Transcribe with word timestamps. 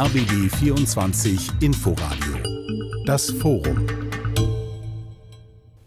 RBB 0.00 0.48
24 0.60 1.50
Inforadio. 1.60 2.36
Das 3.04 3.32
Forum. 3.32 3.84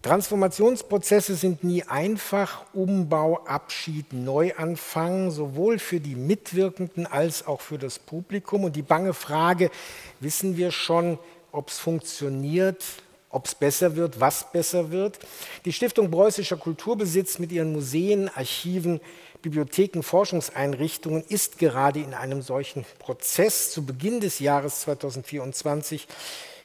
Transformationsprozesse 0.02 1.36
sind 1.36 1.63
nie 1.63 1.84
einfach. 1.84 2.66
Umbau, 2.74 3.38
Abschied, 3.46 4.12
Neuanfang, 4.12 5.32
sowohl 5.32 5.79
für 5.79 6.02
die 6.02 6.16
Mitwirkenden 6.16 7.05
als 7.08 7.47
auch 7.47 7.62
für 7.62 7.78
das 7.78 8.00
Publikum. 8.00 8.65
Und 8.65 8.76
die 8.76 8.81
bange 8.81 9.13
Frage, 9.13 9.71
wissen 10.19 10.57
wir 10.57 10.71
schon, 10.71 11.17
ob 11.53 11.69
es 11.69 11.79
funktioniert, 11.79 12.83
ob 13.29 13.46
es 13.46 13.55
besser 13.55 13.96
wird, 13.96 14.19
was 14.19 14.51
besser 14.51 14.91
wird? 14.91 15.19
Die 15.63 15.71
Stiftung 15.71 16.12
Preußischer 16.12 16.57
Kulturbesitz 16.57 17.39
mit 17.39 17.53
ihren 17.53 17.71
Museen, 17.71 18.27
Archiven, 18.27 18.99
Bibliotheken, 19.41 20.03
Forschungseinrichtungen 20.03 21.23
ist 21.27 21.57
gerade 21.57 21.99
in 21.99 22.13
einem 22.13 22.41
solchen 22.41 22.85
Prozess. 22.99 23.71
Zu 23.71 23.85
Beginn 23.85 24.20
des 24.20 24.39
Jahres 24.39 24.81
2024 24.81 26.07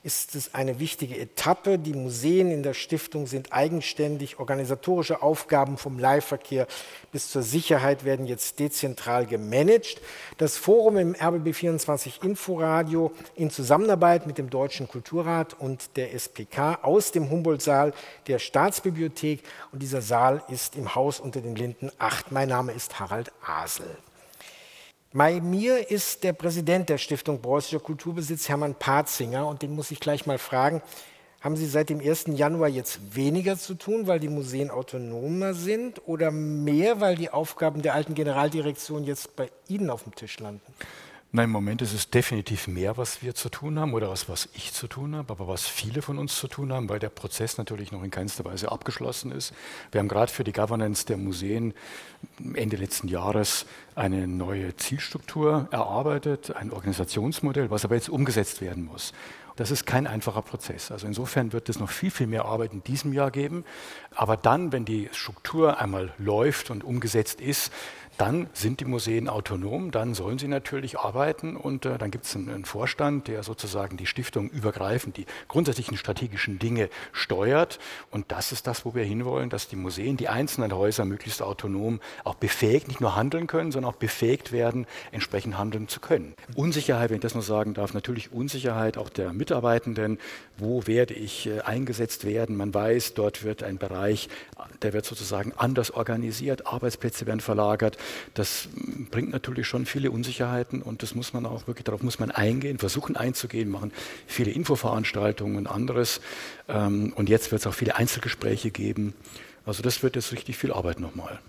ist 0.06 0.36
es 0.36 0.54
eine 0.54 0.78
wichtige 0.78 1.18
Etappe. 1.18 1.80
Die 1.80 1.92
Museen 1.92 2.52
in 2.52 2.62
der 2.62 2.74
Stiftung 2.74 3.26
sind 3.26 3.52
eigenständig. 3.52 4.38
Organisatorische 4.38 5.20
Aufgaben 5.20 5.78
vom 5.78 5.98
Leihverkehr 5.98 6.68
bis 7.10 7.28
zur 7.28 7.42
Sicherheit 7.42 8.04
werden 8.04 8.24
jetzt 8.24 8.60
dezentral 8.60 9.26
gemanagt. 9.26 10.00
Das 10.38 10.56
Forum 10.56 10.96
im 10.96 11.14
RBB24 11.16 12.24
Inforadio 12.24 13.10
in 13.34 13.50
Zusammenarbeit 13.50 14.28
mit 14.28 14.38
dem 14.38 14.48
Deutschen 14.48 14.86
Kulturrat 14.86 15.54
und 15.58 15.96
der 15.96 16.14
SPK 16.14 16.78
aus 16.82 17.10
dem 17.10 17.28
Humboldt-Saal 17.28 17.92
der 18.28 18.38
Staatsbibliothek. 18.38 19.42
Und 19.72 19.82
dieser 19.82 20.02
Saal 20.02 20.44
ist 20.48 20.76
im 20.76 20.94
Haus 20.94 21.18
unter 21.18 21.40
den 21.40 21.56
Linden 21.56 21.90
8. 21.98 22.30
Mein 22.30 22.48
Name 22.48 22.70
ist 22.72 23.00
Harald 23.00 23.32
Asel. 23.44 23.98
Bei 25.16 25.40
mir 25.40 25.90
ist 25.90 26.24
der 26.24 26.34
Präsident 26.34 26.90
der 26.90 26.98
Stiftung 26.98 27.40
Preußischer 27.40 27.80
Kulturbesitz, 27.80 28.50
Hermann 28.50 28.74
Patzinger, 28.74 29.46
und 29.48 29.62
den 29.62 29.74
muss 29.74 29.90
ich 29.90 29.98
gleich 29.98 30.26
mal 30.26 30.36
fragen, 30.36 30.82
haben 31.40 31.56
Sie 31.56 31.64
seit 31.64 31.88
dem 31.88 32.00
1. 32.00 32.26
Januar 32.34 32.68
jetzt 32.68 33.16
weniger 33.16 33.56
zu 33.56 33.76
tun, 33.76 34.06
weil 34.06 34.20
die 34.20 34.28
Museen 34.28 34.70
autonomer 34.70 35.54
sind 35.54 36.06
oder 36.06 36.30
mehr, 36.30 37.00
weil 37.00 37.16
die 37.16 37.30
Aufgaben 37.30 37.80
der 37.80 37.94
alten 37.94 38.12
Generaldirektion 38.12 39.04
jetzt 39.04 39.36
bei 39.36 39.48
Ihnen 39.68 39.88
auf 39.88 40.02
dem 40.02 40.14
Tisch 40.14 40.38
landen? 40.38 40.60
Nein, 41.32 41.46
im 41.46 41.50
Moment 41.50 41.82
ist 41.82 41.92
es 41.92 42.08
definitiv 42.08 42.68
mehr, 42.68 42.96
was 42.96 43.20
wir 43.20 43.34
zu 43.34 43.48
tun 43.48 43.78
haben 43.78 43.94
oder 43.94 44.08
was, 44.08 44.28
was 44.28 44.48
ich 44.54 44.72
zu 44.72 44.86
tun 44.86 45.16
habe, 45.16 45.32
aber 45.32 45.48
was 45.48 45.66
viele 45.66 46.00
von 46.00 46.18
uns 46.18 46.36
zu 46.36 46.46
tun 46.46 46.72
haben, 46.72 46.88
weil 46.88 47.00
der 47.00 47.08
Prozess 47.08 47.58
natürlich 47.58 47.90
noch 47.90 48.04
in 48.04 48.12
keinster 48.12 48.44
Weise 48.44 48.70
abgeschlossen 48.70 49.32
ist. 49.32 49.52
Wir 49.90 49.98
haben 49.98 50.08
gerade 50.08 50.30
für 50.30 50.44
die 50.44 50.52
Governance 50.52 51.04
der 51.04 51.16
Museen 51.16 51.74
Ende 52.54 52.76
letzten 52.76 53.08
Jahres 53.08 53.66
eine 53.96 54.28
neue 54.28 54.76
Zielstruktur 54.76 55.68
erarbeitet, 55.72 56.54
ein 56.54 56.70
Organisationsmodell, 56.70 57.70
was 57.70 57.84
aber 57.84 57.96
jetzt 57.96 58.08
umgesetzt 58.08 58.60
werden 58.60 58.84
muss. 58.84 59.12
Das 59.56 59.70
ist 59.70 59.86
kein 59.86 60.06
einfacher 60.06 60.42
Prozess. 60.42 60.90
Also 60.90 61.06
insofern 61.06 61.52
wird 61.54 61.70
es 61.70 61.78
noch 61.78 61.88
viel, 61.88 62.10
viel 62.10 62.26
mehr 62.26 62.44
Arbeit 62.44 62.74
in 62.74 62.84
diesem 62.84 63.14
Jahr 63.14 63.30
geben. 63.30 63.64
Aber 64.14 64.36
dann, 64.36 64.70
wenn 64.70 64.84
die 64.84 65.08
Struktur 65.12 65.80
einmal 65.80 66.12
läuft 66.18 66.70
und 66.70 66.84
umgesetzt 66.84 67.40
ist, 67.40 67.72
dann 68.18 68.48
sind 68.52 68.80
die 68.80 68.84
Museen 68.84 69.28
autonom, 69.28 69.90
dann 69.90 70.14
sollen 70.14 70.38
sie 70.38 70.48
natürlich 70.48 70.98
arbeiten 70.98 71.56
und 71.56 71.84
äh, 71.84 71.98
dann 71.98 72.10
gibt 72.10 72.24
es 72.24 72.34
einen, 72.34 72.48
einen, 72.48 72.64
Vorstand, 72.64 73.28
der 73.28 73.42
sozusagen 73.42 73.96
die 73.96 74.06
Stiftung 74.06 74.48
übergreifend 74.48 75.16
die 75.16 75.26
grundsätzlichen 75.48 75.96
strategischen 75.96 76.58
Dinge 76.58 76.88
steuert. 77.12 77.78
Und 78.10 78.32
das 78.32 78.52
ist 78.52 78.66
das, 78.66 78.84
wo 78.84 78.94
wir 78.94 79.04
hinwollen, 79.04 79.50
dass 79.50 79.68
die 79.68 79.76
Museen, 79.76 80.16
die 80.16 80.28
einzelnen 80.28 80.72
Häuser 80.72 81.04
möglichst 81.04 81.42
autonom 81.42 82.00
auch 82.24 82.34
befähigt, 82.34 82.88
nicht 82.88 83.00
nur 83.00 83.16
handeln 83.16 83.46
können, 83.46 83.72
sondern 83.72 83.92
auch 83.92 83.98
befähigt 83.98 84.52
werden, 84.52 84.86
entsprechend 85.12 85.58
handeln 85.58 85.88
zu 85.88 86.00
können. 86.00 86.34
Unsicherheit, 86.54 87.10
wenn 87.10 87.16
ich 87.16 87.22
das 87.22 87.34
nur 87.34 87.42
sagen 87.42 87.74
darf, 87.74 87.94
natürlich 87.94 88.32
Unsicherheit 88.32 88.98
auch 88.98 89.10
der 89.10 89.32
Mitarbeitenden, 89.32 90.18
wo 90.58 90.86
werde 90.86 91.14
ich 91.14 91.46
äh, 91.46 91.60
eingesetzt 91.60 92.24
werden, 92.24 92.56
man 92.56 92.72
weiß, 92.72 93.14
dort 93.14 93.44
wird 93.44 93.62
ein 93.62 93.78
Bereich, 93.78 94.28
der 94.82 94.92
wird 94.92 95.04
sozusagen 95.04 95.52
anders 95.56 95.90
organisiert, 95.90 96.66
Arbeitsplätze 96.66 97.26
werden 97.26 97.40
verlagert, 97.40 97.98
das 98.34 98.68
bringt 99.10 99.30
natürlich 99.30 99.66
schon 99.66 99.86
viele 99.86 100.10
Unsicherheiten 100.10 100.82
und 100.82 101.02
das 101.02 101.14
muss 101.14 101.32
man 101.32 101.46
auch 101.46 101.66
wirklich, 101.66 101.84
darauf 101.84 102.02
muss 102.02 102.18
man 102.18 102.30
eingehen, 102.30 102.78
versuchen 102.78 103.16
einzugehen, 103.16 103.68
machen 103.68 103.92
viele 104.26 104.50
Infoveranstaltungen 104.50 105.56
und 105.56 105.66
anderes. 105.66 106.20
Ähm, 106.68 107.12
und 107.16 107.28
jetzt 107.28 107.50
wird 107.52 107.60
es 107.60 107.66
auch 107.66 107.74
viele 107.74 107.96
Einzelgespräche 107.96 108.70
geben. 108.70 109.14
Also 109.64 109.82
das 109.82 110.02
wird 110.02 110.16
jetzt 110.16 110.32
richtig 110.32 110.56
viel 110.56 110.72
Arbeit 110.72 111.00
nochmal. 111.00 111.40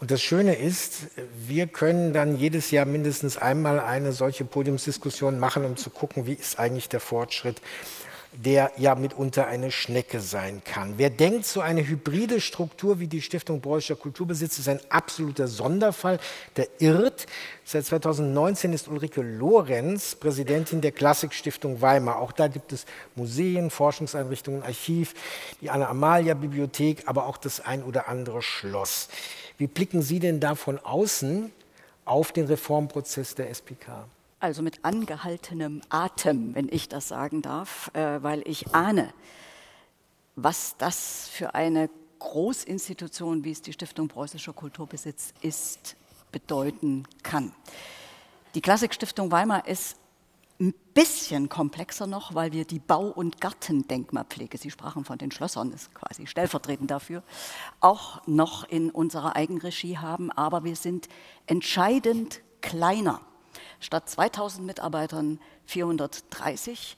Und 0.00 0.10
das 0.10 0.22
Schöne 0.22 0.54
ist, 0.54 1.08
wir 1.46 1.66
können 1.66 2.14
dann 2.14 2.38
jedes 2.38 2.70
Jahr 2.70 2.86
mindestens 2.86 3.36
einmal 3.36 3.78
eine 3.78 4.12
solche 4.12 4.46
Podiumsdiskussion 4.46 5.38
machen, 5.38 5.64
um 5.66 5.76
zu 5.76 5.90
gucken, 5.90 6.26
wie 6.26 6.32
ist 6.32 6.58
eigentlich 6.58 6.88
der 6.88 7.00
Fortschritt 7.00 7.60
der 8.32 8.70
ja 8.76 8.94
mitunter 8.94 9.48
eine 9.48 9.72
Schnecke 9.72 10.20
sein 10.20 10.62
kann. 10.64 10.94
Wer 10.98 11.10
denkt, 11.10 11.46
so 11.46 11.60
eine 11.60 11.86
hybride 11.86 12.40
Struktur 12.40 13.00
wie 13.00 13.08
die 13.08 13.22
Stiftung 13.22 13.60
Preußischer 13.60 13.96
Kulturbesitz 13.96 14.58
ist 14.58 14.68
ein 14.68 14.80
absoluter 14.88 15.48
Sonderfall, 15.48 16.20
der 16.56 16.68
irrt. 16.78 17.26
Seit 17.64 17.86
2019 17.86 18.72
ist 18.72 18.88
Ulrike 18.88 19.22
Lorenz 19.22 20.14
Präsidentin 20.14 20.80
der 20.80 20.92
Klassikstiftung 20.92 21.80
Weimar. 21.82 22.20
Auch 22.20 22.32
da 22.32 22.46
gibt 22.46 22.72
es 22.72 22.86
Museen, 23.16 23.70
Forschungseinrichtungen, 23.70 24.62
Archiv, 24.62 25.14
die 25.60 25.70
Anna-Amalia-Bibliothek, 25.70 27.02
aber 27.06 27.26
auch 27.26 27.36
das 27.36 27.60
ein 27.60 27.82
oder 27.82 28.08
andere 28.08 28.42
Schloss. 28.42 29.08
Wie 29.58 29.66
blicken 29.66 30.02
Sie 30.02 30.20
denn 30.20 30.38
da 30.38 30.54
von 30.54 30.78
außen 30.78 31.50
auf 32.04 32.30
den 32.30 32.46
Reformprozess 32.46 33.34
der 33.34 33.50
SPK? 33.50 34.06
Also 34.40 34.62
mit 34.62 34.84
angehaltenem 34.84 35.82
Atem, 35.90 36.54
wenn 36.54 36.68
ich 36.70 36.88
das 36.88 37.08
sagen 37.08 37.42
darf, 37.42 37.90
äh, 37.94 38.22
weil 38.22 38.42
ich 38.46 38.74
ahne, 38.74 39.12
was 40.34 40.76
das 40.78 41.28
für 41.28 41.54
eine 41.54 41.90
Großinstitution, 42.18 43.44
wie 43.44 43.52
es 43.52 43.62
die 43.62 43.72
Stiftung 43.72 44.08
Preußischer 44.08 44.52
Kulturbesitz 44.52 45.32
ist, 45.42 45.96
bedeuten 46.32 47.04
kann. 47.22 47.52
Die 48.54 48.60
Klassikstiftung 48.60 49.30
Weimar 49.30 49.68
ist 49.68 49.96
ein 50.58 50.74
bisschen 50.92 51.48
komplexer 51.48 52.06
noch, 52.06 52.34
weil 52.34 52.52
wir 52.52 52.66
die 52.66 52.78
Bau- 52.78 53.08
und 53.08 53.40
Gartendenkmalpflege, 53.40 54.58
Sie 54.58 54.70
sprachen 54.70 55.04
von 55.04 55.16
den 55.16 55.30
Schlössern, 55.30 55.72
ist 55.72 55.94
quasi 55.94 56.26
stellvertretend 56.26 56.90
dafür, 56.90 57.22
auch 57.80 58.26
noch 58.26 58.64
in 58.68 58.90
unserer 58.90 59.36
Eigenregie 59.36 59.96
haben, 59.96 60.30
aber 60.30 60.64
wir 60.64 60.76
sind 60.76 61.08
entscheidend 61.46 62.42
kleiner 62.60 63.22
statt 63.80 64.08
2000 64.08 64.64
Mitarbeitern 64.66 65.40
430. 65.66 66.96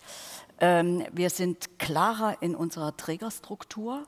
Ähm, 0.60 1.06
wir 1.12 1.30
sind 1.30 1.78
klarer 1.78 2.42
in 2.42 2.54
unserer 2.54 2.96
Trägerstruktur 2.96 4.06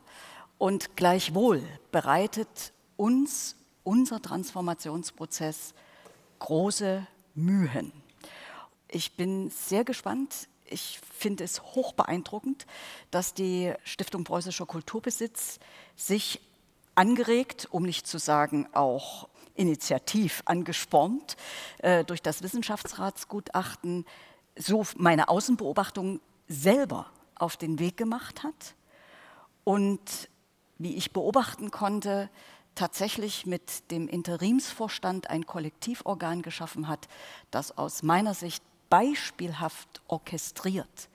und 0.57 0.95
gleichwohl 0.95 1.63
bereitet 1.91 2.73
uns 2.97 3.55
unser 3.83 4.21
Transformationsprozess 4.21 5.73
große 6.39 7.05
Mühen. 7.33 7.91
Ich 8.87 9.15
bin 9.15 9.49
sehr 9.49 9.83
gespannt. 9.83 10.47
Ich 10.65 10.99
finde 11.17 11.43
es 11.43 11.61
hoch 11.61 11.93
beeindruckend, 11.93 12.65
dass 13.11 13.33
die 13.33 13.73
Stiftung 13.83 14.23
Preußischer 14.23 14.65
Kulturbesitz 14.65 15.59
sich 15.95 16.41
angeregt, 16.95 17.67
um 17.71 17.83
nicht 17.83 18.07
zu 18.07 18.17
sagen 18.17 18.67
auch 18.73 19.27
initiativ 19.55 20.41
angespornt 20.45 21.37
äh, 21.79 22.03
durch 22.03 22.21
das 22.21 22.43
Wissenschaftsratsgutachten, 22.43 24.05
so 24.57 24.85
meine 24.97 25.29
Außenbeobachtung 25.29 26.19
selber 26.47 27.07
auf 27.35 27.57
den 27.57 27.79
Weg 27.79 27.97
gemacht 27.97 28.43
hat 28.43 28.75
und 29.63 30.29
wie 30.77 30.95
ich 30.95 31.11
beobachten 31.11 31.71
konnte, 31.71 32.29
tatsächlich 32.75 33.45
mit 33.45 33.89
dem 33.91 34.07
Interimsvorstand 34.07 35.29
ein 35.29 35.45
Kollektivorgan 35.45 36.41
geschaffen 36.41 36.87
hat, 36.87 37.07
das 37.49 37.77
aus 37.77 38.03
meiner 38.03 38.33
Sicht 38.33 38.63
beispielhaft 38.89 40.01
orchestriert 40.07 41.09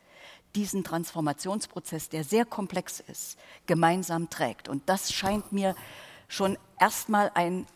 diesen 0.55 0.85
Transformationsprozess, 0.85 2.09
der 2.09 2.25
sehr 2.25 2.45
komplex 2.45 3.01
ist, 3.01 3.39
gemeinsam 3.67 4.31
trägt. 4.31 4.69
Und 4.69 4.89
das 4.89 5.13
scheint 5.13 5.53
mir 5.53 5.75
schon 6.29 6.59
erstmal 6.79 7.31
ein 7.35 7.67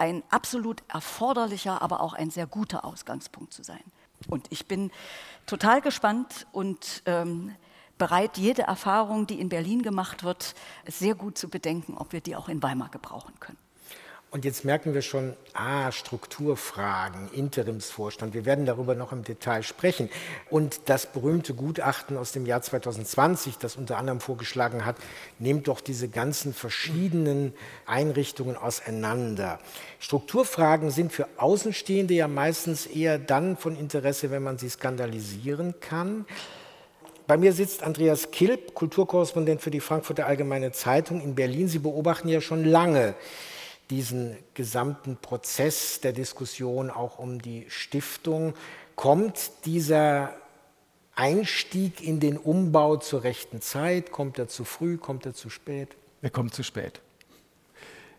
ein 0.00 0.22
absolut 0.30 0.82
erforderlicher, 0.88 1.82
aber 1.82 2.00
auch 2.00 2.14
ein 2.14 2.30
sehr 2.30 2.46
guter 2.46 2.84
Ausgangspunkt 2.84 3.52
zu 3.52 3.62
sein. 3.62 3.82
Und 4.28 4.46
ich 4.50 4.66
bin 4.66 4.90
total 5.46 5.80
gespannt 5.80 6.46
und 6.52 7.02
ähm, 7.06 7.54
bereit, 7.98 8.38
jede 8.38 8.62
Erfahrung, 8.62 9.26
die 9.26 9.40
in 9.40 9.48
Berlin 9.48 9.82
gemacht 9.82 10.24
wird, 10.24 10.54
sehr 10.86 11.14
gut 11.14 11.38
zu 11.38 11.48
bedenken, 11.48 11.96
ob 11.96 12.12
wir 12.12 12.20
die 12.20 12.34
auch 12.34 12.48
in 12.48 12.62
Weimar 12.62 12.88
gebrauchen 12.88 13.34
können. 13.40 13.58
Und 14.32 14.44
jetzt 14.44 14.64
merken 14.64 14.94
wir 14.94 15.02
schon, 15.02 15.34
ah, 15.54 15.90
Strukturfragen, 15.90 17.32
Interimsvorstand. 17.32 18.32
Wir 18.32 18.44
werden 18.44 18.64
darüber 18.64 18.94
noch 18.94 19.10
im 19.10 19.24
Detail 19.24 19.64
sprechen. 19.64 20.08
Und 20.50 20.82
das 20.86 21.06
berühmte 21.06 21.52
Gutachten 21.52 22.16
aus 22.16 22.30
dem 22.30 22.46
Jahr 22.46 22.62
2020, 22.62 23.58
das 23.58 23.74
unter 23.74 23.98
anderem 23.98 24.20
vorgeschlagen 24.20 24.86
hat, 24.86 24.94
nimmt 25.40 25.66
doch 25.66 25.80
diese 25.80 26.08
ganzen 26.08 26.54
verschiedenen 26.54 27.52
Einrichtungen 27.86 28.56
auseinander. 28.56 29.58
Strukturfragen 29.98 30.92
sind 30.92 31.12
für 31.12 31.26
Außenstehende 31.36 32.14
ja 32.14 32.28
meistens 32.28 32.86
eher 32.86 33.18
dann 33.18 33.56
von 33.56 33.76
Interesse, 33.76 34.30
wenn 34.30 34.44
man 34.44 34.58
sie 34.58 34.68
skandalisieren 34.68 35.74
kann. 35.80 36.24
Bei 37.26 37.36
mir 37.36 37.52
sitzt 37.52 37.82
Andreas 37.82 38.30
Kilp, 38.30 38.74
Kulturkorrespondent 38.74 39.60
für 39.60 39.72
die 39.72 39.80
Frankfurter 39.80 40.26
Allgemeine 40.26 40.70
Zeitung 40.70 41.20
in 41.20 41.34
Berlin. 41.34 41.66
Sie 41.66 41.80
beobachten 41.80 42.28
ja 42.28 42.40
schon 42.40 42.64
lange 42.64 43.16
diesen 43.90 44.36
gesamten 44.54 45.16
Prozess 45.16 46.00
der 46.00 46.12
Diskussion 46.12 46.90
auch 46.90 47.18
um 47.18 47.42
die 47.42 47.66
Stiftung. 47.68 48.54
Kommt 48.94 49.50
dieser 49.64 50.34
Einstieg 51.14 52.02
in 52.02 52.20
den 52.20 52.36
Umbau 52.38 52.96
zur 52.96 53.24
rechten 53.24 53.60
Zeit? 53.60 54.12
Kommt 54.12 54.38
er 54.38 54.48
zu 54.48 54.64
früh? 54.64 54.96
Kommt 54.96 55.26
er 55.26 55.34
zu 55.34 55.50
spät? 55.50 55.96
Er 56.22 56.30
kommt 56.30 56.54
zu 56.54 56.62
spät. 56.62 57.00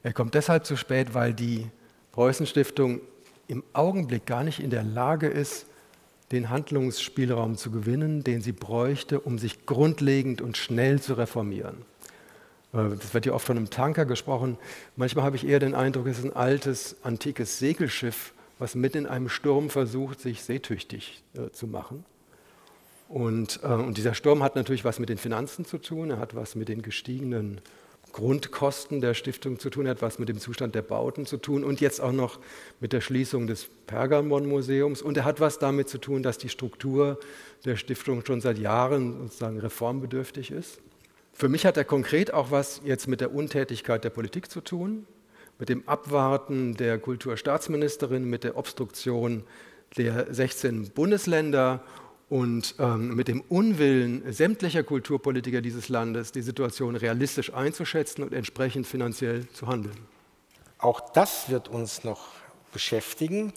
Er 0.04 0.14
kommt 0.14 0.34
deshalb 0.34 0.66
zu 0.66 0.76
spät, 0.76 1.14
weil 1.14 1.34
die 1.34 1.68
Preußen-Stiftung 2.12 3.02
im 3.48 3.64
Augenblick 3.74 4.26
gar 4.26 4.44
nicht 4.44 4.60
in 4.60 4.70
der 4.70 4.84
Lage 4.84 5.28
ist, 5.28 5.66
den 6.32 6.50
Handlungsspielraum 6.50 7.58
zu 7.58 7.72
gewinnen, 7.72 8.24
den 8.24 8.42
sie 8.42 8.54
bräuchte, 8.54 9.20
um 9.20 9.38
sich 9.38 9.66
grundlegend 9.66 10.42
und 10.42 10.58
schnell 10.58 11.02
zu 11.02 11.16
reformieren. 11.16 11.86
Äh, 12.74 12.96
das 13.00 13.14
wird 13.14 13.26
ja 13.26 13.34
oft 13.34 13.46
von 13.46 13.58
einem 13.58 13.70
Tanker 13.70 14.06
gesprochen. 14.06 14.58
Manchmal 14.96 15.26
habe 15.26 15.36
ich 15.36 15.48
eher 15.48 15.60
den 15.60 15.76
Eindruck, 15.76 16.08
es 16.08 16.20
ist 16.20 16.26
ein 16.26 16.36
altes, 16.36 16.96
antikes 17.04 17.60
Segelschiff, 17.60 18.34
was 18.60 18.76
mitten 18.76 19.00
in 19.00 19.08
einem 19.08 19.30
Sturm 19.30 19.70
versucht, 19.70 20.22
sich 20.22 20.44
seetüchtig 20.44 21.24
äh, 21.34 21.50
zu 21.52 21.68
machen. 21.68 22.06
Und, 23.10 23.60
äh, 23.64 23.68
und, 23.68 23.98
dieser 23.98 24.14
Sturm 24.14 24.44
hat 24.44 24.56
natürlich 24.56 24.86
was 24.86 25.00
mit 25.00 25.10
den 25.10 25.18
Finanzen 25.18 25.66
zu 25.66 25.78
tun, 25.80 26.12
er 26.12 26.20
hat 26.20 26.36
was 26.36 26.56
mit 26.56 26.70
den 26.70 26.82
gestiegenen 26.82 27.60
Grundkosten 28.14 29.02
der 29.02 29.14
Stiftung 29.14 29.60
zu 29.60 29.70
tun, 29.70 29.86
er 29.86 29.92
hat 29.92 30.02
was 30.02 30.20
mit 30.20 30.30
dem 30.30 30.40
Zustand 30.40 30.76
der 30.76 30.82
Bauten 30.82 31.26
zu 31.26 31.38
tun 31.38 31.64
und 31.64 31.82
jetzt 31.82 32.02
auch 32.02 32.12
noch 32.12 32.40
mit 32.80 32.94
der 32.94 33.02
Schließung 33.02 33.48
des 33.48 33.68
Pergamon-Museums. 33.88 35.02
Und 35.02 35.18
er 35.18 35.26
hat 35.26 35.40
was 35.40 35.60
damit 35.60 35.90
zu 35.90 35.98
tun, 35.98 36.24
dass 36.24 36.38
die 36.38 36.50
Struktur 36.50 37.20
der 37.66 37.78
Stiftung 37.78 38.26
schon 38.26 38.42
seit 38.42 38.58
Jahren 38.58 39.18
sozusagen 39.24 39.60
reformbedürftig 39.60 40.52
ist. 40.52 40.82
Für 41.42 41.50
mich 41.50 41.66
hat 41.66 41.76
er 41.76 41.86
konkret 41.86 42.36
auch 42.36 42.52
was 42.52 42.82
jetzt 42.86 43.08
mit 43.08 43.20
der 43.20 43.34
Untätigkeit 43.34 44.04
der 44.04 44.12
Politik 44.12 44.52
zu 44.52 44.62
tun, 44.62 45.08
mit 45.58 45.70
dem 45.70 45.90
Abwarten 45.90 46.76
der 46.78 47.00
Kulturstaatsministerin, 47.00 48.26
mit 48.26 48.44
der 48.44 48.56
Obstruktion 48.56 49.42
der 49.98 50.32
16 50.32 50.92
Bundesländer 50.92 51.84
und 52.30 52.76
ähm, 52.78 53.16
mit 53.16 53.28
dem 53.28 53.42
Unwillen 53.42 54.32
sämtlicher 54.32 54.84
Kulturpolitiker 54.84 55.62
dieses 55.62 55.90
Landes, 55.90 56.32
die 56.32 56.44
Situation 56.44 56.96
realistisch 56.96 57.52
einzuschätzen 57.52 58.22
und 58.22 58.36
entsprechend 58.36 58.86
finanziell 58.86 59.48
zu 59.50 59.66
handeln. 59.66 59.98
Auch 60.78 61.00
das 61.12 61.50
wird 61.50 61.70
uns 61.70 62.04
noch 62.04 62.28
beschäftigen. 62.72 63.52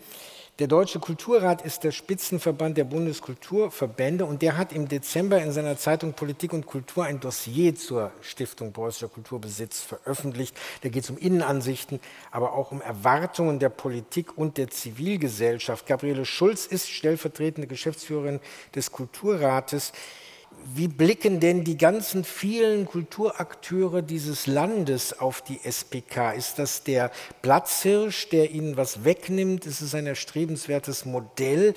Der 0.61 0.69
Deutsche 0.69 1.01
Kulturrat 1.01 1.63
ist 1.63 1.83
der 1.83 1.91
Spitzenverband 1.91 2.79
der 2.79 2.85
Bundeskulturverbände 2.85 4.25
und 4.25 4.41
der 4.41 4.57
hat 4.57 4.73
im 4.73 4.87
Dezember 4.87 5.43
in 5.43 5.51
seiner 5.51 5.77
Zeitung 5.77 6.13
Politik 6.13 6.53
und 6.53 6.65
Kultur 6.65 7.03
ein 7.03 7.19
Dossier 7.19 7.75
zur 7.75 8.13
Stiftung 8.21 8.73
Preußischer 8.73 9.09
Kulturbesitz 9.09 9.81
veröffentlicht. 9.81 10.57
Da 10.83 10.91
geht 10.91 11.03
es 11.03 11.11
um 11.11 11.19
Innenansichten, 11.19 11.99
aber 12.31 12.53
auch 12.53 12.71
um 12.71 12.81
Erwartungen 12.81 13.59
der 13.59 13.69
Politik 13.69 14.39
und 14.39 14.57
der 14.57 14.71
Zivilgesellschaft. 14.71 15.89
Gabriele 15.89 16.25
Schulz 16.25 16.67
ist 16.67 16.89
stellvertretende 16.89 17.67
Geschäftsführerin 17.67 18.39
des 18.77 18.93
Kulturrates 18.93 19.93
wie 20.65 20.89
blicken 20.89 21.41
denn 21.41 21.63
die 21.63 21.77
ganzen 21.77 22.25
vielen 22.25 22.87
Kulturakteure 22.87 24.03
dieses 24.03 24.47
Landes 24.47 25.19
auf 25.19 25.43
die 25.43 25.61
SPK? 25.63 26.33
Ist 26.33 26.59
das 26.59 26.85
der 26.85 27.11
Platzhirsch, 27.43 28.31
der 28.31 28.51
ihnen 28.51 28.77
was 28.77 29.05
wegnimmt? 29.05 29.67
Ist 29.67 29.83
es 29.83 29.95
ein 29.95 30.07
erstrebenswertes 30.07 31.05
Modell? 31.05 31.75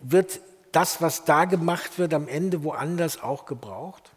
Wird 0.00 0.40
das, 0.72 1.02
was 1.02 1.24
da 1.24 1.44
gemacht 1.44 1.98
wird, 1.98 2.14
am 2.14 2.26
Ende 2.26 2.64
woanders 2.64 3.22
auch 3.22 3.44
gebraucht? 3.44 4.13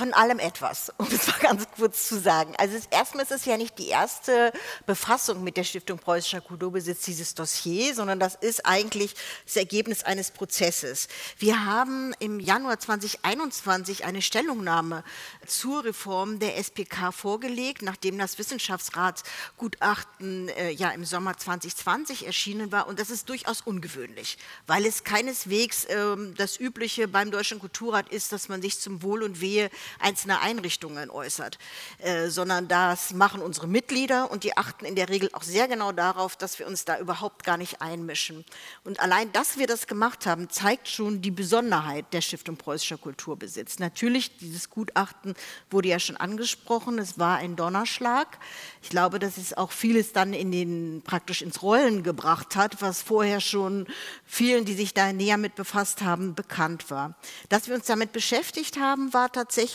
Von 0.00 0.12
allem 0.14 0.38
etwas, 0.38 0.90
um 0.96 1.06
es 1.12 1.26
mal 1.26 1.38
ganz 1.40 1.66
kurz 1.76 2.08
zu 2.08 2.18
sagen. 2.18 2.54
Also 2.56 2.78
erstmal 2.90 3.24
ist 3.24 3.32
es 3.32 3.44
ja 3.44 3.58
nicht 3.58 3.78
die 3.78 3.88
erste 3.88 4.50
Befassung 4.86 5.44
mit 5.44 5.58
der 5.58 5.64
Stiftung 5.64 5.98
Preußischer 5.98 6.40
Kulturbesitz, 6.40 7.02
dieses 7.02 7.34
Dossier, 7.34 7.94
sondern 7.94 8.18
das 8.18 8.34
ist 8.34 8.64
eigentlich 8.64 9.14
das 9.44 9.56
Ergebnis 9.56 10.02
eines 10.02 10.30
Prozesses. 10.30 11.08
Wir 11.36 11.66
haben 11.66 12.14
im 12.18 12.40
Januar 12.40 12.80
2021 12.80 14.06
eine 14.06 14.22
Stellungnahme 14.22 15.04
zur 15.46 15.84
Reform 15.84 16.38
der 16.38 16.56
SPK 16.56 17.12
vorgelegt, 17.12 17.82
nachdem 17.82 18.16
das 18.16 18.38
Wissenschaftsratsgutachten 18.38 20.48
äh, 20.48 20.70
ja 20.70 20.92
im 20.92 21.04
Sommer 21.04 21.36
2020 21.36 22.24
erschienen 22.24 22.72
war. 22.72 22.88
Und 22.88 23.00
das 23.00 23.10
ist 23.10 23.28
durchaus 23.28 23.60
ungewöhnlich, 23.60 24.38
weil 24.66 24.86
es 24.86 25.04
keineswegs 25.04 25.84
äh, 25.84 26.16
das 26.38 26.58
Übliche 26.58 27.06
beim 27.06 27.30
Deutschen 27.30 27.58
Kulturrat 27.58 28.08
ist, 28.08 28.32
dass 28.32 28.48
man 28.48 28.62
sich 28.62 28.80
zum 28.80 29.02
Wohl 29.02 29.22
und 29.22 29.42
Wehe 29.42 29.68
einzelner 29.98 30.40
Einrichtungen 30.40 31.10
äußert, 31.10 31.58
äh, 31.98 32.28
sondern 32.28 32.68
das 32.68 33.12
machen 33.12 33.42
unsere 33.42 33.66
Mitglieder 33.66 34.30
und 34.30 34.44
die 34.44 34.56
achten 34.56 34.84
in 34.84 34.94
der 34.94 35.08
Regel 35.08 35.30
auch 35.32 35.42
sehr 35.42 35.68
genau 35.68 35.92
darauf, 35.92 36.36
dass 36.36 36.58
wir 36.58 36.66
uns 36.66 36.84
da 36.84 36.98
überhaupt 36.98 37.44
gar 37.44 37.56
nicht 37.56 37.80
einmischen. 37.80 38.44
Und 38.84 39.00
allein, 39.00 39.32
dass 39.32 39.58
wir 39.58 39.66
das 39.66 39.86
gemacht 39.86 40.26
haben, 40.26 40.50
zeigt 40.50 40.88
schon 40.88 41.22
die 41.22 41.30
Besonderheit 41.30 42.06
der 42.12 42.20
Stiftung 42.20 42.56
Preußischer 42.56 42.98
Kulturbesitz. 42.98 43.78
Natürlich, 43.78 44.36
dieses 44.38 44.70
Gutachten 44.70 45.34
wurde 45.70 45.88
ja 45.88 45.98
schon 45.98 46.16
angesprochen, 46.16 46.98
es 46.98 47.18
war 47.18 47.38
ein 47.38 47.56
Donnerschlag. 47.56 48.38
Ich 48.82 48.90
glaube, 48.90 49.18
dass 49.18 49.36
es 49.36 49.56
auch 49.56 49.72
vieles 49.72 50.12
dann 50.12 50.32
in 50.32 50.52
den, 50.52 51.02
praktisch 51.04 51.42
ins 51.42 51.62
Rollen 51.62 52.02
gebracht 52.02 52.56
hat, 52.56 52.82
was 52.82 53.02
vorher 53.02 53.40
schon 53.40 53.86
vielen, 54.24 54.64
die 54.64 54.74
sich 54.74 54.94
da 54.94 55.12
näher 55.12 55.36
mit 55.36 55.54
befasst 55.54 56.02
haben, 56.02 56.34
bekannt 56.34 56.90
war. 56.90 57.14
Dass 57.48 57.68
wir 57.68 57.74
uns 57.74 57.86
damit 57.86 58.12
beschäftigt 58.12 58.78
haben, 58.78 59.12
war 59.12 59.30
tatsächlich 59.30 59.69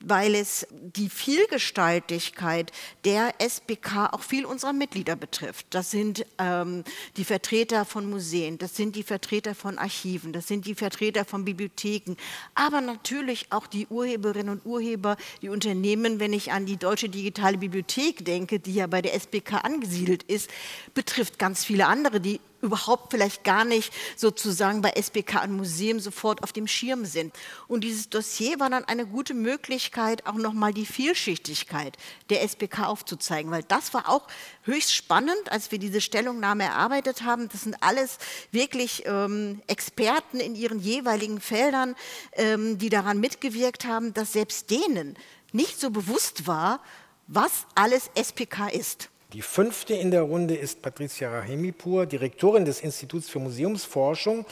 weil 0.00 0.34
es 0.34 0.66
die 0.70 1.08
Vielgestaltigkeit 1.08 2.70
der 3.04 3.34
SBK 3.40 4.10
auch 4.12 4.22
viel 4.22 4.44
unserer 4.44 4.72
Mitglieder 4.72 5.16
betrifft. 5.16 5.66
Das 5.70 5.90
sind 5.90 6.26
ähm, 6.38 6.84
die 7.16 7.24
Vertreter 7.24 7.84
von 7.84 8.08
Museen, 8.08 8.58
das 8.58 8.76
sind 8.76 8.94
die 8.94 9.02
Vertreter 9.02 9.54
von 9.54 9.78
Archiven, 9.78 10.32
das 10.32 10.46
sind 10.46 10.66
die 10.66 10.74
Vertreter 10.74 11.24
von 11.24 11.44
Bibliotheken, 11.44 12.16
aber 12.54 12.80
natürlich 12.80 13.46
auch 13.50 13.66
die 13.66 13.86
Urheberinnen 13.86 14.50
und 14.50 14.66
Urheber, 14.66 15.16
die 15.42 15.48
Unternehmen, 15.48 16.20
wenn 16.20 16.32
ich 16.32 16.52
an 16.52 16.66
die 16.66 16.76
Deutsche 16.76 17.08
Digitale 17.08 17.58
Bibliothek 17.58 18.24
denke, 18.24 18.60
die 18.60 18.74
ja 18.74 18.86
bei 18.86 19.02
der 19.02 19.14
SBK 19.14 19.64
angesiedelt 19.64 20.22
ist, 20.24 20.50
betrifft 20.94 21.38
ganz 21.38 21.64
viele 21.64 21.86
andere, 21.86 22.20
die 22.20 22.40
überhaupt 22.66 23.10
vielleicht 23.10 23.44
gar 23.44 23.64
nicht 23.64 23.92
sozusagen 24.16 24.82
bei 24.82 24.90
SBK 24.90 25.44
und 25.44 25.56
Museum 25.56 26.00
sofort 26.00 26.42
auf 26.42 26.52
dem 26.52 26.66
Schirm 26.66 27.04
sind. 27.04 27.34
Und 27.68 27.84
dieses 27.84 28.10
Dossier 28.10 28.60
war 28.60 28.68
dann 28.68 28.84
eine 28.84 29.06
gute 29.06 29.34
Möglichkeit, 29.34 30.26
auch 30.26 30.34
nochmal 30.34 30.74
die 30.74 30.86
Vielschichtigkeit 30.86 31.96
der 32.28 32.42
SBK 32.42 32.86
aufzuzeigen, 32.86 33.50
weil 33.50 33.62
das 33.62 33.94
war 33.94 34.08
auch 34.08 34.26
höchst 34.64 34.94
spannend, 34.94 35.50
als 35.50 35.70
wir 35.70 35.78
diese 35.78 36.00
Stellungnahme 36.00 36.64
erarbeitet 36.64 37.22
haben. 37.22 37.48
Das 37.48 37.62
sind 37.62 37.76
alles 37.80 38.18
wirklich 38.50 39.04
ähm, 39.06 39.62
Experten 39.66 40.40
in 40.40 40.54
ihren 40.54 40.78
jeweiligen 40.78 41.40
Feldern, 41.40 41.94
ähm, 42.32 42.78
die 42.78 42.90
daran 42.90 43.20
mitgewirkt 43.20 43.86
haben, 43.86 44.12
dass 44.12 44.32
selbst 44.32 44.70
denen 44.70 45.16
nicht 45.52 45.80
so 45.80 45.90
bewusst 45.90 46.46
war, 46.46 46.80
was 47.28 47.66
alles 47.74 48.10
SPK 48.14 48.68
ist. 48.68 49.08
Die 49.32 49.42
fünfte 49.42 49.94
in 49.94 50.12
der 50.12 50.22
Runde 50.22 50.54
ist 50.54 50.82
Patricia 50.82 51.28
Rahimipur, 51.28 52.06
Direktorin 52.06 52.64
des 52.64 52.80
Instituts 52.80 53.28
für 53.28 53.40
Museumsforschung. 53.40 54.46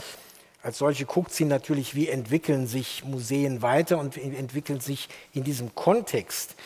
Als 0.63 0.79
solche 0.79 1.05
guckt 1.05 1.33
sie 1.33 1.45
natürlich, 1.45 1.95
wie 1.95 2.09
entwickeln 2.09 2.67
sich 2.67 3.05
Museen 3.05 3.63
weiter 3.63 3.99
und 3.99 4.17
wie 4.17 4.23
entwickeln 4.23 4.81
sich 4.81 5.09
in 5.33 5.45
diesem 5.45 5.77
Kontext 5.77 6.57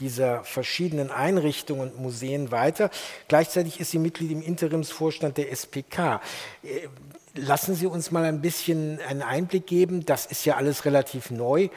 dieser 0.00 0.42
verschiedenen 0.42 1.12
Einrichtungen 1.12 1.90
und 1.90 2.00
Museen 2.00 2.50
weiter. 2.50 2.90
Gleichzeitig 3.28 3.78
ist 3.78 3.92
sie 3.92 3.98
Mitglied 3.98 4.32
im 4.32 4.42
Interimsvorstand 4.42 5.36
der 5.36 5.52
SPK. 5.52 6.20
Äh, 6.64 6.88
lassen 7.34 7.76
Sie 7.76 7.86
uns 7.86 8.10
mal 8.10 8.24
ein 8.24 8.40
bisschen 8.40 8.98
einen 9.08 9.22
Einblick 9.22 9.66
geben. 9.68 10.04
Das 10.04 10.26
ist 10.26 10.44
ja 10.44 10.56
alles 10.56 10.84
relativ 10.84 11.30
neu. 11.30 11.68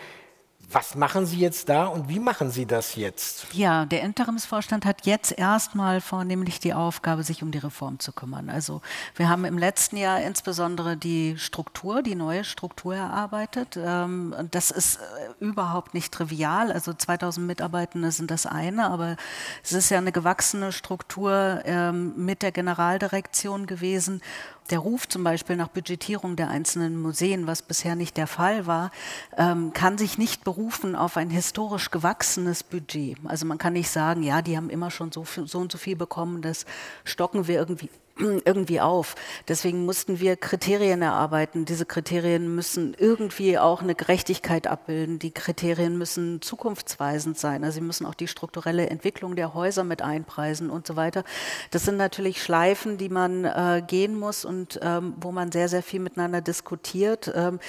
Was 0.71 0.95
machen 0.95 1.25
Sie 1.25 1.39
jetzt 1.39 1.69
da 1.69 1.85
und 1.85 2.09
wie 2.09 2.19
machen 2.19 2.51
Sie 2.51 2.65
das 2.65 2.95
jetzt? 2.95 3.47
Ja, 3.53 3.85
der 3.85 4.01
Interimsvorstand 4.01 4.85
hat 4.85 5.05
jetzt 5.05 5.31
erstmal 5.37 6.01
vornehmlich 6.01 6.59
die 6.59 6.73
Aufgabe, 6.73 7.23
sich 7.23 7.43
um 7.43 7.51
die 7.51 7.59
Reform 7.59 7.99
zu 7.99 8.11
kümmern. 8.11 8.49
Also 8.49 8.81
wir 9.15 9.29
haben 9.29 9.45
im 9.45 9.57
letzten 9.57 9.97
Jahr 9.97 10.21
insbesondere 10.21 10.97
die 10.97 11.37
Struktur, 11.37 12.01
die 12.01 12.15
neue 12.15 12.43
Struktur 12.43 12.95
erarbeitet. 12.95 13.77
Ähm, 13.77 14.35
das 14.51 14.71
ist 14.71 14.97
äh, 14.97 14.99
überhaupt 15.43 15.93
nicht 15.93 16.13
trivial. 16.13 16.71
Also 16.71 16.93
2000 16.93 17.45
Mitarbeitende 17.45 18.11
sind 18.11 18.31
das 18.31 18.45
eine, 18.45 18.89
aber 18.89 19.17
es 19.63 19.71
ist 19.71 19.89
ja 19.89 19.97
eine 19.97 20.11
gewachsene 20.11 20.71
Struktur 20.71 21.61
ähm, 21.65 22.13
mit 22.17 22.41
der 22.41 22.51
Generaldirektion 22.51 23.67
gewesen 23.67 24.21
der 24.69 24.79
Ruf 24.79 25.07
zum 25.07 25.23
Beispiel 25.23 25.55
nach 25.55 25.67
Budgetierung 25.67 26.35
der 26.35 26.49
einzelnen 26.49 26.99
Museen, 26.99 27.47
was 27.47 27.61
bisher 27.61 27.95
nicht 27.95 28.17
der 28.17 28.27
Fall 28.27 28.65
war, 28.65 28.91
ähm, 29.37 29.73
kann 29.73 29.97
sich 29.97 30.17
nicht 30.17 30.43
berufen 30.43 30.95
auf 30.95 31.17
ein 31.17 31.29
historisch 31.29 31.91
gewachsenes 31.91 32.63
Budget. 32.63 33.17
Also 33.25 33.45
man 33.45 33.57
kann 33.57 33.73
nicht 33.73 33.89
sagen, 33.89 34.23
ja, 34.23 34.41
die 34.41 34.57
haben 34.57 34.69
immer 34.69 34.91
schon 34.91 35.11
so, 35.11 35.23
so 35.23 35.59
und 35.59 35.71
so 35.71 35.77
viel 35.77 35.95
bekommen, 35.95 36.41
das 36.41 36.65
stocken 37.03 37.47
wir 37.47 37.55
irgendwie 37.55 37.89
irgendwie 38.45 38.81
auf. 38.81 39.15
Deswegen 39.47 39.85
mussten 39.85 40.19
wir 40.19 40.37
Kriterien 40.37 41.01
erarbeiten. 41.01 41.65
Diese 41.65 41.85
Kriterien 41.85 42.53
müssen 42.55 42.95
irgendwie 42.97 43.57
auch 43.57 43.81
eine 43.81 43.95
Gerechtigkeit 43.95 44.67
abbilden. 44.67 45.19
Die 45.19 45.31
Kriterien 45.31 45.97
müssen 45.97 46.41
zukunftsweisend 46.41 47.37
sein. 47.37 47.63
Also 47.63 47.75
sie 47.75 47.85
müssen 47.85 48.05
auch 48.05 48.13
die 48.13 48.27
strukturelle 48.27 48.89
Entwicklung 48.89 49.35
der 49.35 49.53
Häuser 49.53 49.83
mit 49.83 50.01
einpreisen 50.01 50.69
und 50.69 50.87
so 50.87 50.95
weiter. 50.95 51.23
Das 51.71 51.83
sind 51.83 51.97
natürlich 51.97 52.41
Schleifen, 52.41 52.97
die 52.97 53.09
man 53.09 53.45
äh, 53.45 53.83
gehen 53.85 54.17
muss 54.17 54.45
und 54.45 54.79
ähm, 54.81 55.13
wo 55.19 55.31
man 55.31 55.51
sehr, 55.51 55.67
sehr 55.67 55.83
viel 55.83 55.99
miteinander 55.99 56.41
diskutiert. 56.41 57.31
Ähm, 57.35 57.59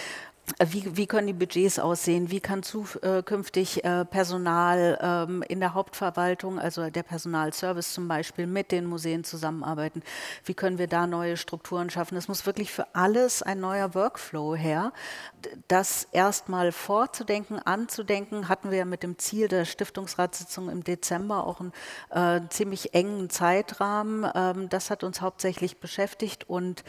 wie, 0.65 0.97
wie, 0.97 1.07
können 1.07 1.27
die 1.27 1.33
Budgets 1.33 1.79
aussehen? 1.79 2.31
Wie 2.31 2.41
kann 2.41 2.63
zukünftig 2.63 3.85
äh, 3.85 4.05
Personal 4.05 4.99
ähm, 5.03 5.43
in 5.49 5.59
der 5.59 5.75
Hauptverwaltung, 5.75 6.59
also 6.61 6.89
der 6.89 7.03
Personalservice 7.03 7.93
zum 7.93 8.07
Beispiel, 8.07 8.47
mit 8.47 8.71
den 8.71 8.87
Museen 8.87 9.25
zusammenarbeiten? 9.25 10.03
Wie 10.45 10.55
können 10.55 10.79
wir 10.79 10.87
da 10.87 11.07
neue 11.07 11.37
Strukturen 11.37 11.91
schaffen? 11.91 12.17
Es 12.17 12.29
muss 12.29 12.47
wirklich 12.47 12.71
für 12.71 12.87
alles 12.95 13.43
ein 13.43 13.61
neuer 13.61 13.95
Workflow 13.95 14.55
her. 14.55 14.93
Das 15.67 16.07
erstmal 16.13 16.71
vorzudenken, 16.71 17.59
anzudenken, 17.59 18.49
hatten 18.49 18.71
wir 18.71 18.79
ja 18.79 18.85
mit 18.85 19.03
dem 19.03 19.19
Ziel 19.19 19.49
der 19.49 19.65
Stiftungsratssitzung 19.65 20.71
im 20.71 20.85
Dezember 20.85 21.45
auch 21.45 21.61
einen 21.61 21.73
äh, 22.11 22.49
ziemlich 22.51 22.95
engen 22.95 23.31
Zeitrahmen. 23.31 24.31
Ähm, 24.35 24.69
das 24.69 24.91
hat 24.91 25.03
uns 25.03 25.21
hauptsächlich 25.21 25.81
beschäftigt 25.81 26.49
und 26.49 26.85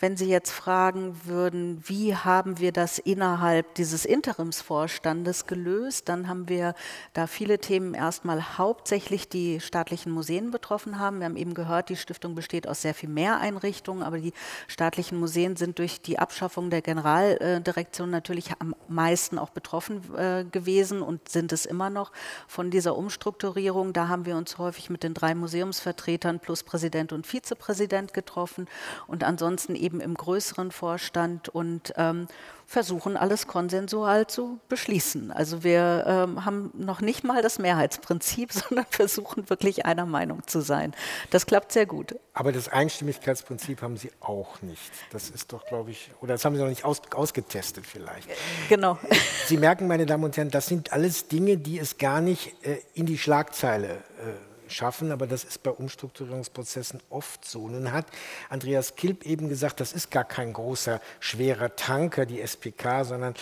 wenn 0.00 0.16
Sie 0.16 0.28
jetzt 0.28 0.50
fragen 0.50 1.14
würden, 1.24 1.82
wie 1.86 2.16
haben 2.16 2.58
wir 2.58 2.72
das 2.72 2.98
innerhalb 2.98 3.74
dieses 3.74 4.06
Interimsvorstandes 4.06 5.46
gelöst, 5.46 6.08
dann 6.08 6.26
haben 6.26 6.48
wir 6.48 6.74
da 7.12 7.26
viele 7.26 7.58
Themen 7.58 7.92
erstmal 7.92 8.56
hauptsächlich 8.56 9.28
die 9.28 9.60
staatlichen 9.60 10.10
Museen 10.10 10.50
betroffen 10.50 10.98
haben. 10.98 11.18
Wir 11.18 11.26
haben 11.26 11.36
eben 11.36 11.52
gehört, 11.52 11.90
die 11.90 11.96
Stiftung 11.96 12.34
besteht 12.34 12.66
aus 12.66 12.80
sehr 12.80 12.94
viel 12.94 13.10
mehr 13.10 13.40
Einrichtungen, 13.40 14.02
aber 14.02 14.18
die 14.18 14.32
staatlichen 14.68 15.18
Museen 15.18 15.56
sind 15.56 15.78
durch 15.78 16.00
die 16.00 16.18
Abschaffung 16.18 16.70
der 16.70 16.80
Generaldirektion 16.80 18.08
natürlich 18.10 18.52
am 18.58 18.74
meisten 18.88 19.38
auch 19.38 19.50
betroffen 19.50 20.02
äh, 20.16 20.44
gewesen 20.44 21.02
und 21.02 21.28
sind 21.28 21.52
es 21.52 21.66
immer 21.66 21.90
noch 21.90 22.10
von 22.48 22.70
dieser 22.70 22.96
Umstrukturierung. 22.96 23.92
Da 23.92 24.08
haben 24.08 24.24
wir 24.24 24.36
uns 24.36 24.56
häufig 24.56 24.88
mit 24.88 25.02
den 25.02 25.12
drei 25.12 25.34
Museumsvertretern 25.34 26.40
plus 26.40 26.62
Präsident 26.62 27.12
und 27.12 27.26
Vizepräsident 27.26 28.14
getroffen 28.14 28.66
und 29.06 29.24
ansonsten 29.24 29.74
eben 29.74 29.89
eben 29.90 30.00
im 30.00 30.14
größeren 30.14 30.70
Vorstand 30.70 31.48
und 31.48 31.92
ähm, 31.96 32.28
versuchen, 32.66 33.16
alles 33.16 33.48
konsensual 33.48 34.28
zu 34.28 34.60
beschließen. 34.68 35.32
Also 35.32 35.64
wir 35.64 36.04
ähm, 36.06 36.44
haben 36.44 36.70
noch 36.74 37.00
nicht 37.00 37.24
mal 37.24 37.42
das 37.42 37.58
Mehrheitsprinzip, 37.58 38.52
sondern 38.68 38.86
versuchen 38.90 39.50
wirklich 39.50 39.86
einer 39.86 40.06
Meinung 40.06 40.46
zu 40.46 40.60
sein. 40.60 40.94
Das 41.30 41.46
klappt 41.46 41.72
sehr 41.72 41.86
gut. 41.86 42.14
Aber 42.32 42.52
das 42.52 42.68
Einstimmigkeitsprinzip 42.68 43.82
haben 43.82 43.96
Sie 43.96 44.12
auch 44.20 44.62
nicht. 44.62 44.92
Das 45.10 45.30
ist 45.30 45.52
doch, 45.52 45.66
glaube 45.66 45.90
ich, 45.90 46.12
oder 46.20 46.34
das 46.34 46.44
haben 46.44 46.54
Sie 46.54 46.62
noch 46.62 46.68
nicht 46.68 46.84
aus, 46.84 47.02
ausgetestet 47.12 47.84
vielleicht. 47.86 48.28
Genau. 48.68 48.98
Sie 49.46 49.56
merken, 49.56 49.88
meine 49.88 50.06
Damen 50.06 50.22
und 50.22 50.36
Herren, 50.36 50.50
das 50.50 50.66
sind 50.66 50.92
alles 50.92 51.26
Dinge, 51.26 51.56
die 51.56 51.80
es 51.80 51.98
gar 51.98 52.20
nicht 52.20 52.64
äh, 52.64 52.78
in 52.94 53.06
die 53.06 53.18
Schlagzeile 53.18 53.88
äh, 53.88 54.49
schaffen, 54.70 55.12
aber 55.12 55.26
das 55.26 55.44
ist 55.44 55.62
bei 55.62 55.70
Umstrukturierungsprozessen 55.70 57.00
oft 57.10 57.44
so. 57.44 57.68
Nun 57.68 57.92
hat 57.92 58.06
Andreas 58.48 58.96
Kilp 58.96 59.24
eben 59.24 59.48
gesagt, 59.48 59.80
das 59.80 59.92
ist 59.92 60.10
gar 60.10 60.24
kein 60.24 60.52
großer, 60.52 61.00
schwerer 61.20 61.76
Tanker, 61.76 62.26
die 62.26 62.40
SPK, 62.40 63.04
sondern 63.04 63.34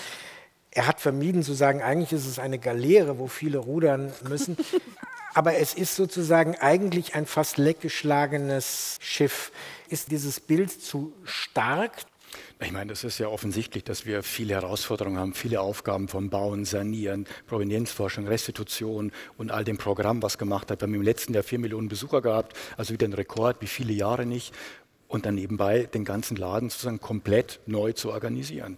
er 0.70 0.86
hat 0.86 1.00
vermieden 1.00 1.42
zu 1.42 1.54
sagen, 1.54 1.82
eigentlich 1.82 2.12
ist 2.12 2.26
es 2.26 2.38
eine 2.38 2.58
Galeere, 2.58 3.18
wo 3.18 3.26
viele 3.26 3.58
rudern 3.58 4.12
müssen. 4.28 4.56
Aber 5.34 5.54
es 5.56 5.74
ist 5.74 5.94
sozusagen 5.94 6.56
eigentlich 6.56 7.14
ein 7.14 7.26
fast 7.26 7.58
leckgeschlagenes 7.58 8.98
Schiff. 9.00 9.52
Ist 9.88 10.10
dieses 10.10 10.40
Bild 10.40 10.70
zu 10.70 11.12
stark? 11.24 11.92
Ich 12.60 12.72
meine, 12.72 12.92
es 12.92 13.04
ist 13.04 13.18
ja 13.18 13.28
offensichtlich, 13.28 13.84
dass 13.84 14.04
wir 14.04 14.24
viele 14.24 14.54
Herausforderungen 14.54 15.18
haben, 15.18 15.32
viele 15.32 15.60
Aufgaben 15.60 16.08
vom 16.08 16.28
Bauen, 16.28 16.64
Sanieren, 16.64 17.24
Provenienzforschung, 17.46 18.26
Restitution 18.26 19.12
und 19.36 19.52
all 19.52 19.62
dem 19.62 19.78
Programm, 19.78 20.22
was 20.22 20.38
gemacht 20.38 20.68
hat. 20.70 20.80
Wir 20.80 20.88
haben 20.88 20.94
im 20.94 21.02
letzten 21.02 21.34
Jahr 21.34 21.44
vier 21.44 21.60
Millionen 21.60 21.88
Besucher 21.88 22.20
gehabt, 22.20 22.56
also 22.76 22.92
wieder 22.92 23.06
ein 23.06 23.12
Rekord, 23.12 23.58
wie 23.60 23.68
viele 23.68 23.92
Jahre 23.92 24.26
nicht. 24.26 24.52
Und 25.06 25.24
dann 25.24 25.36
nebenbei 25.36 25.84
den 25.84 26.04
ganzen 26.04 26.36
Laden 26.36 26.68
sozusagen 26.68 27.00
komplett 27.00 27.60
neu 27.66 27.92
zu 27.92 28.10
organisieren. 28.10 28.76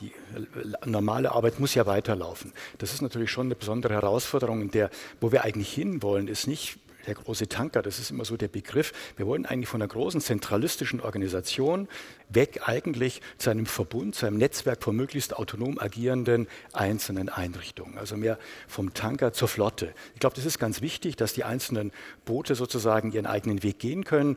Die 0.00 0.08
äh, 0.08 0.86
normale 0.86 1.32
Arbeit 1.32 1.58
muss 1.58 1.74
ja 1.74 1.86
weiterlaufen. 1.86 2.52
Das 2.78 2.92
ist 2.92 3.00
natürlich 3.00 3.30
schon 3.30 3.46
eine 3.46 3.56
besondere 3.56 3.94
Herausforderung, 3.94 4.60
in 4.60 4.70
der, 4.70 4.90
wo 5.20 5.32
wir 5.32 5.42
eigentlich 5.42 5.72
hinwollen, 5.72 6.28
ist 6.28 6.46
nicht 6.46 6.78
der 7.06 7.14
große 7.14 7.48
Tanker, 7.48 7.82
das 7.82 7.98
ist 7.98 8.10
immer 8.10 8.24
so 8.24 8.36
der 8.36 8.48
Begriff. 8.48 8.92
Wir 9.16 9.26
wollen 9.26 9.46
eigentlich 9.46 9.68
von 9.68 9.82
einer 9.82 9.88
großen 9.88 10.20
zentralistischen 10.20 11.00
Organisation 11.00 11.88
weg 12.28 12.60
eigentlich 12.66 13.20
zu 13.38 13.50
einem 13.50 13.66
Verbund, 13.66 14.14
zu 14.14 14.26
einem 14.26 14.38
Netzwerk 14.38 14.82
von 14.82 14.96
möglichst 14.96 15.36
autonom 15.36 15.78
agierenden 15.78 16.48
einzelnen 16.72 17.28
Einrichtungen. 17.28 17.98
Also 17.98 18.16
mehr 18.16 18.38
vom 18.68 18.94
Tanker 18.94 19.32
zur 19.32 19.48
Flotte. 19.48 19.94
Ich 20.14 20.20
glaube, 20.20 20.36
das 20.36 20.46
ist 20.46 20.58
ganz 20.58 20.80
wichtig, 20.80 21.16
dass 21.16 21.32
die 21.32 21.44
einzelnen 21.44 21.92
Boote 22.24 22.54
sozusagen 22.54 23.12
ihren 23.12 23.26
eigenen 23.26 23.62
Weg 23.62 23.78
gehen 23.78 24.04
können 24.04 24.36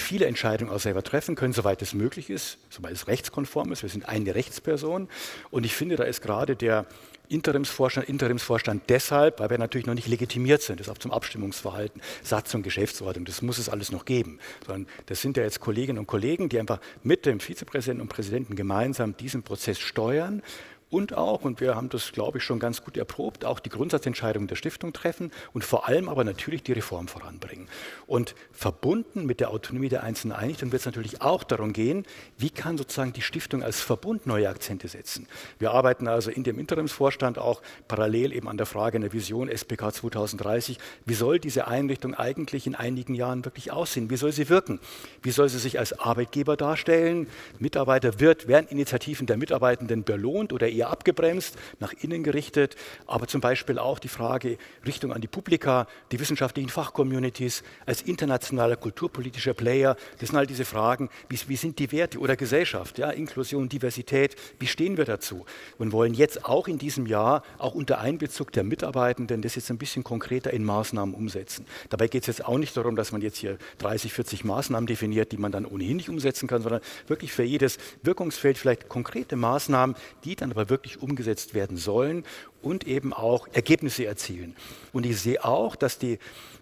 viele 0.00 0.26
Entscheidungen 0.26 0.70
auch 0.70 0.80
selber 0.80 1.02
treffen 1.02 1.34
können, 1.34 1.52
soweit 1.52 1.82
es 1.82 1.94
möglich 1.94 2.30
ist, 2.30 2.58
soweit 2.70 2.92
es 2.92 3.08
rechtskonform 3.08 3.72
ist. 3.72 3.82
Wir 3.82 3.90
sind 3.90 4.08
eine 4.08 4.34
Rechtsperson. 4.34 5.08
Und 5.50 5.66
ich 5.66 5.74
finde, 5.74 5.96
da 5.96 6.04
ist 6.04 6.22
gerade 6.22 6.56
der 6.56 6.86
Interimsvorstand, 7.28 8.08
Interimsvorstand 8.08 8.84
deshalb, 8.88 9.40
weil 9.40 9.50
wir 9.50 9.58
natürlich 9.58 9.86
noch 9.86 9.94
nicht 9.94 10.06
legitimiert 10.06 10.62
sind. 10.62 10.80
Das 10.80 10.86
ist 10.86 10.92
auch 10.92 10.98
zum 10.98 11.10
Abstimmungsverhalten, 11.10 12.00
Satzung, 12.22 12.62
Geschäftsordnung, 12.62 13.24
das 13.24 13.42
muss 13.42 13.58
es 13.58 13.68
alles 13.68 13.90
noch 13.90 14.04
geben. 14.04 14.38
Sondern 14.64 14.86
das 15.06 15.22
sind 15.22 15.36
ja 15.36 15.42
jetzt 15.42 15.60
Kolleginnen 15.60 15.98
und 15.98 16.06
Kollegen, 16.06 16.48
die 16.48 16.60
einfach 16.60 16.80
mit 17.02 17.26
dem 17.26 17.40
Vizepräsidenten 17.40 18.02
und 18.02 18.08
Präsidenten 18.08 18.54
gemeinsam 18.54 19.16
diesen 19.16 19.42
Prozess 19.42 19.78
steuern 19.78 20.42
und 20.88 21.14
auch, 21.14 21.42
und 21.42 21.60
wir 21.60 21.74
haben 21.74 21.88
das, 21.88 22.12
glaube 22.12 22.38
ich, 22.38 22.44
schon 22.44 22.60
ganz 22.60 22.84
gut 22.84 22.96
erprobt, 22.96 23.44
auch 23.44 23.58
die 23.58 23.70
Grundsatzentscheidungen 23.70 24.46
der 24.46 24.54
Stiftung 24.54 24.92
treffen 24.92 25.32
und 25.52 25.64
vor 25.64 25.88
allem 25.88 26.08
aber 26.08 26.22
natürlich 26.22 26.62
die 26.62 26.72
Reform 26.72 27.08
voranbringen. 27.08 27.66
Und 28.06 28.36
verbunden 28.52 29.26
mit 29.26 29.40
der 29.40 29.50
Autonomie 29.50 29.88
der 29.88 30.04
einzelnen 30.04 30.36
Einrichtungen 30.36 30.70
wird 30.70 30.80
es 30.80 30.86
natürlich 30.86 31.22
auch 31.22 31.42
darum 31.42 31.72
gehen, 31.72 32.06
wie 32.38 32.50
kann 32.50 32.78
sozusagen 32.78 33.12
die 33.12 33.20
Stiftung 33.20 33.64
als 33.64 33.80
Verbund 33.80 34.26
neue 34.28 34.48
Akzente 34.48 34.86
setzen. 34.86 35.26
Wir 35.58 35.72
arbeiten 35.72 36.06
also 36.06 36.30
in 36.30 36.44
dem 36.44 36.56
Interimsvorstand 36.56 37.36
auch 37.36 37.62
parallel 37.88 38.32
eben 38.32 38.48
an 38.48 38.56
der 38.56 38.66
Frage 38.66 38.98
einer 38.98 39.12
Vision 39.12 39.48
SPK 39.48 39.92
2030. 39.92 40.78
Wie 41.04 41.14
soll 41.14 41.40
diese 41.40 41.66
Einrichtung 41.66 42.14
eigentlich 42.14 42.64
in 42.68 42.76
einigen 42.76 43.14
Jahren 43.14 43.44
wirklich 43.44 43.72
aussehen? 43.72 44.08
Wie 44.08 44.16
soll 44.16 44.30
sie 44.30 44.48
wirken? 44.48 44.78
Wie 45.20 45.32
soll 45.32 45.48
sie 45.48 45.58
sich 45.58 45.80
als 45.80 45.98
Arbeitgeber 45.98 46.56
darstellen? 46.56 47.26
Mitarbeiter 47.58 48.20
wird, 48.20 48.46
werden 48.46 48.68
Initiativen 48.68 49.26
der 49.26 49.36
Mitarbeitenden 49.36 50.04
belohnt 50.04 50.52
oder 50.52 50.75
eher 50.76 50.90
abgebremst, 50.90 51.56
nach 51.80 51.92
innen 51.92 52.22
gerichtet, 52.22 52.76
aber 53.06 53.26
zum 53.26 53.40
Beispiel 53.40 53.78
auch 53.78 53.98
die 53.98 54.08
Frage 54.08 54.58
Richtung 54.84 55.12
an 55.12 55.20
die 55.20 55.28
Publika, 55.28 55.86
die 56.12 56.20
wissenschaftlichen 56.20 56.68
Fachcommunities, 56.68 57.62
als 57.86 58.02
internationaler 58.02 58.76
kulturpolitischer 58.76 59.54
Player, 59.54 59.96
das 60.18 60.30
sind 60.30 60.38
all 60.38 60.46
diese 60.46 60.64
Fragen, 60.64 61.10
wie, 61.28 61.38
wie 61.46 61.56
sind 61.56 61.78
die 61.78 61.90
Werte 61.92 62.18
oder 62.18 62.36
Gesellschaft, 62.36 62.98
ja, 62.98 63.10
Inklusion, 63.10 63.68
Diversität, 63.68 64.36
wie 64.58 64.66
stehen 64.66 64.96
wir 64.96 65.04
dazu? 65.04 65.46
Und 65.78 65.92
wollen 65.92 66.14
jetzt 66.14 66.44
auch 66.44 66.68
in 66.68 66.78
diesem 66.78 67.06
Jahr, 67.06 67.42
auch 67.58 67.74
unter 67.74 67.98
Einbezug 68.00 68.52
der 68.52 68.64
Mitarbeitenden, 68.64 69.42
das 69.42 69.54
jetzt 69.54 69.70
ein 69.70 69.78
bisschen 69.78 70.04
konkreter 70.04 70.52
in 70.52 70.64
Maßnahmen 70.64 71.14
umsetzen. 71.14 71.66
Dabei 71.88 72.08
geht 72.08 72.22
es 72.22 72.26
jetzt 72.26 72.44
auch 72.44 72.58
nicht 72.58 72.76
darum, 72.76 72.96
dass 72.96 73.12
man 73.12 73.20
jetzt 73.20 73.38
hier 73.38 73.58
30, 73.78 74.12
40 74.12 74.44
Maßnahmen 74.44 74.86
definiert, 74.86 75.32
die 75.32 75.38
man 75.38 75.52
dann 75.52 75.66
ohnehin 75.66 75.96
nicht 75.96 76.08
umsetzen 76.08 76.46
kann, 76.46 76.62
sondern 76.62 76.80
wirklich 77.06 77.32
für 77.32 77.42
jedes 77.42 77.78
Wirkungsfeld 78.02 78.58
vielleicht 78.58 78.88
konkrete 78.88 79.36
Maßnahmen, 79.36 79.96
die 80.24 80.36
dann 80.36 80.50
aber 80.50 80.65
wirklich 80.68 81.02
umgesetzt 81.02 81.54
werden 81.54 81.76
sollen 81.76 82.24
und 82.62 82.86
eben 82.86 83.12
auch 83.12 83.48
Ergebnisse 83.52 84.06
erzielen. 84.06 84.56
Und 84.92 85.06
ich 85.06 85.20
sehe 85.20 85.44
auch, 85.44 85.76
dass 85.76 85.98
die 85.98 86.18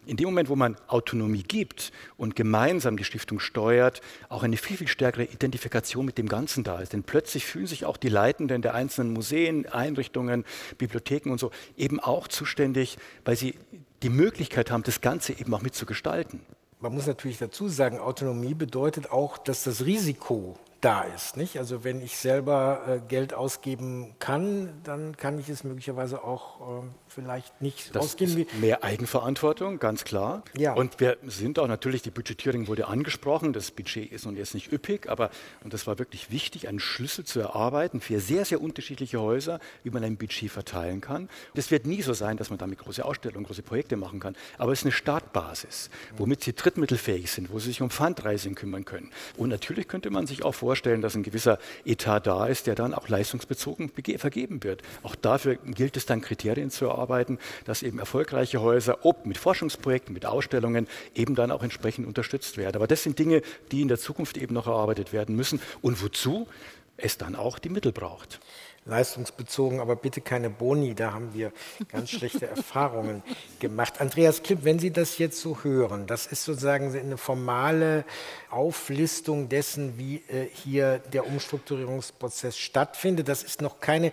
in 0.06 0.16
dem 0.16 0.26
Moment, 0.26 0.48
wo 0.48 0.56
man 0.56 0.76
Autonomie 0.86 1.42
gibt 1.42 1.92
und 2.16 2.36
gemeinsam 2.36 2.96
die 2.96 3.04
Stiftung 3.04 3.40
steuert, 3.40 4.00
auch 4.28 4.42
eine 4.42 4.56
viel, 4.56 4.76
viel 4.76 4.88
stärkere 4.88 5.24
Identifikation 5.24 6.04
mit 6.04 6.18
dem 6.18 6.28
Ganzen 6.28 6.64
da 6.64 6.80
ist. 6.80 6.92
Denn 6.92 7.04
plötzlich 7.04 7.46
fühlen 7.46 7.66
sich 7.66 7.84
auch 7.84 7.96
die 7.96 8.08
Leitenden 8.08 8.62
der 8.62 8.74
einzelnen 8.74 9.12
Museen, 9.12 9.66
Einrichtungen, 9.66 10.44
Bibliotheken 10.78 11.30
und 11.30 11.38
so 11.38 11.50
eben 11.76 12.00
auch 12.00 12.28
zuständig, 12.28 12.98
weil 13.24 13.36
sie 13.36 13.54
die 14.02 14.10
Möglichkeit 14.10 14.70
haben, 14.70 14.82
das 14.82 15.00
Ganze 15.00 15.32
eben 15.32 15.54
auch 15.54 15.62
mitzugestalten. 15.62 16.40
Man 16.80 16.92
muss 16.92 17.06
natürlich 17.06 17.38
dazu 17.38 17.68
sagen, 17.68 17.98
Autonomie 17.98 18.52
bedeutet 18.52 19.10
auch, 19.10 19.38
dass 19.38 19.64
das 19.64 19.86
Risiko 19.86 20.58
da 20.84 21.02
ist. 21.02 21.36
Nicht? 21.36 21.58
Also 21.58 21.82
wenn 21.82 22.02
ich 22.02 22.16
selber 22.16 22.82
äh, 22.86 23.00
Geld 23.08 23.32
ausgeben 23.32 24.14
kann, 24.18 24.68
dann 24.84 25.16
kann 25.16 25.38
ich 25.38 25.48
es 25.48 25.64
möglicherweise 25.64 26.22
auch 26.22 26.82
äh, 26.82 26.86
vielleicht 27.08 27.62
nicht 27.62 27.94
das 27.94 28.04
ausgeben. 28.04 28.38
Ist 28.38 28.54
mehr 28.54 28.84
Eigenverantwortung, 28.84 29.78
ganz 29.78 30.04
klar. 30.04 30.42
Ja. 30.56 30.74
Und 30.74 31.00
wir 31.00 31.16
sind 31.24 31.58
auch 31.58 31.68
natürlich, 31.68 32.02
die 32.02 32.10
Budgetierung 32.10 32.68
wurde 32.68 32.86
angesprochen, 32.86 33.52
das 33.52 33.70
Budget 33.70 34.12
ist 34.12 34.26
nun 34.26 34.36
jetzt 34.36 34.52
nicht 34.52 34.72
üppig, 34.72 35.08
aber, 35.08 35.30
und 35.62 35.72
das 35.72 35.86
war 35.86 35.98
wirklich 35.98 36.30
wichtig, 36.30 36.68
einen 36.68 36.80
Schlüssel 36.80 37.24
zu 37.24 37.40
erarbeiten 37.40 38.00
für 38.00 38.20
sehr, 38.20 38.44
sehr 38.44 38.60
unterschiedliche 38.60 39.20
Häuser, 39.20 39.60
wie 39.84 39.90
man 39.90 40.04
ein 40.04 40.18
Budget 40.18 40.50
verteilen 40.50 41.00
kann. 41.00 41.30
Das 41.54 41.70
wird 41.70 41.86
nie 41.86 42.02
so 42.02 42.12
sein, 42.12 42.36
dass 42.36 42.50
man 42.50 42.58
damit 42.58 42.78
große 42.78 43.04
Ausstellungen, 43.04 43.46
große 43.46 43.62
Projekte 43.62 43.96
machen 43.96 44.20
kann, 44.20 44.36
aber 44.58 44.72
es 44.72 44.80
ist 44.80 44.84
eine 44.84 44.92
Startbasis, 44.92 45.88
womit 46.16 46.44
sie 46.44 46.52
drittmittelfähig 46.52 47.30
sind, 47.30 47.50
wo 47.50 47.58
sie 47.58 47.68
sich 47.68 47.80
um 47.80 47.88
Fundraising 47.90 48.54
kümmern 48.54 48.84
können. 48.84 49.10
Und 49.38 49.48
natürlich 49.48 49.88
könnte 49.88 50.10
man 50.10 50.26
sich 50.26 50.44
auch 50.44 50.54
vorstellen, 50.54 50.73
vorstellen, 50.74 51.02
dass 51.02 51.14
ein 51.14 51.22
gewisser 51.22 51.58
Etat 51.84 52.26
da 52.26 52.48
ist, 52.48 52.66
der 52.66 52.74
dann 52.74 52.94
auch 52.94 53.08
leistungsbezogen 53.08 53.92
vergeben 54.18 54.64
wird. 54.64 54.82
Auch 55.04 55.14
dafür 55.14 55.54
gilt 55.54 55.96
es 55.96 56.04
dann, 56.04 56.20
Kriterien 56.20 56.68
zu 56.68 56.86
erarbeiten, 56.86 57.38
dass 57.64 57.84
eben 57.84 58.00
erfolgreiche 58.00 58.60
Häuser, 58.60 59.06
ob 59.06 59.24
mit 59.24 59.38
Forschungsprojekten, 59.38 60.12
mit 60.12 60.26
Ausstellungen, 60.26 60.88
eben 61.14 61.36
dann 61.36 61.52
auch 61.52 61.62
entsprechend 61.62 62.08
unterstützt 62.08 62.56
werden. 62.56 62.74
Aber 62.74 62.88
das 62.88 63.04
sind 63.04 63.20
Dinge, 63.20 63.42
die 63.70 63.82
in 63.82 63.88
der 63.88 63.98
Zukunft 63.98 64.36
eben 64.36 64.52
noch 64.52 64.66
erarbeitet 64.66 65.12
werden 65.12 65.36
müssen 65.36 65.60
und 65.80 66.02
wozu 66.02 66.48
es 66.96 67.18
dann 67.18 67.36
auch 67.36 67.60
die 67.60 67.68
Mittel 67.68 67.92
braucht 67.92 68.40
leistungsbezogen, 68.86 69.80
aber 69.80 69.96
bitte 69.96 70.20
keine 70.20 70.50
Boni, 70.50 70.94
da 70.94 71.12
haben 71.12 71.32
wir 71.32 71.52
ganz 71.88 72.10
schlechte 72.10 72.46
Erfahrungen 72.46 73.22
gemacht. 73.58 74.00
Andreas 74.00 74.42
Klipp, 74.42 74.60
wenn 74.64 74.78
Sie 74.78 74.90
das 74.90 75.18
jetzt 75.18 75.40
so 75.40 75.64
hören, 75.64 76.06
das 76.06 76.26
ist 76.26 76.44
sozusagen 76.44 76.94
eine 76.94 77.16
formale 77.16 78.04
Auflistung 78.50 79.48
dessen, 79.48 79.98
wie 79.98 80.16
äh, 80.28 80.48
hier 80.52 80.98
der 80.98 81.26
Umstrukturierungsprozess 81.26 82.58
stattfindet. 82.58 83.28
Das 83.28 83.42
ist 83.42 83.62
noch 83.62 83.80
keine 83.80 84.12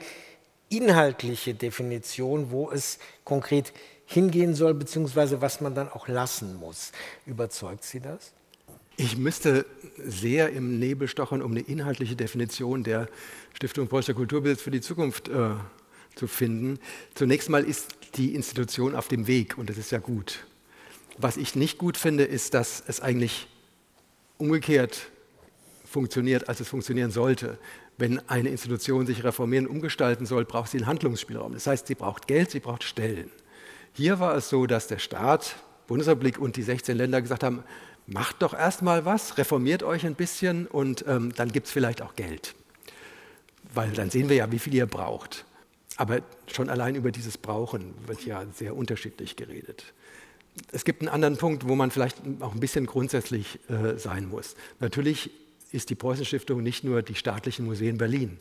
inhaltliche 0.70 1.54
Definition, 1.54 2.52
wo 2.52 2.72
es 2.72 2.98
konkret 3.26 3.74
hingehen 4.06 4.56
soll, 4.56 4.74
beziehungsweise 4.74 5.42
was 5.42 5.62
man 5.62 5.76
dann 5.76 5.90
auch 5.90 6.08
lassen 6.08 6.56
muss. 6.56 6.92
Überzeugt 7.26 7.84
Sie 7.84 8.00
das? 8.00 8.34
Ich 8.98 9.18
müsste 9.18 9.66
sehr 9.98 10.52
im 10.52 10.80
Nebel 10.80 11.08
stochern, 11.08 11.42
um 11.42 11.52
eine 11.52 11.62
inhaltliche 11.62 12.16
Definition 12.16 12.84
der 12.84 13.08
Stiftung 13.54 13.88
Preußischer 13.88 14.14
Kulturbesitz 14.14 14.62
für 14.62 14.72
die 14.72 14.82
Zukunft 14.82 15.28
äh, 15.28 15.52
zu 16.16 16.28
finden. 16.28 16.80
Zunächst 17.16 17.50
mal 17.50 17.64
ist 17.64 17.96
die 18.16 18.36
Institution 18.36 18.96
auf 18.96 19.08
dem 19.08 19.28
Weg 19.28 19.58
und 19.58 19.70
das 19.70 19.78
ist 19.78 19.92
ja 19.92 20.00
gut. 20.00 20.46
Was 21.18 21.38
ich 21.38 21.56
nicht 21.56 21.78
gut 21.78 21.98
finde, 21.98 22.24
ist, 22.24 22.54
dass 22.54 22.84
es 22.86 23.00
eigentlich 23.00 23.48
umgekehrt 24.38 25.10
funktioniert, 25.86 26.50
als 26.50 26.60
es 26.60 26.68
funktionieren 26.68 27.12
sollte. 27.12 27.58
Wenn 27.98 28.20
eine 28.30 28.50
Institution 28.50 29.06
sich 29.06 29.24
reformieren, 29.24 29.68
umgestalten 29.68 30.26
soll, 30.26 30.46
braucht 30.46 30.72
sie 30.72 30.78
einen 30.78 30.88
Handlungsspielraum. 30.88 31.54
Das 31.54 31.68
heißt, 31.68 31.88
sie 31.88 31.96
braucht 31.96 32.28
Geld, 32.28 32.52
sie 32.52 32.60
braucht 32.60 32.84
Stellen. 32.84 33.30
Hier 33.94 34.20
war 34.20 34.36
es 34.36 34.50
so, 34.50 34.66
dass 34.66 34.88
der 34.88 35.00
Staat, 35.00 35.58
Bundesrepublik 35.88 36.40
und 36.40 36.56
die 36.56 36.64
16 36.64 36.98
Länder 36.98 37.22
gesagt 37.22 37.44
haben, 37.44 37.64
macht 38.08 38.42
doch 38.42 38.54
erstmal 38.54 39.06
was, 39.06 39.38
reformiert 39.38 39.84
euch 39.84 40.06
ein 40.06 40.16
bisschen 40.16 40.68
und 40.68 41.06
ähm, 41.08 41.34
dann 41.36 41.52
gibt 41.52 41.68
es 41.68 41.74
vielleicht 41.74 42.02
auch 42.02 42.16
Geld. 42.16 42.56
Weil 43.74 43.92
dann 43.92 44.10
sehen 44.10 44.30
wir 44.30 44.36
ja, 44.36 44.52
wie 44.52 44.60
viel 44.60 44.74
ihr 44.74 44.86
braucht. 44.86 45.46
Aber 45.98 46.20
schon 46.48 46.70
allein 46.70 46.96
über 46.96 47.12
dieses 47.12 47.38
Brauchen 47.38 47.94
wird 48.08 48.26
ja 48.26 48.44
sehr 48.54 48.76
unterschiedlich 48.76 49.36
geredet. 49.36 49.94
Es 50.72 50.84
gibt 50.84 51.02
einen 51.02 51.10
anderen 51.10 51.38
Punkt, 51.38 51.68
wo 51.68 51.76
man 51.76 51.92
vielleicht 51.92 52.18
auch 52.42 52.54
ein 52.54 52.60
bisschen 52.60 52.86
grundsätzlich 52.86 53.60
äh, 53.70 53.98
sein 53.98 54.28
muss. 54.28 54.56
Natürlich 54.80 55.32
ist 55.72 55.90
die 55.90 55.96
Preußenstiftung 55.96 56.62
nicht 56.62 56.84
nur 56.84 57.02
die 57.02 57.16
staatlichen 57.16 57.66
Museen 57.66 57.98
Berlin. 57.98 58.40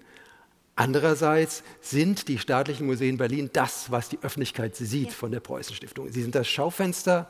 Andererseits 0.75 1.63
sind 1.81 2.29
die 2.29 2.39
staatlichen 2.39 2.87
Museen 2.87 3.19
Berlin 3.19 3.51
das, 3.53 3.91
was 3.91 4.09
die 4.09 4.19
Öffentlichkeit 4.23 4.75
sieht 4.77 5.13
von 5.13 5.31
der 5.31 5.41
Preußenstiftung. 5.41 6.11
Sie 6.11 6.23
sind 6.23 6.35
das 6.35 6.49
Schaufenster 6.49 7.29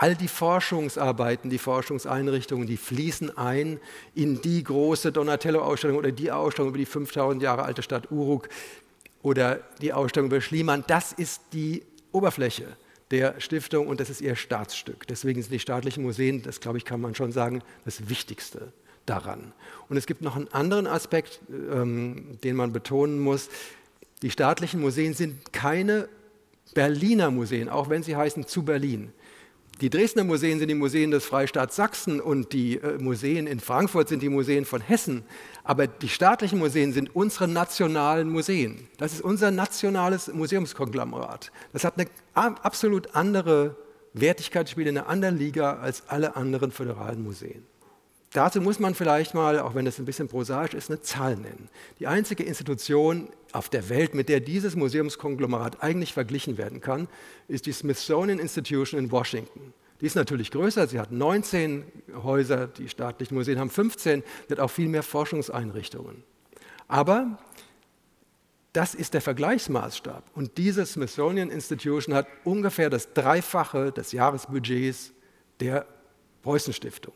All 0.00 0.14
die 0.14 0.28
Forschungsarbeiten, 0.28 1.50
die 1.50 1.58
Forschungseinrichtungen, 1.58 2.68
die 2.68 2.76
fließen 2.76 3.36
ein 3.36 3.80
in 4.14 4.40
die 4.40 4.62
große 4.62 5.10
Donatello-Ausstellung 5.10 5.98
oder 5.98 6.12
die 6.12 6.30
Ausstellung 6.30 6.68
über 6.68 6.78
die 6.78 6.86
5000 6.86 7.42
Jahre 7.42 7.64
alte 7.64 7.82
Stadt 7.82 8.12
Uruk 8.12 8.48
oder 9.22 9.60
die 9.82 9.92
Ausstellung 9.92 10.30
über 10.30 10.40
Schliemann. 10.40 10.84
Das 10.86 11.12
ist 11.12 11.42
die 11.52 11.82
Oberfläche 12.12 12.76
der 13.10 13.40
Stiftung 13.40 13.88
und 13.88 13.98
das 13.98 14.08
ist 14.08 14.20
ihr 14.20 14.36
Staatsstück. 14.36 15.04
Deswegen 15.08 15.42
sind 15.42 15.50
die 15.50 15.58
staatlichen 15.58 16.04
Museen, 16.04 16.42
das 16.42 16.60
glaube 16.60 16.78
ich, 16.78 16.84
kann 16.84 17.00
man 17.00 17.16
schon 17.16 17.32
sagen, 17.32 17.62
das 17.84 18.08
Wichtigste 18.08 18.72
daran. 19.04 19.52
Und 19.88 19.96
es 19.96 20.06
gibt 20.06 20.22
noch 20.22 20.36
einen 20.36 20.46
anderen 20.52 20.86
Aspekt, 20.86 21.40
ähm, 21.50 22.38
den 22.44 22.54
man 22.54 22.72
betonen 22.72 23.18
muss. 23.18 23.48
Die 24.22 24.30
staatlichen 24.30 24.80
Museen 24.80 25.14
sind 25.14 25.52
keine 25.52 26.08
Berliner 26.74 27.32
Museen, 27.32 27.68
auch 27.68 27.88
wenn 27.88 28.04
sie 28.04 28.14
heißen 28.14 28.46
zu 28.46 28.62
Berlin. 28.62 29.12
Die 29.80 29.90
Dresdner 29.90 30.24
Museen 30.24 30.58
sind 30.58 30.66
die 30.68 30.74
Museen 30.74 31.12
des 31.12 31.24
Freistaats 31.24 31.76
Sachsen 31.76 32.20
und 32.20 32.52
die 32.52 32.78
äh, 32.78 32.98
Museen 32.98 33.46
in 33.46 33.60
Frankfurt 33.60 34.08
sind 34.08 34.22
die 34.24 34.28
Museen 34.28 34.64
von 34.64 34.80
Hessen. 34.80 35.22
Aber 35.62 35.86
die 35.86 36.08
staatlichen 36.08 36.58
Museen 36.58 36.92
sind 36.92 37.14
unsere 37.14 37.46
nationalen 37.46 38.28
Museen. 38.28 38.88
Das 38.96 39.12
ist 39.12 39.20
unser 39.20 39.52
nationales 39.52 40.32
Museumskonglomerat. 40.32 41.52
Das 41.72 41.84
hat 41.84 41.94
eine 41.96 42.08
absolut 42.34 43.14
andere 43.14 43.76
Wertigkeit, 44.14 44.68
spielt 44.68 44.88
in 44.88 44.98
einer 44.98 45.08
anderen 45.08 45.38
Liga 45.38 45.74
als 45.74 46.02
alle 46.08 46.34
anderen 46.34 46.72
föderalen 46.72 47.22
Museen. 47.22 47.64
Dazu 48.32 48.60
muss 48.60 48.78
man 48.78 48.94
vielleicht 48.94 49.34
mal, 49.34 49.58
auch 49.58 49.74
wenn 49.74 49.86
das 49.86 49.98
ein 49.98 50.04
bisschen 50.04 50.28
prosaisch 50.28 50.74
ist, 50.74 50.90
eine 50.90 51.00
Zahl 51.00 51.36
nennen. 51.36 51.70
Die 51.98 52.06
einzige 52.06 52.42
Institution 52.42 53.30
auf 53.52 53.70
der 53.70 53.88
Welt, 53.88 54.14
mit 54.14 54.28
der 54.28 54.40
dieses 54.40 54.76
Museumskonglomerat 54.76 55.82
eigentlich 55.82 56.12
verglichen 56.12 56.58
werden 56.58 56.80
kann, 56.80 57.08
ist 57.48 57.64
die 57.64 57.72
Smithsonian 57.72 58.38
Institution 58.38 59.00
in 59.00 59.10
Washington. 59.10 59.72
Die 60.00 60.06
ist 60.06 60.14
natürlich 60.14 60.50
größer, 60.50 60.86
sie 60.86 61.00
hat 61.00 61.10
19 61.10 61.84
Häuser, 62.22 62.66
die 62.68 62.88
staatlichen 62.88 63.34
Museen 63.34 63.58
haben 63.58 63.70
15, 63.70 64.22
sie 64.46 64.52
hat 64.52 64.60
auch 64.60 64.70
viel 64.70 64.88
mehr 64.88 65.02
Forschungseinrichtungen. 65.02 66.22
Aber 66.86 67.38
das 68.74 68.94
ist 68.94 69.14
der 69.14 69.22
Vergleichsmaßstab. 69.22 70.22
Und 70.34 70.56
diese 70.58 70.84
Smithsonian 70.84 71.50
Institution 71.50 72.14
hat 72.14 72.28
ungefähr 72.44 72.90
das 72.90 73.12
Dreifache 73.14 73.90
des 73.90 74.12
Jahresbudgets 74.12 75.12
der 75.60 75.86
Preußen 76.42 76.72
Stiftung. 76.72 77.14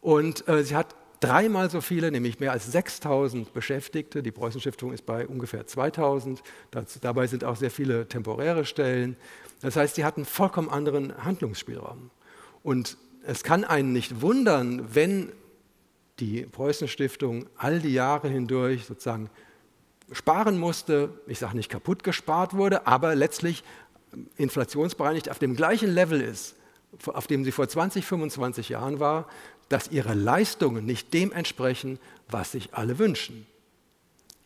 Und 0.00 0.46
äh, 0.48 0.62
sie 0.64 0.76
hat 0.76 0.94
dreimal 1.20 1.70
so 1.70 1.80
viele, 1.80 2.10
nämlich 2.10 2.40
mehr 2.40 2.52
als 2.52 2.70
6000 2.70 3.52
Beschäftigte. 3.52 4.22
Die 4.22 4.30
Preußenstiftung 4.30 4.92
ist 4.92 5.04
bei 5.04 5.26
ungefähr 5.26 5.66
2000. 5.66 6.42
Das, 6.70 7.00
dabei 7.00 7.26
sind 7.26 7.44
auch 7.44 7.56
sehr 7.56 7.70
viele 7.70 8.06
temporäre 8.06 8.64
Stellen. 8.64 9.16
Das 9.60 9.76
heißt, 9.76 9.96
sie 9.96 10.04
hat 10.04 10.16
einen 10.16 10.26
vollkommen 10.26 10.70
anderen 10.70 11.24
Handlungsspielraum. 11.24 12.10
Und 12.62 12.96
es 13.24 13.42
kann 13.42 13.64
einen 13.64 13.92
nicht 13.92 14.22
wundern, 14.22 14.94
wenn 14.94 15.32
die 16.20 16.42
Preußenstiftung 16.42 17.46
all 17.56 17.80
die 17.80 17.92
Jahre 17.92 18.28
hindurch 18.28 18.86
sozusagen 18.86 19.30
sparen 20.12 20.58
musste. 20.58 21.10
Ich 21.26 21.38
sage 21.38 21.56
nicht 21.56 21.70
kaputt 21.70 22.02
gespart 22.02 22.54
wurde, 22.54 22.86
aber 22.86 23.14
letztlich 23.14 23.62
inflationsbereinigt 24.36 25.30
auf 25.30 25.38
dem 25.38 25.54
gleichen 25.54 25.90
Level 25.90 26.20
ist, 26.20 26.56
auf 27.06 27.26
dem 27.26 27.44
sie 27.44 27.52
vor 27.52 27.68
20, 27.68 28.06
25 28.06 28.70
Jahren 28.70 29.00
war, 29.00 29.28
dass 29.68 29.88
ihre 29.88 30.14
Leistungen 30.14 30.86
nicht 30.86 31.12
dem 31.12 31.32
entsprechen, 31.32 31.98
was 32.28 32.52
sich 32.52 32.74
alle 32.74 32.98
wünschen. 32.98 33.46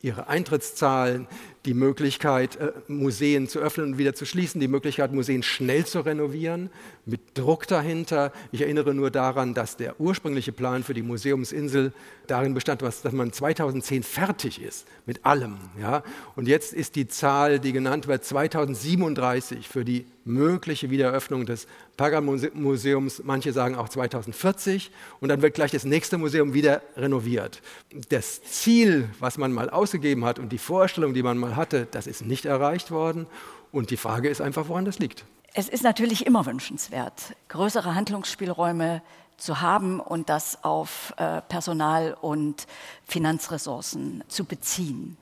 Ihre 0.00 0.26
Eintrittszahlen, 0.26 1.28
die 1.64 1.74
Möglichkeit, 1.74 2.56
äh, 2.56 2.72
Museen 2.88 3.48
zu 3.48 3.60
öffnen 3.60 3.92
und 3.92 3.98
wieder 3.98 4.14
zu 4.14 4.26
schließen, 4.26 4.60
die 4.60 4.68
Möglichkeit, 4.68 5.12
Museen 5.12 5.42
schnell 5.42 5.86
zu 5.86 6.00
renovieren, 6.00 6.70
mit 7.06 7.20
Druck 7.34 7.66
dahinter. 7.66 8.32
Ich 8.50 8.62
erinnere 8.62 8.94
nur 8.94 9.10
daran, 9.10 9.54
dass 9.54 9.76
der 9.76 10.00
ursprüngliche 10.00 10.52
Plan 10.52 10.82
für 10.82 10.94
die 10.94 11.02
Museumsinsel 11.02 11.92
darin 12.26 12.54
bestand, 12.54 12.82
dass 12.82 13.04
man 13.12 13.32
2010 13.32 14.02
fertig 14.02 14.62
ist 14.62 14.86
mit 15.06 15.24
allem. 15.24 15.56
Ja? 15.80 16.02
Und 16.36 16.48
jetzt 16.48 16.72
ist 16.72 16.96
die 16.96 17.08
Zahl, 17.08 17.58
die 17.58 17.72
genannt 17.72 18.06
wird, 18.06 18.24
2037 18.24 19.68
für 19.68 19.84
die 19.84 20.06
mögliche 20.24 20.90
Wiedereröffnung 20.90 21.46
des 21.46 21.66
Pagan-Museums. 21.96 23.22
Manche 23.24 23.52
sagen 23.52 23.74
auch 23.74 23.88
2040. 23.88 24.90
Und 25.20 25.28
dann 25.28 25.42
wird 25.42 25.54
gleich 25.54 25.72
das 25.72 25.84
nächste 25.84 26.18
Museum 26.18 26.54
wieder 26.54 26.82
renoviert. 26.96 27.60
Das 28.08 28.42
Ziel, 28.42 29.08
was 29.18 29.38
man 29.38 29.52
mal 29.52 29.70
ausgegeben 29.70 30.24
hat 30.24 30.38
und 30.38 30.50
die 30.50 30.58
Vorstellung, 30.58 31.14
die 31.14 31.22
man 31.22 31.38
mal 31.38 31.51
hatte, 31.56 31.86
das 31.90 32.06
ist 32.06 32.24
nicht 32.24 32.44
erreicht 32.44 32.90
worden. 32.90 33.26
Und 33.70 33.90
die 33.90 33.96
Frage 33.96 34.28
ist 34.28 34.40
einfach, 34.40 34.68
woran 34.68 34.84
das 34.84 34.98
liegt. 34.98 35.24
Es 35.54 35.68
ist 35.68 35.82
natürlich 35.82 36.26
immer 36.26 36.46
wünschenswert, 36.46 37.34
größere 37.48 37.94
Handlungsspielräume 37.94 39.02
zu 39.36 39.60
haben 39.60 40.00
und 40.00 40.28
das 40.28 40.64
auf 40.64 41.12
äh, 41.16 41.42
Personal- 41.42 42.16
und 42.20 42.66
Finanzressourcen 43.04 44.24
zu 44.28 44.44
beziehen. 44.44 45.16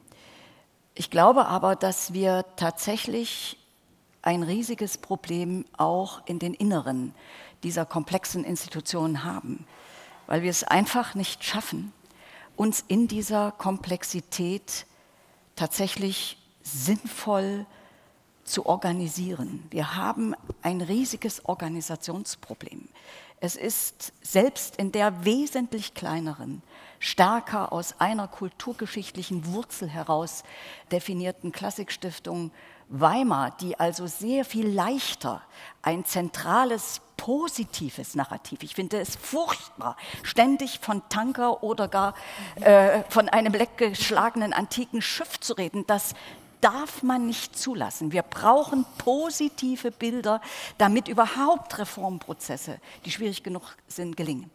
Ich 0.94 1.10
glaube 1.10 1.46
aber, 1.46 1.76
dass 1.76 2.12
wir 2.12 2.44
tatsächlich 2.56 3.56
ein 4.22 4.42
riesiges 4.42 4.98
Problem 4.98 5.64
auch 5.76 6.20
in 6.26 6.38
den 6.38 6.54
Inneren 6.54 7.14
dieser 7.62 7.86
komplexen 7.86 8.44
Institutionen 8.44 9.24
haben, 9.24 9.66
weil 10.26 10.42
wir 10.42 10.50
es 10.50 10.64
einfach 10.64 11.14
nicht 11.14 11.42
schaffen, 11.42 11.92
uns 12.56 12.84
in 12.88 13.08
dieser 13.08 13.52
Komplexität 13.52 14.86
tatsächlich 15.60 16.38
sinnvoll 16.62 17.66
zu 18.44 18.64
organisieren. 18.64 19.62
Wir 19.68 19.94
haben 19.94 20.34
ein 20.62 20.80
riesiges 20.80 21.44
Organisationsproblem. 21.44 22.88
Es 23.40 23.56
ist 23.56 24.14
selbst 24.22 24.76
in 24.76 24.90
der 24.90 25.26
wesentlich 25.26 25.92
kleineren, 25.92 26.62
stärker 26.98 27.74
aus 27.74 28.00
einer 28.00 28.26
kulturgeschichtlichen 28.26 29.52
Wurzel 29.52 29.90
heraus 29.90 30.44
definierten 30.92 31.52
Klassikstiftung 31.52 32.52
Weimar, 32.90 33.56
die 33.60 33.78
also 33.78 34.06
sehr 34.06 34.44
viel 34.44 34.68
leichter 34.68 35.42
ein 35.80 36.04
zentrales 36.04 37.00
positives 37.16 38.16
Narrativ. 38.16 38.62
Ich 38.62 38.74
finde 38.74 38.98
es 38.98 39.14
furchtbar, 39.14 39.96
ständig 40.22 40.80
von 40.80 41.02
Tanker 41.08 41.62
oder 41.62 41.86
gar 41.86 42.14
äh, 42.56 43.02
von 43.08 43.28
einem 43.28 43.52
leckgeschlagenen 43.52 44.52
antiken 44.52 45.02
Schiff 45.02 45.38
zu 45.38 45.52
reden. 45.52 45.86
Das 45.86 46.14
darf 46.60 47.02
man 47.02 47.26
nicht 47.26 47.56
zulassen. 47.56 48.10
Wir 48.10 48.22
brauchen 48.22 48.84
positive 48.98 49.92
Bilder, 49.92 50.40
damit 50.78 51.08
überhaupt 51.08 51.78
Reformprozesse, 51.78 52.80
die 53.04 53.10
schwierig 53.10 53.42
genug 53.42 53.62
sind, 53.86 54.16
gelingen. 54.16 54.50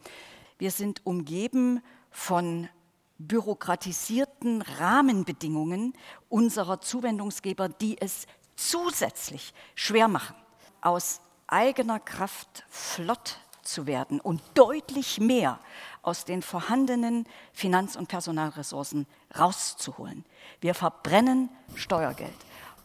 Wir 0.58 0.72
sind 0.72 1.06
umgeben 1.06 1.82
von 2.12 2.70
bürokratisierten 3.18 4.62
Rahmenbedingungen 4.62 5.94
unserer 6.30 6.82
Zuwendungsgeber, 6.82 7.70
die 7.70 8.00
es 8.02 8.28
zusätzlich 8.56 9.54
schwer 9.74 10.08
machen, 10.08 10.36
aus 10.82 11.22
eigener 11.48 12.00
Kraft 12.00 12.66
flott 12.70 13.40
zu 13.62 13.88
werden 13.88 14.20
und 14.20 14.42
deutlich 14.54 15.20
mehr 15.20 15.60
aus 16.02 16.26
den 16.26 16.42
vorhandenen 16.42 17.26
Finanz- 17.52 17.96
und 17.96 18.08
Personalressourcen 18.08 19.08
rauszuholen. 19.38 20.24
Wir 20.62 20.76
verbrennen 20.76 21.50
Steuergeld. 21.74 22.36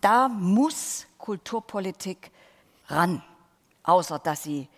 Da 0.01 0.29
muss 0.29 1.07
Kulturpolitik 1.19 2.31
ran, 2.87 3.23
außer 3.83 4.19
dass 4.19 4.43
sie 4.43 4.69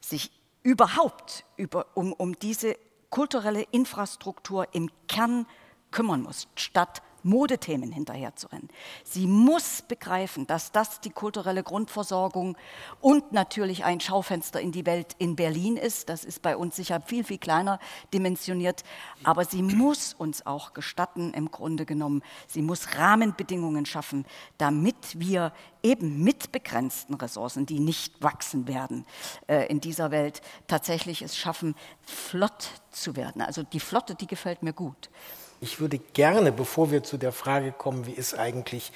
sich 0.00 0.30
überhaupt 0.62 1.44
über, 1.56 1.86
um, 1.94 2.12
um 2.12 2.38
diese 2.38 2.76
kulturelle 3.10 3.62
Infrastruktur 3.70 4.68
im 4.72 4.90
Kern 5.08 5.46
kümmern 5.90 6.22
muss, 6.22 6.48
statt 6.54 7.02
Modethemen 7.22 7.92
hinterherzurennen. 7.92 8.68
Sie 9.04 9.26
muss 9.26 9.82
begreifen, 9.82 10.46
dass 10.46 10.72
das 10.72 11.00
die 11.00 11.10
kulturelle 11.10 11.62
Grundversorgung 11.62 12.56
und 13.00 13.32
natürlich 13.32 13.84
ein 13.84 14.00
Schaufenster 14.00 14.60
in 14.60 14.72
die 14.72 14.86
Welt 14.86 15.14
in 15.18 15.36
Berlin 15.36 15.76
ist. 15.76 16.08
Das 16.08 16.24
ist 16.24 16.42
bei 16.42 16.56
uns 16.56 16.76
sicher 16.76 17.00
viel, 17.00 17.24
viel 17.24 17.38
kleiner 17.38 17.78
dimensioniert. 18.12 18.84
Aber 19.24 19.44
sie 19.44 19.62
muss 19.62 20.14
uns 20.14 20.46
auch 20.46 20.72
gestatten, 20.72 21.32
im 21.34 21.50
Grunde 21.50 21.86
genommen, 21.86 22.22
sie 22.46 22.62
muss 22.62 22.96
Rahmenbedingungen 22.96 23.86
schaffen, 23.86 24.24
damit 24.58 25.18
wir 25.18 25.52
eben 25.82 26.22
mit 26.22 26.52
begrenzten 26.52 27.14
Ressourcen, 27.14 27.66
die 27.66 27.80
nicht 27.80 28.20
wachsen 28.22 28.66
werden 28.66 29.06
äh, 29.46 29.66
in 29.66 29.80
dieser 29.80 30.10
Welt, 30.10 30.40
tatsächlich 30.66 31.22
es 31.22 31.36
schaffen, 31.36 31.74
flott 32.02 32.70
zu 32.90 33.16
werden. 33.16 33.42
Also 33.42 33.62
die 33.62 33.80
Flotte, 33.80 34.14
die 34.14 34.26
gefällt 34.26 34.62
mir 34.62 34.72
gut. 34.72 35.10
Ich 35.60 35.80
würde 35.80 35.98
gerne, 35.98 36.52
bevor 36.52 36.92
wir 36.92 37.02
zu 37.02 37.16
der 37.16 37.32
Frage 37.32 37.72
kommen, 37.72 38.06
wie 38.06 38.12
ist 38.12 38.38
eigentlich 38.38 38.92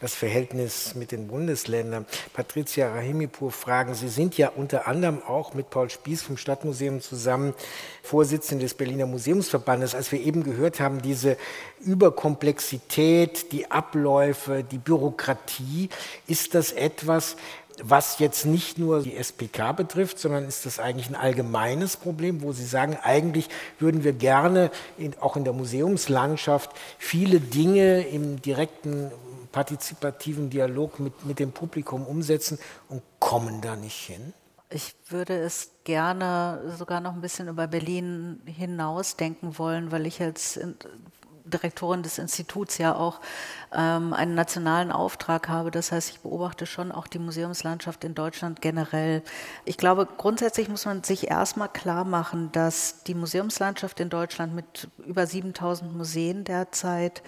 das 0.00 0.14
Verhältnis 0.14 0.94
mit 0.94 1.12
den 1.12 1.28
Bundesländern, 1.28 2.06
Patricia 2.32 2.92
Rahimipur 2.92 3.52
fragen. 3.52 3.94
Sie 3.94 4.08
sind 4.08 4.36
ja 4.36 4.48
unter 4.48 4.88
anderem 4.88 5.22
auch 5.22 5.52
mit 5.54 5.68
Paul 5.68 5.90
Spieß 5.90 6.22
vom 6.22 6.38
Stadtmuseum 6.38 7.00
zusammen 7.02 7.54
Vorsitzende 8.02 8.64
des 8.64 8.74
Berliner 8.74 9.06
Museumsverbandes. 9.06 9.94
Als 9.94 10.10
wir 10.10 10.20
eben 10.20 10.42
gehört 10.42 10.80
haben, 10.80 11.02
diese 11.02 11.36
Überkomplexität, 11.80 13.52
die 13.52 13.70
Abläufe, 13.70 14.64
die 14.64 14.78
Bürokratie, 14.78 15.88
ist 16.26 16.54
das 16.54 16.72
etwas, 16.72 17.36
was 17.82 18.18
jetzt 18.18 18.46
nicht 18.46 18.78
nur 18.78 19.02
die 19.02 19.16
SPK 19.16 19.72
betrifft, 19.72 20.18
sondern 20.18 20.44
ist 20.44 20.66
das 20.66 20.78
eigentlich 20.78 21.08
ein 21.08 21.14
allgemeines 21.14 21.96
Problem, 21.96 22.42
wo 22.42 22.52
Sie 22.52 22.64
sagen, 22.64 22.96
eigentlich 23.02 23.48
würden 23.78 24.04
wir 24.04 24.12
gerne 24.12 24.70
in, 24.96 25.14
auch 25.20 25.36
in 25.36 25.44
der 25.44 25.52
Museumslandschaft 25.52 26.70
viele 26.98 27.40
Dinge 27.40 28.06
im 28.06 28.40
direkten 28.40 29.10
partizipativen 29.50 30.50
Dialog 30.50 30.98
mit, 30.98 31.26
mit 31.26 31.38
dem 31.38 31.52
Publikum 31.52 32.06
umsetzen 32.06 32.58
und 32.88 33.02
kommen 33.18 33.60
da 33.60 33.76
nicht 33.76 34.06
hin? 34.06 34.32
Ich 34.70 34.94
würde 35.08 35.36
es 35.36 35.70
gerne 35.84 36.74
sogar 36.78 37.00
noch 37.00 37.12
ein 37.12 37.20
bisschen 37.20 37.48
über 37.48 37.66
Berlin 37.66 38.40
hinaus 38.46 39.16
denken 39.16 39.58
wollen, 39.58 39.92
weil 39.92 40.06
ich 40.06 40.22
als 40.22 40.58
Direktorin 41.44 42.02
des 42.02 42.18
Instituts 42.18 42.78
ja 42.78 42.94
auch 42.94 43.20
ähm, 43.72 44.12
einen 44.12 44.34
nationalen 44.34 44.92
Auftrag 44.92 45.48
habe. 45.48 45.70
Das 45.70 45.92
heißt, 45.92 46.10
ich 46.10 46.20
beobachte 46.20 46.66
schon 46.66 46.92
auch 46.92 47.06
die 47.06 47.18
Museumslandschaft 47.18 48.04
in 48.04 48.14
Deutschland 48.14 48.60
generell. 48.60 49.22
Ich 49.64 49.76
glaube, 49.76 50.06
grundsätzlich 50.16 50.68
muss 50.68 50.84
man 50.84 51.02
sich 51.02 51.30
erstmal 51.30 51.68
klar 51.68 52.04
machen, 52.04 52.50
dass 52.52 53.02
die 53.04 53.14
Museumslandschaft 53.14 54.00
in 54.00 54.10
Deutschland 54.10 54.54
mit 54.54 54.88
über 55.06 55.26
7000 55.26 55.96
Museen 55.96 56.44
derzeit 56.44 57.22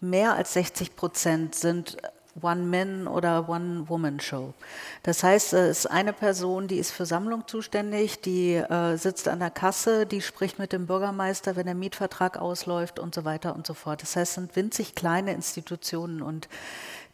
mehr 0.00 0.34
als 0.34 0.52
60 0.52 0.96
Prozent 0.96 1.54
sind 1.54 1.96
One-Man- 2.42 3.06
oder 3.08 3.48
One-Woman-Show. 3.48 4.54
Das 5.02 5.22
heißt, 5.22 5.52
es 5.54 5.80
ist 5.80 5.86
eine 5.86 6.12
Person, 6.12 6.68
die 6.68 6.78
ist 6.78 6.90
für 6.90 7.06
Sammlung 7.06 7.46
zuständig, 7.46 8.20
die 8.20 8.54
äh, 8.54 8.96
sitzt 8.96 9.28
an 9.28 9.40
der 9.40 9.50
Kasse, 9.50 10.06
die 10.06 10.20
spricht 10.20 10.58
mit 10.58 10.72
dem 10.72 10.86
Bürgermeister, 10.86 11.56
wenn 11.56 11.66
der 11.66 11.74
Mietvertrag 11.74 12.38
ausläuft 12.38 12.98
und 12.98 13.14
so 13.14 13.24
weiter 13.24 13.54
und 13.54 13.66
so 13.66 13.74
fort. 13.74 14.02
Das 14.02 14.16
heißt, 14.16 14.30
es 14.30 14.34
sind 14.34 14.56
winzig 14.56 14.94
kleine 14.94 15.32
Institutionen 15.32 16.22
und 16.22 16.48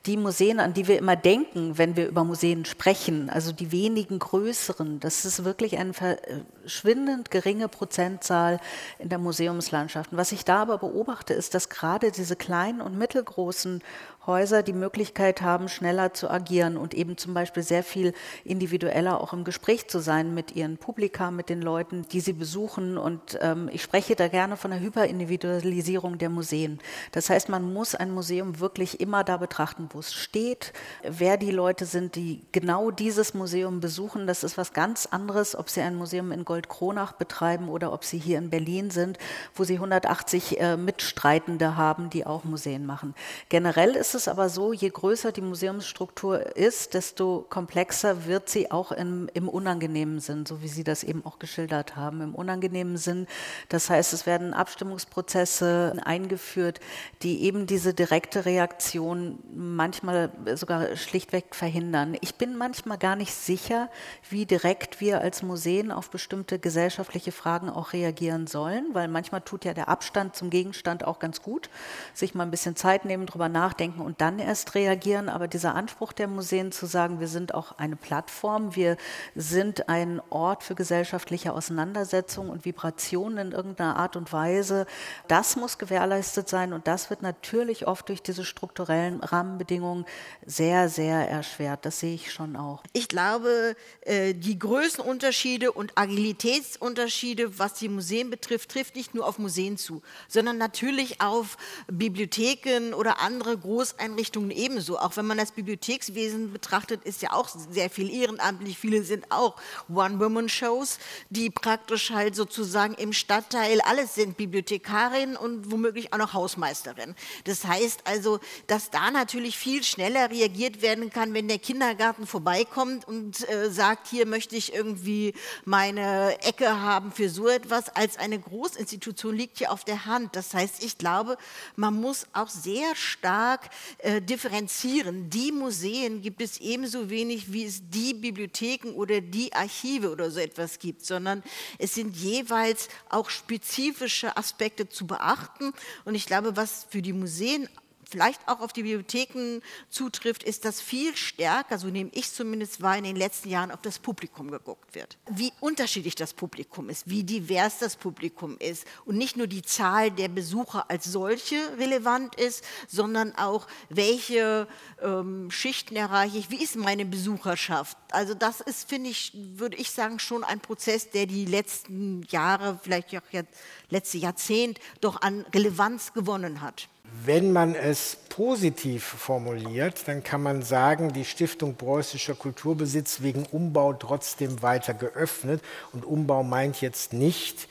die 0.07 0.17
Museen, 0.19 0.61
an 0.61 0.75
die 0.75 0.87
wir 0.87 0.99
immer 0.99 1.17
denken, 1.17 1.79
wenn 1.79 1.97
wir 1.97 2.07
über 2.09 2.25
Museen 2.25 2.67
sprechen, 2.67 3.31
also 3.31 3.53
die 3.53 3.73
wenigen 3.73 4.19
größeren, 4.19 5.01
das 5.01 5.25
ist 5.25 5.45
wirklich 5.45 5.79
eine 5.79 5.95
verschwindend 5.95 7.31
geringe 7.31 7.69
Prozentzahl 7.69 8.61
in 8.99 9.09
der 9.09 9.19
Museumslandschaft. 9.19 10.13
Und 10.13 10.19
was 10.19 10.33
ich 10.33 10.45
da 10.45 10.61
aber 10.61 10.77
beobachte, 10.77 11.33
ist, 11.33 11.55
dass 11.55 11.71
gerade 11.71 12.13
diese 12.13 12.37
kleinen 12.37 12.83
und 12.83 12.99
mittelgroßen 12.99 13.83
Häuser 14.27 14.63
die 14.63 14.73
Möglichkeit 14.73 15.43
haben, 15.43 15.69
schneller 15.69 16.15
zu 16.15 16.31
agieren 16.31 16.77
und 16.77 16.95
eben 16.95 17.17
zum 17.17 17.35
Beispiel 17.35 17.63
sehr 17.63 17.83
viel 17.83 18.15
individueller 18.45 19.21
auch 19.21 19.33
im 19.33 19.45
Gespräch 19.45 19.89
zu 19.89 19.99
sein 19.99 20.35
mit 20.35 20.57
ihren 20.57 20.79
Publika, 20.79 21.31
mit 21.31 21.49
den 21.49 21.61
Leuten, 21.61 22.07
die 22.11 22.21
sie 22.21 22.33
besuchen. 22.33 22.97
Und 22.97 23.39
ähm, 23.43 23.69
ich 23.73 23.83
spreche 23.83 24.17
da 24.17 24.29
gerne 24.29 24.57
von 24.57 24.71
der 24.71 24.81
Hyperindividualisierung 24.81 26.19
der 26.19 26.31
Museen. 26.31 26.79
Das 27.13 27.29
heißt, 27.29 27.49
man 27.49 27.73
muss 27.73 27.95
ein 27.95 28.11
Museum 28.11 28.61
wirklich 28.61 29.01
immer 29.01 29.25
da 29.25 29.37
betrachten, 29.37 29.89
wo 29.93 29.99
es 29.99 30.15
steht, 30.15 30.73
wer 31.03 31.37
die 31.37 31.51
Leute 31.51 31.85
sind, 31.85 32.17
die 32.17 32.43
genau 32.53 32.91
dieses 32.91 33.35
Museum 33.35 33.81
besuchen. 33.81 34.27
Das 34.27 34.45
ist 34.45 34.57
was 34.57 34.73
ganz 34.73 35.07
anderes, 35.07 35.55
ob 35.55 35.69
sie 35.69 35.83
ein 35.83 35.97
Museum 35.97 36.33
in 36.33 36.45
Goldkronach 36.45 37.13
betreiben 37.13 37.69
oder 37.69 37.93
ob 37.93 38.05
sie 38.05 38.19
hier 38.19 38.39
in 38.39 38.51
Berlin 38.51 38.91
sind, 38.91 39.19
wo 39.55 39.65
sie 39.65 39.75
180 39.75 40.61
äh, 40.61 40.77
Mitstreitende 40.77 41.77
haben, 41.77 42.09
die 42.11 42.25
auch 42.25 42.45
Museen 42.45 42.87
machen. 42.87 43.15
Generell 43.49 43.91
ist 43.91 44.14
ist 44.15 44.23
es 44.23 44.29
aber 44.29 44.49
so, 44.49 44.73
je 44.73 44.91
größer 44.91 45.33
die 45.33 45.41
Museumsstruktur 45.41 46.57
ist, 46.57 46.95
desto 46.95 47.45
komplexer 47.51 48.27
wird 48.27 48.49
sie 48.49 48.71
auch 48.71 48.93
im, 48.93 49.29
im 49.35 49.49
unangenehmen 49.49 50.21
Sinn, 50.21 50.47
so 50.47 50.63
wie 50.63 50.69
Sie 50.69 50.85
das 50.85 51.03
eben 51.03 51.27
auch 51.27 51.41
geschildert 51.41 51.97
haben. 51.97 52.21
Im 52.21 52.35
unangenehmen 52.35 52.97
Sinn, 52.97 53.27
das 53.71 53.91
heißt, 53.91 54.13
es 54.13 54.25
werden 54.25 54.55
Abstimmungsprozesse 54.55 55.97
eingeführt, 56.05 56.79
die 57.23 57.43
eben 57.43 57.67
diese 57.67 57.93
direkte 57.93 58.45
Reaktion 58.45 59.41
manchmal 59.53 60.31
sogar 60.55 60.95
schlichtweg 60.95 61.57
verhindern. 61.57 62.17
Ich 62.21 62.37
bin 62.37 62.57
manchmal 62.57 62.99
gar 62.99 63.17
nicht 63.17 63.35
sicher, 63.35 63.91
wie 64.31 64.47
direkt 64.47 65.01
wir 65.01 65.23
als 65.23 65.43
Museen 65.43 65.91
auf 65.91 66.11
bestimmte 66.11 66.61
gesellschaftliche 66.61 67.33
Fragen 67.33 67.69
auch 67.69 67.93
reagieren 67.93 68.47
sollen, 68.47 68.87
weil 68.93 69.09
manchmal 69.09 69.41
tut 69.41 69.65
ja 69.65 69.75
der 69.75 69.89
Abstand 69.89 70.37
zum 70.37 70.51
Gegenstand 70.51 71.05
auch 71.05 71.19
ganz 71.19 71.43
gut, 71.43 71.69
sich 72.13 72.37
mal 72.37 72.45
ein 72.45 72.53
bisschen 72.53 72.77
Zeit 72.77 73.05
nehmen, 73.05 73.27
drüber 73.27 73.49
nachdenken 73.49 74.04
und 74.05 74.21
dann 74.21 74.39
erst 74.39 74.75
reagieren. 74.75 75.29
Aber 75.29 75.49
dieser 75.49 75.75
Anspruch 75.75 76.13
der 76.13 76.29
Museen 76.29 76.73
zu 76.73 76.87
sagen, 76.87 77.21
wir 77.21 77.29
sind 77.29 77.55
auch 77.55 77.79
eine 77.79 77.97
Plattform, 77.97 78.77
wir 78.77 78.97
sind 79.35 79.89
ein 79.89 80.21
Ort 80.31 80.63
für 80.63 80.75
gesellschaftliche 80.75 81.53
Auseinandersetzungen 81.53 82.51
und 82.51 82.65
Vibrationen 82.65 83.49
in 83.49 83.53
irgendeiner 83.53 83.97
Art 83.97 84.17
und 84.17 84.33
Weise, 84.33 84.87
das 85.29 85.57
muss 85.57 85.79
gewährleistet 85.79 86.49
sein 86.49 86.73
und 86.73 86.87
das 86.87 87.11
wird 87.11 87.23
natürlich 87.23 87.87
oft 87.87 88.09
durch 88.09 88.23
diese 88.23 88.45
strukturellen 88.45 89.21
Rahmenbedingungen 89.21 90.05
sehr, 90.47 90.89
sehr 90.89 91.29
erschwert. 91.29 91.87
Das 91.87 92.01
sehe 92.01 92.15
ich 92.15 92.33
schon 92.33 92.57
auch. 92.57 92.83
Ich 92.93 93.09
glaube, 93.09 93.77
äh, 94.03 94.35
die 94.35 94.59
Größenunterschiede 94.59 95.73
und 95.73 95.97
Agilitätsunterschiede, 95.97 97.59
was 97.59 97.75
die 97.75 97.89
Museen 97.89 98.31
betrifft, 98.31 98.71
trifft 98.71 98.97
nicht 98.97 99.15
nur 99.15 99.27
auf 99.27 99.39
Museen 99.39 99.77
zu, 99.77 100.03
sondern 100.29 100.59
natürlich 100.59 101.21
auf 101.21 101.57
Bibliotheken 101.87 102.95
oder 102.95 103.21
andere 103.21 103.59
Großeinrichtungen 103.95 104.51
ebenso. 104.51 104.99
Auch 104.99 105.17
wenn 105.17 105.27
man 105.27 105.39
das 105.39 105.53
Bibliothekswesen 105.53 106.53
betrachtet, 106.53 107.05
ist 107.05 107.23
ja 107.23 107.33
auch 107.33 107.49
sehr 107.49 107.91
viel 107.91 108.11
ehrenamtlich. 108.11 108.79
Viele 108.79 109.03
sind 109.03 109.31
auch 109.31 109.57
One-Woman-Shows, 109.93 110.99
die 111.31 111.51
praktisch 111.51 112.11
halt 112.11 112.35
sozusagen 112.35 112.95
im 112.95 113.13
Stadtteil 113.13 113.81
alles 113.83 114.15
sind 114.15 114.37
Bibliothekarin 114.37 115.37
und 115.37 115.71
womöglich 115.71 116.13
auch 116.13 116.19
noch 116.19 116.33
Hausmeisterin. 116.33 117.15
Das 117.45 117.65
heißt 117.65 118.03
also, 118.05 118.41
dass 118.67 118.91
da 118.91 119.11
natürlich 119.11 119.57
viel 119.57 119.83
schneller 119.85 120.31
reagiert 120.31 120.83
werden 120.83 121.11
kann, 121.11 121.35
wenn 121.35 121.49
der 121.49 121.59
Kindergarten 121.59 122.27
vorbeikommt 122.27 123.07
und 123.07 123.49
äh, 123.49 123.71
sagt, 123.71 124.09
hier 124.09 124.27
möchte 124.27 124.57
ich 124.57 124.75
irgendwie 124.75 125.35
meine 125.65 126.41
Ecke 126.43 126.81
haben 126.81 127.13
für 127.13 127.29
so 127.29 127.49
etwas, 127.49 127.95
als 127.95 128.19
eine 128.19 128.39
Großinstitution 128.39 129.35
liegt 129.35 129.59
hier 129.59 129.73
auf 129.73 129.85
der 129.85 130.07
Hand. 130.07 130.37
Das 130.37 130.55
heißt, 130.55 130.83
ich 130.83 130.99
glaube, 130.99 131.37
man 131.77 131.95
muss 131.95 132.27
auch 132.33 132.49
sehr 132.49 132.95
stark 132.95 133.71
äh, 133.99 134.21
differenzieren. 134.21 135.31
Die 135.31 135.53
Museen 135.53 136.23
gibt 136.23 136.41
es 136.41 136.59
ebenso 136.61 137.11
wenig, 137.11 137.53
wie 137.53 137.65
es 137.65 137.83
die 137.89 138.15
Bibliotheken 138.15 138.93
oder 138.95 139.21
die 139.21 139.53
Archive 139.53 140.11
oder 140.11 140.31
so 140.31 140.41
etwas 140.41 140.79
gibt, 140.79 141.05
sondern 141.05 141.43
es 141.79 141.95
sind 141.95 142.17
jeweils 142.17 142.89
auch 143.11 143.31
spezifische 143.31 144.37
Aspekte 144.37 144.89
zu 144.89 145.07
beachten. 145.07 145.73
Und 146.05 146.15
ich 146.15 146.27
glaube, 146.27 146.57
was 146.57 146.87
für 146.89 147.03
die 147.03 147.13
Museen 147.13 147.69
vielleicht 148.09 148.41
auch 148.47 148.61
auf 148.61 148.73
die 148.73 148.83
Bibliotheken 148.83 149.61
zutrifft, 149.89 150.43
ist, 150.43 150.65
dass 150.65 150.81
viel 150.81 151.17
stärker, 151.17 151.79
so 151.79 151.89
nehme 151.89 152.11
ich 152.13 152.33
zumindest 152.33 152.83
wahr, 152.83 152.97
in 152.97 153.05
den 153.05 153.17
letzten 153.17 153.49
Jahren 153.49 153.71
auf 153.71 153.81
das 153.83 153.99
Publikum 153.99 154.51
geguckt 154.51 154.95
wird. 154.95 155.19
Wie 155.31 155.53
unterschiedlich 155.61 156.15
das 156.15 156.35
Publikum 156.35 156.89
ist, 156.89 157.09
wie 157.09 157.25
divers 157.25 157.79
das 157.79 157.97
Publikum 157.97 158.57
ist 158.59 158.87
und 159.05 159.17
nicht 159.17 159.37
nur 159.37 159.47
die 159.47 159.63
Zahl 159.63 160.11
der 160.11 160.29
Besucher 160.29 160.91
als 160.91 161.05
solche 161.05 161.57
relevant 161.79 162.35
ist, 162.37 162.65
sondern 162.89 163.35
auch, 163.37 163.67
welche 163.89 164.69
ähm, 165.03 165.51
Schichten 165.51 165.97
erreiche 165.97 166.39
ich, 166.39 166.51
wie 166.51 166.63
ist 166.63 166.77
meine 166.77 167.05
Besucherschaft. 167.05 167.97
Also 168.11 168.35
das 168.35 168.61
ist, 168.61 168.89
finde 168.89 169.11
ich, 169.11 169.33
würde 169.35 169.77
ich 169.77 169.91
sagen, 169.91 170.19
schon 170.19 170.45
ein 170.45 170.61
Prozess, 170.61 171.11
der 171.11 171.27
die 171.27 171.45
letzten 171.45 172.23
Jahre, 172.31 172.79
vielleicht 172.83 173.15
auch 173.17 173.23
das 173.33 173.45
letzte 173.91 174.19
Jahrzehnt 174.19 174.79
doch 175.01 175.21
an 175.21 175.45
Relevanz 175.55 176.13
gewonnen 176.13 176.61
hat. 176.61 176.89
Wenn 177.23 177.53
man 177.53 177.77
es 177.77 178.17
positiv 178.29 179.05
formuliert, 179.05 180.09
dann 180.09 180.25
kann 180.25 180.43
man 180.43 180.63
sagen, 180.63 181.13
die 181.13 181.25
Stiftung 181.25 181.77
Preußischer 181.77 182.35
Kulturbesitz 182.35 183.23
wegen 183.23 183.47
Umbau 183.47 183.93
trotzdem 183.93 184.63
weiter 184.63 184.95
geöffnet. 184.95 185.63
Und 185.93 186.05
Umbau 186.05 186.43
meint 186.43 186.81
jetzt 186.81 187.13
nicht 187.13 187.69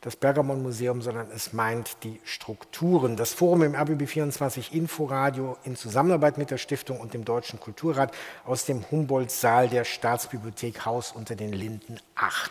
das 0.00 0.16
Pergamon-Museum, 0.16 1.00
sondern 1.00 1.28
es 1.32 1.52
meint 1.52 2.02
die 2.02 2.20
Strukturen. 2.24 3.16
Das 3.16 3.32
Forum 3.32 3.62
im 3.62 3.76
RBB 3.76 4.08
24 4.08 4.74
Inforadio 4.74 5.56
in 5.62 5.76
Zusammenarbeit 5.76 6.36
mit 6.36 6.50
der 6.50 6.58
Stiftung 6.58 6.98
und 6.98 7.14
dem 7.14 7.24
Deutschen 7.24 7.60
Kulturrat 7.60 8.12
aus 8.44 8.64
dem 8.64 8.84
Humboldt-Saal 8.90 9.68
der 9.68 9.84
Staatsbibliothek 9.84 10.84
Haus 10.84 11.12
unter 11.12 11.36
den 11.36 11.52
Linden 11.52 12.00
8. 12.16 12.50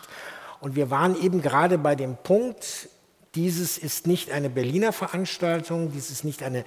Und 0.62 0.78
wir 0.78 0.89
waren 0.89 1.22
eben 1.22 1.41
gerade 1.41 1.78
bei 1.78 1.96
dem 1.96 2.15
Punkt, 2.15 2.88
dieses 3.36 3.78
ist 3.78 4.08
nicht 4.08 4.32
eine 4.32 4.50
Berliner 4.50 4.94
Veranstaltung, 4.94 5.91
dies 5.91 6.12
ist 6.12 6.24
nicht 6.24 6.44
eine 6.44 6.65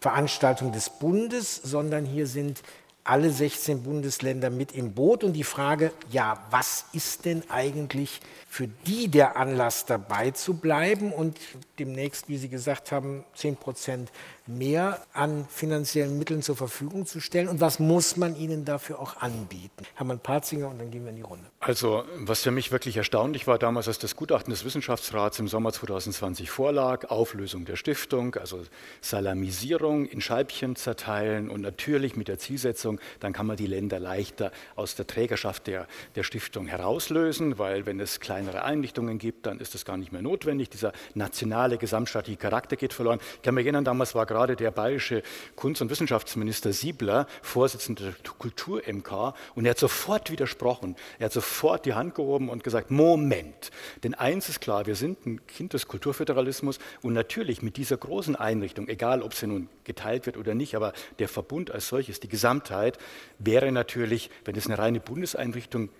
Veranstaltung 0.00 0.72
des 0.72 0.90
Bundes, 0.90 1.56
sondern 1.56 2.06
hier 2.06 2.26
sind 2.26 2.62
alle 3.04 3.30
16 3.30 3.82
Bundesländer 3.82 4.50
mit 4.50 4.72
im 4.72 4.92
Boot. 4.92 5.24
Und 5.24 5.32
die 5.32 5.44
Frage, 5.44 5.92
ja, 6.10 6.46
was 6.50 6.86
ist 6.92 7.24
denn 7.24 7.42
eigentlich 7.50 8.20
für 8.48 8.68
die 8.68 9.08
der 9.08 9.36
Anlass 9.36 9.86
dabei 9.86 10.30
zu 10.30 10.54
bleiben 10.54 11.12
und 11.12 11.38
demnächst, 11.78 12.28
wie 12.28 12.36
Sie 12.36 12.48
gesagt 12.48 12.92
haben, 12.92 13.24
10 13.34 13.56
Prozent 13.56 14.12
mehr 14.58 15.00
an 15.12 15.46
finanziellen 15.48 16.18
Mitteln 16.18 16.42
zur 16.42 16.56
Verfügung 16.56 17.06
zu 17.06 17.20
stellen? 17.20 17.48
Und 17.48 17.60
was 17.60 17.78
muss 17.78 18.16
man 18.16 18.36
ihnen 18.36 18.64
dafür 18.64 18.98
auch 18.98 19.16
anbieten? 19.16 19.84
Hermann 19.94 20.18
Patzinger 20.18 20.68
und 20.68 20.78
dann 20.78 20.90
gehen 20.90 21.04
wir 21.04 21.10
in 21.10 21.16
die 21.16 21.22
Runde. 21.22 21.44
Also, 21.60 22.04
was 22.16 22.42
für 22.42 22.50
mich 22.50 22.72
wirklich 22.72 22.96
erstaunlich 22.96 23.46
war 23.46 23.58
damals, 23.58 23.88
als 23.88 23.98
das 23.98 24.16
Gutachten 24.16 24.50
des 24.50 24.64
Wissenschaftsrats 24.64 25.38
im 25.38 25.48
Sommer 25.48 25.72
2020 25.72 26.50
vorlag, 26.50 27.10
Auflösung 27.10 27.64
der 27.64 27.76
Stiftung, 27.76 28.34
also 28.36 28.62
Salamisierung 29.00 30.06
in 30.06 30.20
Scheibchen 30.20 30.76
zerteilen 30.76 31.50
und 31.50 31.60
natürlich 31.60 32.16
mit 32.16 32.28
der 32.28 32.38
Zielsetzung, 32.38 33.00
dann 33.20 33.32
kann 33.32 33.46
man 33.46 33.56
die 33.56 33.66
Länder 33.66 34.00
leichter 34.00 34.52
aus 34.76 34.94
der 34.94 35.06
Trägerschaft 35.06 35.66
der, 35.66 35.86
der 36.14 36.22
Stiftung 36.22 36.66
herauslösen, 36.66 37.58
weil 37.58 37.86
wenn 37.86 38.00
es 38.00 38.20
kleinere 38.20 38.64
Einrichtungen 38.64 39.18
gibt, 39.18 39.46
dann 39.46 39.60
ist 39.60 39.74
das 39.74 39.84
gar 39.84 39.96
nicht 39.96 40.12
mehr 40.12 40.22
notwendig. 40.22 40.70
Dieser 40.70 40.92
nationale 41.14 41.78
gesamtstaatliche 41.78 42.38
Charakter 42.38 42.76
geht 42.76 42.92
verloren. 42.92 43.20
Ich 43.36 43.42
kann 43.42 43.54
mich 43.54 43.64
erinnern, 43.64 43.84
damals 43.84 44.14
war 44.14 44.26
gerade 44.26 44.39
der 44.46 44.70
bayerische 44.70 45.22
Kunst- 45.56 45.82
und 45.82 45.90
Wissenschaftsminister 45.90 46.72
Siebler 46.72 47.26
Vorsitzender 47.42 48.04
der 48.04 48.32
Kultur-MK 48.38 49.34
und 49.54 49.64
er 49.64 49.70
hat 49.70 49.78
sofort 49.78 50.30
widersprochen. 50.30 50.96
Er 51.18 51.26
hat 51.26 51.32
sofort 51.32 51.86
die 51.86 51.94
Hand 51.94 52.14
gehoben 52.14 52.48
und 52.48 52.64
gesagt, 52.64 52.90
Moment, 52.90 53.70
denn 54.02 54.14
eins 54.14 54.48
ist 54.48 54.60
klar, 54.60 54.86
wir 54.86 54.94
sind 54.94 55.26
ein 55.26 55.46
Kind 55.46 55.72
des 55.72 55.88
Kulturföderalismus 55.88 56.78
und 57.02 57.12
natürlich 57.12 57.62
mit 57.62 57.76
dieser 57.76 57.96
großen 57.96 58.36
Einrichtung, 58.36 58.88
egal 58.88 59.22
ob 59.22 59.34
sie 59.34 59.46
nun 59.46 59.68
geteilt 59.84 60.26
wird 60.26 60.36
oder 60.36 60.54
nicht, 60.54 60.74
aber 60.74 60.92
der 61.18 61.28
Verbund 61.28 61.70
als 61.70 61.88
solches, 61.88 62.20
die 62.20 62.28
Gesamtheit, 62.28 62.98
wäre 63.38 63.72
natürlich, 63.72 64.30
wenn 64.44 64.56
es 64.56 64.66
eine 64.66 64.78
reine 64.78 65.00
Bundeseinrichtung 65.00 65.90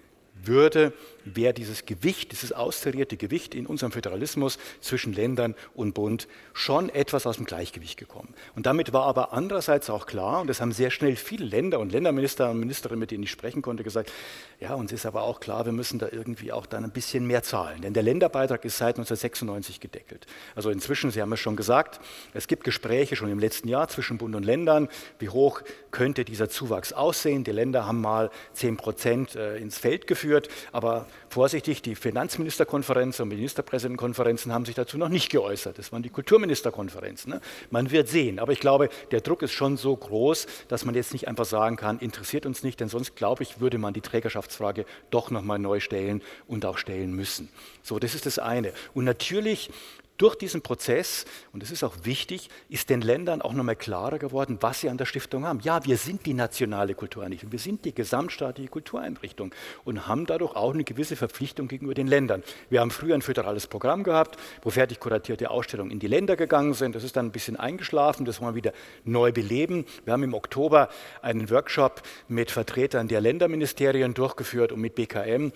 würde, 0.46 0.92
wäre 1.24 1.55
dieses 1.55 1.87
Gewicht, 1.87 2.33
dieses 2.33 2.53
austarierte 2.53 3.16
Gewicht 3.16 3.55
in 3.55 3.66
unserem 3.66 3.92
Föderalismus 3.92 4.59
zwischen 4.81 5.12
Ländern 5.12 5.55
und 5.74 5.92
Bund 5.94 6.29
schon 6.53 6.88
etwas 6.88 7.26
aus 7.26 7.37
dem 7.37 7.44
Gleichgewicht 7.44 7.98
gekommen. 7.98 8.35
Und 8.55 8.66
damit 8.66 8.92
war 8.92 9.05
aber 9.05 9.33
andererseits 9.33 9.90
auch 9.90 10.07
klar, 10.07 10.40
und 10.40 10.46
das 10.46 10.61
haben 10.61 10.72
sehr 10.72 10.90
schnell 10.90 11.16
viele 11.16 11.44
Länder 11.44 11.79
und 11.79 11.92
Länderminister 11.92 12.50
und 12.50 12.61
Ministerinnen, 12.61 13.00
mit 13.00 13.11
denen 13.11 13.24
ich 13.24 13.31
sprechen 13.31 13.62
konnte, 13.62 13.85
gesagt, 13.85 14.12
ja, 14.61 14.74
uns 14.74 14.92
ist 14.92 15.07
aber 15.07 15.22
auch 15.22 15.40
klar, 15.40 15.64
wir 15.64 15.72
müssen 15.72 15.98
da 15.98 16.09
irgendwie 16.11 16.53
auch 16.53 16.66
dann 16.66 16.85
ein 16.85 16.90
bisschen 16.90 17.26
mehr 17.26 17.42
zahlen. 17.42 17.83
Denn 17.83 17.94
der 17.94 18.03
Länderbeitrag 18.03 18.64
ist 18.64 18.79
seit 18.79 18.96
1996 18.96 19.81
gedeckelt. 19.81 20.26
Also 20.55 20.70
inzwischen, 20.70 21.11
Sie 21.11 21.20
haben 21.20 21.33
es 21.33 21.40
schon 21.40 21.57
gesagt, 21.57 22.00
es 22.35 22.46
gibt 22.46 22.64
Gespräche 22.64 23.16
schon 23.16 23.31
im 23.31 23.38
letzten 23.38 23.68
Jahr 23.68 23.88
zwischen 23.88 24.18
Bund 24.18 24.35
und 24.35 24.44
Ländern, 24.44 24.88
wie 25.18 25.29
hoch 25.29 25.62
könnte 25.90 26.24
dieser 26.24 26.48
Zuwachs 26.48 26.92
aussehen. 26.92 27.44
Die 27.44 27.53
Länder 27.53 27.87
haben 27.87 28.00
mal 28.00 28.31
10 28.55 28.76
Prozent 28.76 29.35
äh, 29.35 29.57
ins 29.57 29.79
Feld 29.79 30.07
geführt, 30.07 30.30
aber 30.73 31.07
vorsichtig, 31.29 31.83
die 31.83 31.95
Finanzministerkonferenz 31.95 33.21
und 33.21 33.29
Ministerpräsidentenkonferenzen 33.29 34.53
haben 34.53 34.64
sich 34.64 34.75
dazu 34.75 34.99
noch 34.99 35.09
nicht 35.09 35.31
geäußert. 35.31 35.79
Das 35.79 35.93
waren 35.93 36.03
die 36.03 36.11
Kulturministerkonferenzen. 36.11 37.33
Ne? 37.33 37.40
Man 37.71 37.90
wird 37.90 38.09
sehen. 38.09 38.38
Aber 38.38 38.53
ich 38.53 38.61
glaube, 38.61 38.88
der 39.11 39.21
Druck 39.21 39.43
ist 39.43 39.53
schon 39.53 39.77
so 39.77 39.97
groß, 39.97 40.47
dass 40.69 40.85
man 40.85 40.95
jetzt 40.95 41.12
nicht 41.12 41.29
einfach 41.29 41.45
sagen 41.45 41.77
kann, 41.77 41.99
interessiert 41.99 42.47
uns 42.47 42.62
nicht, 42.62 42.81
denn 42.81 42.88
sonst, 42.88 43.16
glaube 43.16 43.43
ich, 43.43 43.61
würde 43.61 43.79
man 43.79 43.95
die 43.95 44.01
Trägerschaftsfrage 44.01 44.85
doch 45.11 45.31
nochmal 45.31 45.59
neu 45.59 45.81
stellen 45.81 46.23
und 46.47 46.64
auch 46.64 46.79
stellen 46.79 47.12
müssen. 47.12 47.49
So, 47.83 47.99
das 47.99 48.14
ist 48.14 48.27
das 48.27 48.38
eine. 48.38 48.73
Und 48.95 49.05
natürlich 49.05 49.71
durch 50.20 50.37
diesen 50.37 50.61
Prozess, 50.61 51.24
und 51.52 51.62
das 51.62 51.70
ist 51.70 51.83
auch 51.83 51.94
wichtig, 52.02 52.50
ist 52.68 52.90
den 52.90 53.00
Ländern 53.00 53.40
auch 53.40 53.54
nochmal 53.54 53.76
klarer 53.76 54.18
geworden, 54.18 54.59
was 54.61 54.80
sie 54.80 54.90
an 54.90 54.98
der 54.98 55.06
Stiftung 55.06 55.46
haben. 55.46 55.61
Ja, 55.61 55.85
wir 55.87 55.96
sind 55.96 56.26
die 56.26 56.35
nationale 56.35 56.94
Kultureinrichtung, 56.94 57.52
wir 57.52 57.59
sind 57.59 57.87
die 57.87 57.94
gesamtstaatliche 57.94 58.68
Kultureinrichtung 58.68 59.54
und 59.85 60.06
haben 60.06 60.26
dadurch 60.26 60.54
auch 60.56 60.74
eine 60.74 60.85
gewisse 60.85 61.16
Verpflichtung 61.16 61.68
gegenüber 61.68 61.94
den 61.94 62.06
Ländern. 62.06 62.42
Wir 62.68 62.80
haben 62.80 62.90
früher 62.90 63.14
ein 63.14 63.22
föderales 63.22 63.66
Programm 63.66 64.04
gehabt, 64.04 64.37
wo 64.62 64.68
fertig 64.68 65.00
kuratierte 65.00 65.50
Ausstellungen 65.50 65.90
in 65.90 66.00
die 66.00 66.06
Länder 66.06 66.37
gegangen 66.37 66.74
sind. 66.74 66.94
Das 66.94 67.02
ist 67.02 67.16
dann 67.16 67.26
ein 67.26 67.33
bisschen 67.33 67.56
eingeschlafen, 67.56 68.26
das 68.26 68.42
wollen 68.42 68.54
wir 68.54 68.56
wieder 68.56 68.72
neu 69.04 69.33
beleben. 69.33 69.87
Wir 70.04 70.12
haben 70.12 70.22
im 70.22 70.35
Oktober 70.35 70.90
einen 71.22 71.48
Workshop 71.48 72.02
mit 72.28 72.50
Vertretern 72.50 73.09
der 73.09 73.22
Länderministerien 73.22 74.12
durchgeführt 74.12 74.70
und 74.70 74.80
mit 74.80 74.94
BKM 74.94 75.52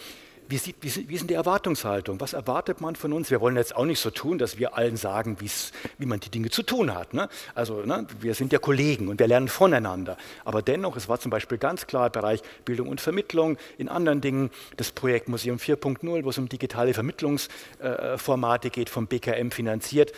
wie, 0.49 0.59
sieht, 0.59 0.77
wie, 0.81 1.09
wie 1.09 1.15
ist 1.15 1.21
denn 1.21 1.29
die 1.29 1.35
Erwartungshaltung? 1.35 2.21
Was 2.21 2.33
erwartet 2.33 2.81
man 2.81 2.97
von 2.97 3.13
uns? 3.13 3.31
Wir 3.31 3.41
wollen 3.41 3.57
jetzt 3.57 3.75
auch 3.77 3.85
nicht 3.85 4.01
so 4.01 4.11
tun, 4.11 4.39
dass 4.39 4.59
wir 4.59 4.77
allen 4.77 4.97
sagen, 4.97 5.37
wie 5.41 6.07
man 6.07 6.21
die 6.21 6.31
Dinge 6.31 6.51
zu 6.51 6.63
tun 6.63 6.95
hat. 6.95 7.15
Ne? 7.15 7.29
Also 7.55 7.83
ne, 7.83 8.07
wir 8.21 8.35
sind 8.35 8.53
ja 8.53 8.59
Kollegen 8.59 9.09
und 9.09 9.19
wir 9.19 9.27
lernen 9.27 9.49
voneinander. 9.49 10.17
Aber 10.45 10.63
dennoch, 10.63 10.97
es 10.97 11.09
war 11.09 11.19
zum 11.19 11.31
Beispiel 11.31 11.59
ganz 11.59 11.87
klar 11.87 12.07
im 12.07 12.13
Bereich 12.13 12.43
Bildung 12.65 12.89
und 12.89 13.01
Vermittlung, 13.01 13.57
in 13.79 13.89
anderen 13.89 14.21
Dingen 14.21 14.51
das 14.77 14.93
Projekt 14.93 15.29
Museum 15.29 15.59
4.0, 15.59 16.25
wo 16.25 16.31
es 16.31 16.39
um 16.39 16.49
digitale 16.49 16.95
Vermittlungsformate 16.95 18.71
geht, 18.71 18.91
vom 18.91 19.07
BKM 19.07 19.51
finanziert, 19.51 20.13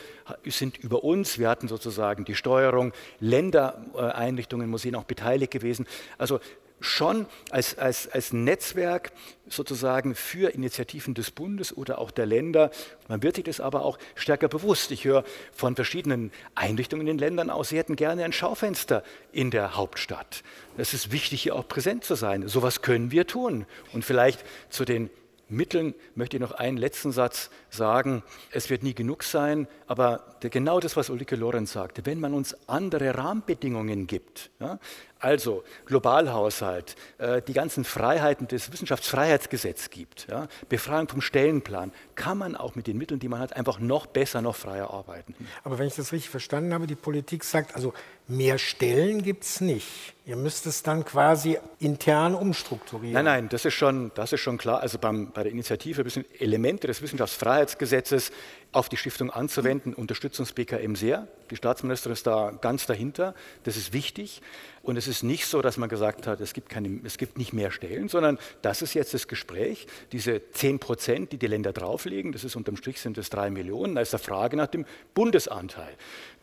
sind 0.45 0.79
über 0.79 1.05
uns. 1.05 1.39
Wir 1.39 1.49
hatten 1.49 1.69
sozusagen 1.69 2.25
die 2.25 2.35
Steuerung, 2.35 2.93
Ländereinrichtungen, 3.21 4.69
Museen 4.69 4.95
auch 4.97 5.05
beteiligt 5.05 5.53
gewesen. 5.53 5.87
Also 6.19 6.41
schon 6.81 7.27
als, 7.51 7.79
als, 7.79 8.09
als 8.09 8.33
Netzwerk 8.33 9.13
sozusagen 9.49 10.15
für 10.15 10.51
Initiativen 10.51 11.15
des 11.15 11.31
Bundes 11.31 11.77
oder 11.77 11.99
auch 11.99 12.11
der 12.11 12.27
Länder. 12.27 12.71
Man 13.09 13.23
wird 13.23 13.37
sich 13.37 13.45
das 13.45 13.61
aber 13.61 13.85
auch 13.85 13.99
stärker 14.15 14.49
bewusst. 14.49 14.91
Ich 14.91 15.05
höre 15.05 15.25
von 15.53 15.75
verschiedenen 15.75 16.33
Einrichtungen 16.55 17.07
in 17.07 17.17
den 17.17 17.19
Ländern 17.19 17.51
aus, 17.51 17.71
sie 17.71 17.79
hätten 17.79 17.97
gerne 17.97 18.25
ein 18.25 18.33
Schaufenster 18.33 19.03
in 19.33 19.51
der 19.51 19.77
Hauptstadt. 19.77 20.43
Es 20.77 20.95
ist 20.95 21.13
wichtig, 21.13 21.43
hier 21.43 21.57
auch 21.57 21.67
präsent 21.67 22.05
zu 22.05 22.15
sein. 22.15 22.47
So 22.49 22.59
etwas 22.61 22.83
können 22.83 23.11
wir 23.11 23.27
tun. 23.27 23.67
Und 23.93 24.05
vielleicht 24.05 24.45
zu 24.69 24.85
den 24.85 25.11
Mitteln 25.49 25.95
möchte 26.17 26.37
ich 26.37 26.41
noch 26.41 26.53
einen 26.53 26.77
letzten 26.77 27.13
Satz 27.13 27.51
sagen. 27.71 28.25
Es 28.51 28.69
wird 28.69 28.83
nie 28.83 28.95
genug 28.95 29.23
sein, 29.23 29.69
aber 29.87 30.37
genau 30.41 30.81
das, 30.81 30.97
was 30.97 31.09
Ulrike 31.09 31.37
Lorenz 31.37 31.73
sagte, 31.73 32.05
wenn 32.05 32.19
man 32.19 32.35
uns 32.35 32.57
andere 32.69 33.17
Rahmenbedingungen 33.17 34.09
gibt, 34.09 34.51
ja, 34.59 34.81
also 35.19 35.65
Globalhaushalt, 35.87 36.95
äh, 37.19 37.43
die 37.43 37.53
ganzen 37.53 37.85
Freiheiten 37.85 38.49
des 38.49 38.73
Wissenschaftsfreiheitsgesetzes 38.73 39.91
gibt, 39.91 40.27
ja, 40.29 40.49
Befreiung 40.69 41.09
vom 41.09 41.21
Stellenplan, 41.21 41.93
kann 42.15 42.39
man 42.39 42.57
auch 42.57 42.75
mit 42.75 42.87
den 42.87 42.99
Mitteln, 42.99 43.21
die 43.21 43.29
man 43.29 43.41
hat, 43.41 43.55
einfach 43.55 43.79
noch 43.79 44.07
besser, 44.07 44.43
noch 44.43 44.57
freier 44.57 44.91
arbeiten. 44.91 45.35
Aber 45.65 45.79
wenn 45.79 45.87
ich 45.87 45.95
das 45.95 46.13
richtig 46.13 46.31
verstanden 46.31 46.75
habe, 46.75 46.87
die 46.87 46.95
Politik 46.95 47.45
sagt, 47.45 47.75
also 47.75 47.93
mehr 48.29 48.59
Stellen 48.59 49.23
gibt 49.23 49.45
es 49.45 49.61
nicht. 49.61 50.15
Ihr 50.25 50.37
müsst 50.37 50.67
es 50.67 50.83
dann 50.83 51.05
quasi 51.05 51.59
intern 51.79 52.35
umstrukturieren. 52.35 53.15
Nein, 53.15 53.25
nein, 53.25 53.49
das 53.49 53.65
ist 53.65 53.75
schon, 53.75 54.11
das 54.15 54.33
ist 54.33 54.41
schon 54.41 54.59
klar. 54.59 54.81
Also 54.81 54.99
beim, 54.99 55.31
bei 55.31 55.45
der 55.45 55.53
Initiative 55.53 56.05
Elemente 56.39 56.89
des 56.89 57.01
Wissenschaftsfreiheitsgesetzes 57.01 58.33
auf 58.73 58.89
die 58.89 58.97
Stiftung 58.97 59.31
anzuwenden, 59.31 59.95
unterstützt 59.95 60.41
uns 60.41 60.53
BKM 60.53 60.97
sehr. 60.97 61.29
Die 61.51 61.57
Staatsministerin 61.57 62.13
ist 62.13 62.27
da 62.27 62.53
ganz 62.61 62.87
dahinter. 62.87 63.35
Das 63.65 63.77
ist 63.77 63.93
wichtig. 63.93 64.43
Und 64.83 64.97
es 64.97 65.09
ist 65.09 65.25
nicht 65.25 65.47
so, 65.47 65.63
dass 65.63 65.79
man 65.79 65.89
gesagt 65.89 66.29
hat, 66.29 66.41
es 66.41 66.53
gibt, 66.53 66.69
keine, 66.69 67.01
es 67.03 67.19
gibt 67.19 67.39
nicht 67.39 67.53
mehr 67.53 67.73
Stellen, 67.73 68.09
sondern 68.09 68.39
das 68.63 68.83
ist 68.83 68.95
jetzt 68.95 69.15
das 69.15 69.27
Gespräch. 69.27 69.89
Diese 70.13 70.41
10 70.53 70.79
Prozent, 70.79 71.33
die 71.33 71.39
die 71.39 71.49
Länder 71.49 71.73
drauflegen, 71.73 72.31
das 72.31 72.45
ist 72.45 72.55
unterm 72.55 72.77
Strich 72.77 73.01
sind 73.01 73.19
es 73.19 73.29
drei 73.29 73.51
Millionen. 73.51 73.97
Da 73.97 74.01
ist 74.01 74.13
die 74.13 74.19
Frage 74.19 74.57
nach 74.57 74.69
dem 74.69 74.87
Bundesanteil. 75.13 75.93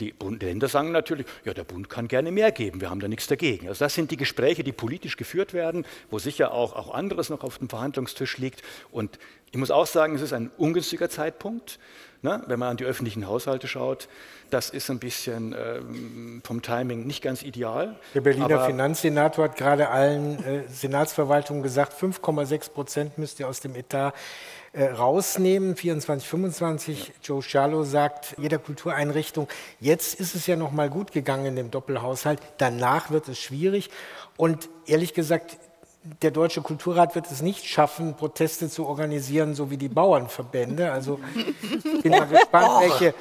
Die, 0.01 0.11
Bund, 0.11 0.43
Länder 0.43 0.67
sagen 0.67 0.91
natürlich, 0.91 1.25
ja, 1.45 1.53
der 1.53 1.63
Bund 1.63 1.89
kann 1.89 2.09
gerne 2.09 2.31
mehr 2.31 2.51
geben, 2.51 2.81
wir 2.81 2.89
haben 2.89 2.99
da 2.99 3.07
nichts 3.07 3.27
dagegen. 3.27 3.69
Also 3.69 3.85
das 3.85 3.95
sind 3.95 4.11
die 4.11 4.17
Gespräche, 4.17 4.63
die 4.63 4.73
politisch 4.73 5.15
geführt 5.15 5.53
werden, 5.53 5.85
wo 6.09 6.19
sicher 6.19 6.51
auch, 6.51 6.75
auch 6.75 6.93
anderes 6.93 7.29
noch 7.29 7.43
auf 7.45 7.59
dem 7.59 7.69
Verhandlungstisch 7.69 8.37
liegt. 8.39 8.61
Und 8.91 9.19
ich 9.51 9.57
muss 9.57 9.71
auch 9.71 9.87
sagen, 9.87 10.15
es 10.15 10.21
ist 10.21 10.33
ein 10.33 10.51
ungünstiger 10.57 11.09
Zeitpunkt. 11.09 11.79
Ne? 12.23 12.41
Wenn 12.47 12.57
man 12.57 12.69
an 12.69 12.77
die 12.77 12.85
öffentlichen 12.85 13.27
Haushalte 13.27 13.67
schaut, 13.67 14.07
das 14.53 14.69
ist 14.69 14.89
ein 14.91 14.99
bisschen 14.99 15.55
ähm, 15.57 16.41
vom 16.43 16.61
Timing 16.61 17.07
nicht 17.07 17.23
ganz 17.23 17.41
ideal. 17.41 17.95
Der 18.13 18.21
Berliner 18.21 18.65
Finanzsenator 18.65 19.45
hat 19.45 19.57
gerade 19.57 19.89
allen 19.89 20.43
äh, 20.45 20.63
Senatsverwaltungen 20.69 21.63
gesagt, 21.63 21.93
5,6 21.99 22.71
Prozent 22.71 23.17
müsst 23.17 23.39
ihr 23.39 23.47
aus 23.47 23.61
dem 23.61 23.75
Etat 23.75 24.13
äh, 24.73 24.85
rausnehmen. 24.85 25.75
24, 25.75 26.29
25. 26.29 27.13
Joe 27.23 27.41
Shallow 27.41 27.83
sagt, 27.83 28.35
jeder 28.37 28.59
Kultureinrichtung, 28.59 29.47
jetzt 29.79 30.19
ist 30.19 30.35
es 30.35 30.45
ja 30.45 30.55
noch 30.55 30.71
mal 30.71 30.89
gut 30.89 31.11
gegangen 31.11 31.47
in 31.47 31.55
dem 31.55 31.71
Doppelhaushalt, 31.71 32.39
danach 32.59 33.09
wird 33.09 33.27
es 33.27 33.39
schwierig. 33.39 33.89
Und 34.37 34.69
ehrlich 34.85 35.13
gesagt, 35.13 35.57
der 36.21 36.31
Deutsche 36.31 36.61
Kulturrat 36.61 37.15
wird 37.15 37.31
es 37.31 37.41
nicht 37.41 37.65
schaffen, 37.65 38.15
Proteste 38.15 38.69
zu 38.69 38.85
organisieren, 38.85 39.55
so 39.55 39.71
wie 39.71 39.77
die 39.77 39.87
Bauernverbände. 39.87 40.91
Also 40.91 41.19
ich 41.35 42.01
bin 42.01 42.11
mal 42.11 42.27
gespannt, 42.27 42.69
welche, 42.81 43.13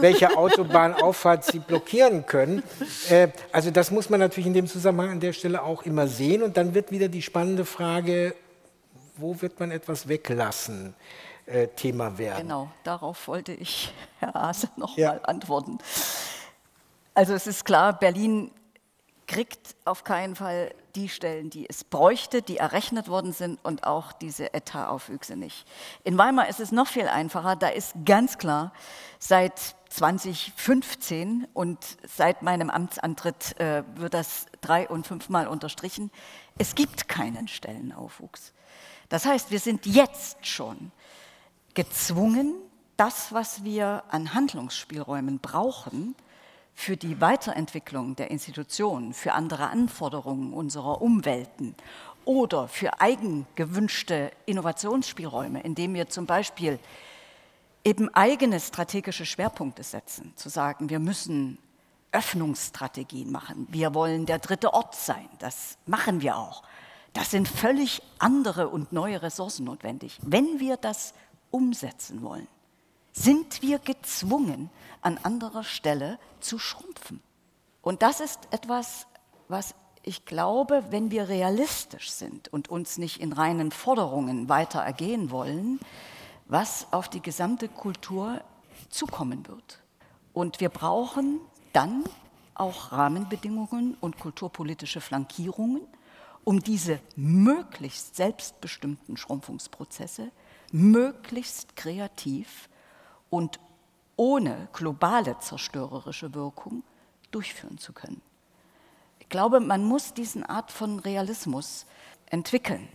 welche 0.00 0.36
Autobahnauffahrt 0.36 1.44
sie 1.44 1.58
blockieren 1.58 2.26
können. 2.26 2.62
Äh, 3.08 3.28
also 3.50 3.70
das 3.72 3.90
muss 3.90 4.10
man 4.10 4.20
natürlich 4.20 4.46
in 4.46 4.54
dem 4.54 4.68
Zusammenhang 4.68 5.10
an 5.10 5.20
der 5.20 5.32
Stelle 5.32 5.62
auch 5.62 5.82
immer 5.82 6.06
sehen. 6.06 6.42
Und 6.42 6.56
dann 6.56 6.74
wird 6.74 6.92
wieder 6.92 7.08
die 7.08 7.22
spannende 7.22 7.64
Frage, 7.64 8.34
wo 9.16 9.40
wird 9.42 9.58
man 9.58 9.72
etwas 9.72 10.06
weglassen, 10.06 10.94
äh, 11.46 11.66
Thema 11.68 12.16
werden. 12.16 12.42
Genau, 12.42 12.70
darauf 12.84 13.26
wollte 13.26 13.52
ich, 13.52 13.92
Herr 14.20 14.36
Aase, 14.36 14.68
noch 14.76 14.96
ja. 14.96 15.14
mal 15.14 15.20
antworten. 15.24 15.78
Also 17.12 17.34
es 17.34 17.48
ist 17.48 17.64
klar, 17.64 17.98
Berlin 17.98 18.52
kriegt 19.30 19.76
auf 19.84 20.02
keinen 20.02 20.34
Fall 20.34 20.74
die 20.96 21.08
Stellen, 21.08 21.50
die 21.50 21.70
es 21.70 21.84
bräuchte, 21.84 22.42
die 22.42 22.56
errechnet 22.56 23.06
worden 23.06 23.32
sind 23.32 23.64
und 23.64 23.84
auch 23.84 24.10
diese 24.10 24.52
Etataufwüchse 24.52 25.36
nicht. 25.36 25.68
In 26.02 26.18
Weimar 26.18 26.48
ist 26.48 26.58
es 26.58 26.72
noch 26.72 26.88
viel 26.88 27.06
einfacher. 27.06 27.54
Da 27.54 27.68
ist 27.68 27.94
ganz 28.04 28.38
klar, 28.38 28.72
seit 29.20 29.76
2015 29.90 31.46
und 31.54 31.78
seit 32.12 32.42
meinem 32.42 32.70
Amtsantritt 32.70 33.58
äh, 33.60 33.84
wird 33.94 34.14
das 34.14 34.46
drei- 34.62 34.88
und 34.88 35.06
fünfmal 35.06 35.46
unterstrichen, 35.46 36.10
es 36.58 36.74
gibt 36.74 37.06
keinen 37.06 37.46
Stellenaufwuchs. 37.46 38.52
Das 39.10 39.26
heißt, 39.26 39.52
wir 39.52 39.60
sind 39.60 39.86
jetzt 39.86 40.44
schon 40.44 40.90
gezwungen, 41.74 42.56
das, 42.96 43.32
was 43.32 43.62
wir 43.62 44.02
an 44.08 44.34
Handlungsspielräumen 44.34 45.38
brauchen, 45.38 46.16
für 46.74 46.96
die 46.96 47.20
Weiterentwicklung 47.20 48.16
der 48.16 48.30
Institutionen, 48.30 49.12
für 49.12 49.32
andere 49.32 49.68
Anforderungen 49.68 50.52
unserer 50.52 51.02
Umwelten 51.02 51.74
oder 52.24 52.68
für 52.68 53.00
eigengewünschte 53.00 54.30
Innovationsspielräume, 54.46 55.62
indem 55.62 55.94
wir 55.94 56.08
zum 56.08 56.26
Beispiel 56.26 56.78
eben 57.84 58.12
eigene 58.14 58.60
strategische 58.60 59.26
Schwerpunkte 59.26 59.82
setzen, 59.82 60.32
zu 60.36 60.48
sagen, 60.48 60.90
wir 60.90 60.98
müssen 60.98 61.58
Öffnungsstrategien 62.12 63.30
machen, 63.30 63.66
wir 63.70 63.94
wollen 63.94 64.26
der 64.26 64.38
dritte 64.38 64.74
Ort 64.74 64.94
sein, 64.94 65.28
das 65.38 65.78
machen 65.86 66.20
wir 66.20 66.36
auch. 66.36 66.62
Das 67.12 67.30
sind 67.30 67.48
völlig 67.48 68.02
andere 68.18 68.68
und 68.68 68.92
neue 68.92 69.22
Ressourcen 69.22 69.64
notwendig. 69.64 70.18
Wenn 70.22 70.60
wir 70.60 70.76
das 70.76 71.14
umsetzen 71.50 72.22
wollen, 72.22 72.46
sind 73.12 73.62
wir 73.62 73.78
gezwungen, 73.78 74.70
an 75.02 75.18
anderer 75.22 75.64
Stelle 75.64 76.18
zu 76.40 76.58
schrumpfen. 76.58 77.22
Und 77.82 78.02
das 78.02 78.20
ist 78.20 78.40
etwas, 78.50 79.06
was 79.48 79.74
ich 80.02 80.24
glaube, 80.24 80.84
wenn 80.90 81.10
wir 81.10 81.28
realistisch 81.28 82.10
sind 82.10 82.48
und 82.48 82.68
uns 82.68 82.98
nicht 82.98 83.20
in 83.20 83.32
reinen 83.32 83.70
Forderungen 83.70 84.48
weiter 84.48 84.80
ergehen 84.80 85.30
wollen, 85.30 85.78
was 86.46 86.86
auf 86.90 87.08
die 87.08 87.20
gesamte 87.20 87.68
Kultur 87.68 88.42
zukommen 88.88 89.46
wird. 89.46 89.82
Und 90.32 90.60
wir 90.60 90.68
brauchen 90.68 91.40
dann 91.72 92.04
auch 92.54 92.92
Rahmenbedingungen 92.92 93.96
und 94.00 94.18
kulturpolitische 94.18 95.00
Flankierungen, 95.00 95.82
um 96.44 96.60
diese 96.60 96.98
möglichst 97.16 98.16
selbstbestimmten 98.16 99.16
Schrumpfungsprozesse 99.16 100.30
möglichst 100.72 101.76
kreativ 101.76 102.69
und 103.30 103.60
ohne 104.16 104.68
globale 104.72 105.38
zerstörerische 105.38 106.34
Wirkung 106.34 106.82
durchführen 107.30 107.78
zu 107.78 107.92
können. 107.92 108.20
Ich 109.20 109.28
glaube, 109.28 109.60
man 109.60 109.84
muss 109.84 110.12
diesen 110.12 110.44
Art 110.44 110.70
von 110.70 110.98
Realismus 110.98 111.86
entwickeln. 112.26 112.88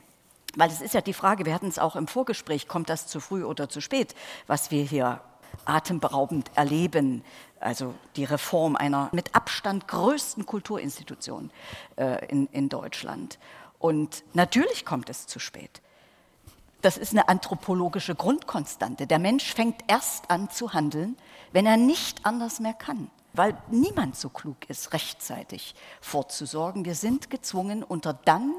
Weil 0.55 0.69
es 0.69 0.81
ist 0.81 0.93
ja 0.93 1.01
die 1.01 1.13
Frage, 1.13 1.45
wir 1.45 1.53
hatten 1.53 1.67
es 1.67 1.79
auch 1.79 1.95
im 1.95 2.07
Vorgespräch, 2.07 2.67
kommt 2.67 2.89
das 2.89 3.07
zu 3.07 3.19
früh 3.19 3.43
oder 3.43 3.69
zu 3.69 3.81
spät, 3.81 4.15
was 4.47 4.71
wir 4.71 4.83
hier 4.83 5.21
atemberaubend 5.65 6.51
erleben, 6.55 7.23
also 7.59 7.93
die 8.15 8.25
Reform 8.25 8.75
einer 8.75 9.09
mit 9.11 9.33
Abstand 9.35 9.87
größten 9.87 10.45
Kulturinstitution 10.45 11.51
äh, 11.97 12.25
in, 12.27 12.47
in 12.47 12.69
Deutschland. 12.69 13.39
Und 13.79 14.23
natürlich 14.33 14.85
kommt 14.85 15.09
es 15.09 15.27
zu 15.27 15.39
spät. 15.39 15.81
Das 16.81 16.97
ist 16.97 17.11
eine 17.11 17.29
anthropologische 17.29 18.15
Grundkonstante. 18.15 19.07
Der 19.07 19.19
Mensch 19.19 19.53
fängt 19.53 19.81
erst 19.87 20.29
an 20.29 20.49
zu 20.49 20.73
handeln, 20.73 21.17
wenn 21.51 21.65
er 21.65 21.77
nicht 21.77 22.25
anders 22.25 22.59
mehr 22.59 22.73
kann, 22.73 23.09
weil 23.33 23.57
niemand 23.71 24.15
so 24.15 24.29
klug 24.29 24.69
ist, 24.69 24.93
rechtzeitig 24.93 25.75
vorzusorgen. 26.01 26.85
Wir 26.85 26.95
sind 26.95 27.29
gezwungen, 27.29 27.83
unter 27.83 28.13
dann 28.13 28.53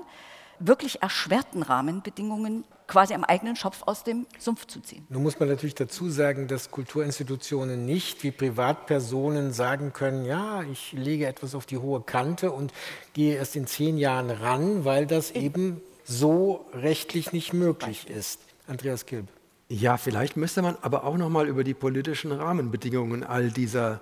wirklich 0.59 1.03
erschwerten 1.03 1.63
Rahmenbedingungen 1.63 2.65
quasi 2.87 3.15
am 3.15 3.25
eigenen 3.25 3.57
Schopf 3.57 3.83
aus 3.85 4.05
dem 4.05 4.27
Sumpf 4.39 4.67
zu 4.67 4.81
ziehen. 4.81 5.07
Nun 5.09 5.23
muss 5.23 5.41
man 5.41 5.49
natürlich 5.49 5.75
dazu 5.75 6.09
sagen, 6.09 6.47
dass 6.47 6.71
Kulturinstitutionen 6.71 7.85
nicht 7.85 8.23
wie 8.23 8.31
Privatpersonen 8.31 9.53
sagen 9.53 9.93
können, 9.93 10.25
ja, 10.25 10.63
ich 10.63 10.93
lege 10.93 11.27
etwas 11.27 11.55
auf 11.55 11.67
die 11.67 11.79
hohe 11.79 12.01
Kante 12.01 12.53
und 12.53 12.73
gehe 13.13 13.37
erst 13.37 13.57
in 13.57 13.67
zehn 13.67 13.99
Jahren 13.99 14.31
ran, 14.31 14.85
weil 14.85 15.07
das 15.07 15.33
eben 15.33 15.81
so 16.07 16.67
rechtlich 16.73 17.33
nicht 17.33 17.53
möglich 17.53 18.09
ist. 18.09 18.41
Andreas 18.67 19.07
Kilb. 19.07 19.27
Ja, 19.69 19.97
vielleicht 19.97 20.37
müsste 20.37 20.63
man 20.63 20.77
aber 20.81 21.05
auch 21.05 21.17
noch 21.17 21.29
mal 21.29 21.49
über 21.49 21.65
die 21.65 21.75
politischen 21.75 22.31
Rahmenbedingungen 22.31 23.25
all 23.25 23.51
dieser 23.51 24.01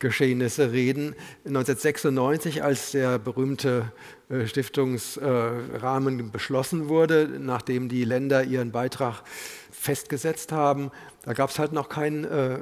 Geschehnisse 0.00 0.72
reden. 0.72 1.14
1996, 1.44 2.62
als 2.62 2.92
der 2.92 3.18
berühmte 3.18 3.92
äh, 4.28 4.46
Stiftungsrahmen 4.46 6.30
beschlossen 6.30 6.88
wurde, 6.88 7.28
nachdem 7.38 7.88
die 7.88 8.04
Länder 8.04 8.44
ihren 8.44 8.72
Beitrag 8.72 9.22
festgesetzt 9.70 10.52
haben, 10.52 10.90
da 11.22 11.32
gab 11.32 11.50
es 11.50 11.58
halt 11.58 11.72
noch 11.72 11.88
kein 11.88 12.24
äh, 12.24 12.58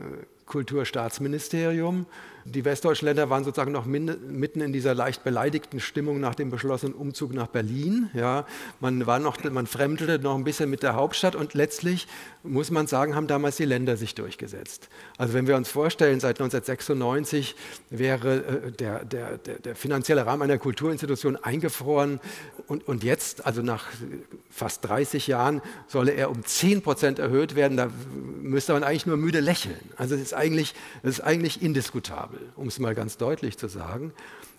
Kulturstaatsministerium. 0.46 2.06
Die 2.54 2.64
westdeutschen 2.64 3.06
Länder 3.06 3.28
waren 3.28 3.42
sozusagen 3.44 3.72
noch 3.72 3.86
mitten 3.86 4.60
in 4.60 4.72
dieser 4.72 4.94
leicht 4.94 5.24
beleidigten 5.24 5.80
Stimmung 5.80 6.20
nach 6.20 6.34
dem 6.34 6.50
beschlossenen 6.50 6.94
Umzug 6.94 7.34
nach 7.34 7.48
Berlin. 7.48 8.08
Ja, 8.14 8.46
man, 8.78 9.06
war 9.06 9.18
noch, 9.18 9.42
man 9.44 9.66
fremdelte 9.66 10.20
noch 10.20 10.36
ein 10.36 10.44
bisschen 10.44 10.70
mit 10.70 10.82
der 10.82 10.94
Hauptstadt 10.94 11.34
und 11.34 11.54
letztlich, 11.54 12.06
muss 12.44 12.70
man 12.70 12.86
sagen, 12.86 13.16
haben 13.16 13.26
damals 13.26 13.56
die 13.56 13.64
Länder 13.64 13.96
sich 13.96 14.14
durchgesetzt. 14.14 14.88
Also 15.18 15.34
wenn 15.34 15.48
wir 15.48 15.56
uns 15.56 15.68
vorstellen, 15.68 16.20
seit 16.20 16.40
1996 16.40 17.56
wäre 17.90 18.36
äh, 18.36 18.72
der, 18.72 19.04
der, 19.04 19.38
der, 19.38 19.58
der 19.58 19.74
finanzielle 19.74 20.24
Rahmen 20.24 20.42
einer 20.42 20.58
Kulturinstitution 20.58 21.36
eingefroren 21.36 22.20
und, 22.68 22.86
und 22.86 23.02
jetzt, 23.02 23.44
also 23.44 23.62
nach 23.62 23.86
fast 24.50 24.84
30 24.84 25.26
Jahren, 25.26 25.62
solle 25.88 26.12
er 26.12 26.30
um 26.30 26.44
10 26.44 26.82
Prozent 26.82 27.18
erhöht 27.18 27.56
werden. 27.56 27.76
Da 27.76 27.90
müsste 28.40 28.72
man 28.72 28.84
eigentlich 28.84 29.06
nur 29.06 29.16
müde 29.16 29.40
lächeln. 29.40 29.76
Also 29.96 30.14
es 30.14 30.20
ist 30.20 30.34
eigentlich, 30.34 30.74
das 31.02 31.18
ist 31.18 31.20
eigentlich 31.20 31.62
indiskutabel 31.62 32.35
um 32.56 32.68
es 32.68 32.78
mal 32.78 32.94
ganz 32.94 33.16
deutlich 33.16 33.58
zu 33.58 33.68
sagen. 33.68 34.12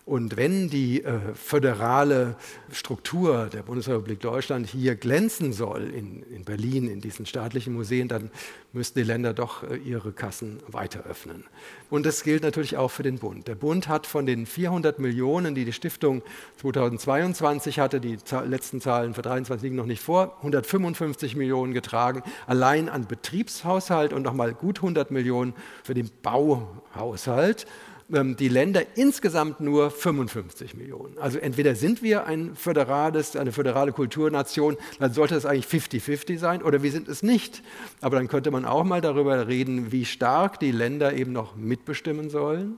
Und 0.07 0.37
wenn 0.37 0.69
die 0.69 1.03
äh, 1.03 1.19
föderale 1.33 2.37
Struktur 2.71 3.47
der 3.51 3.61
Bundesrepublik 3.61 4.21
Deutschland 4.21 4.65
hier 4.65 4.95
glänzen 4.95 5.51
soll, 5.51 5.89
in, 5.89 6.23
in, 6.31 6.45
Berlin, 6.45 6.87
in 6.87 7.01
diesen 7.01 7.25
staatlichen 7.25 7.73
Museen, 7.73 8.07
dann 8.07 8.31
müssten 8.71 8.99
die 8.99 9.03
Länder 9.03 9.33
doch 9.33 9.63
äh, 9.63 9.75
ihre 9.75 10.13
Kassen 10.13 10.59
weiter 10.65 11.03
öffnen. 11.03 11.43
Und 11.89 12.05
das 12.05 12.23
gilt 12.23 12.43
natürlich 12.43 12.77
auch 12.77 12.87
für 12.87 13.03
den 13.03 13.19
Bund. 13.19 13.49
Der 13.49 13.55
Bund 13.55 13.89
hat 13.89 14.07
von 14.07 14.25
den 14.25 14.45
400 14.45 14.97
Millionen, 14.99 15.55
die 15.55 15.65
die 15.65 15.73
Stiftung 15.73 16.21
2022 16.61 17.81
hatte, 17.81 17.99
die 17.99 18.17
letzten 18.45 18.79
Zahlen 18.79 19.13
für 19.13 19.23
2023 19.23 19.63
liegen 19.63 19.75
noch 19.75 19.85
nicht 19.85 20.01
vor, 20.01 20.37
155 20.37 21.35
Millionen 21.35 21.73
getragen, 21.73 22.23
allein 22.45 22.87
an 22.87 23.07
Betriebshaushalt 23.07 24.13
und 24.13 24.23
nochmal 24.23 24.53
gut 24.53 24.77
100 24.77 25.11
Millionen 25.11 25.53
für 25.83 25.95
den 25.95 26.09
Bauhaushalt. 26.21 27.65
Ähm, 28.13 28.37
die 28.37 28.47
Länder 28.47 28.83
insgesamt 28.95 29.59
nur 29.59 29.91
55 29.91 30.75
Millionen. 30.75 31.17
Also 31.17 31.39
entweder 31.39 31.75
sind 31.75 32.01
wir 32.01 32.25
ein 32.25 32.55
föderales, 32.55 33.35
eine 33.35 33.51
föderale 33.51 33.91
Kulturnation, 33.91 34.77
dann 34.99 35.13
sollte 35.13 35.35
es 35.35 35.45
eigentlich 35.45 35.65
50-50 35.65 36.37
sein, 36.37 36.63
oder 36.63 36.83
wir 36.83 36.91
sind 36.91 37.09
es 37.09 37.21
nicht. 37.21 37.63
Aber 37.99 38.15
dann 38.15 38.29
könnte 38.29 38.51
man 38.51 38.65
auch 38.65 38.85
mal 38.85 39.01
darüber 39.01 39.47
reden, 39.47 39.91
wie 39.91 40.05
stark 40.05 40.59
die 40.59 40.71
Länder 40.71 41.13
eben 41.13 41.33
noch 41.33 41.55
mitbestimmen 41.55 42.29
sollen 42.29 42.77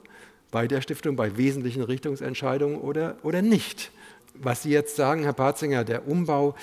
bei 0.51 0.67
der 0.67 0.81
Stiftung, 0.81 1.15
bei 1.15 1.37
wesentlichen 1.37 1.83
Richtungsentscheidungen 1.83 2.79
oder, 2.79 3.17
oder 3.21 3.43
nicht. 3.43 3.91
Was 4.33 4.63
Sie 4.63 4.71
jetzt 4.71 4.95
sagen, 4.95 5.23
Herr 5.23 5.33
Patzinger, 5.33 5.83
der 5.83 6.07
Umbau, 6.07 6.55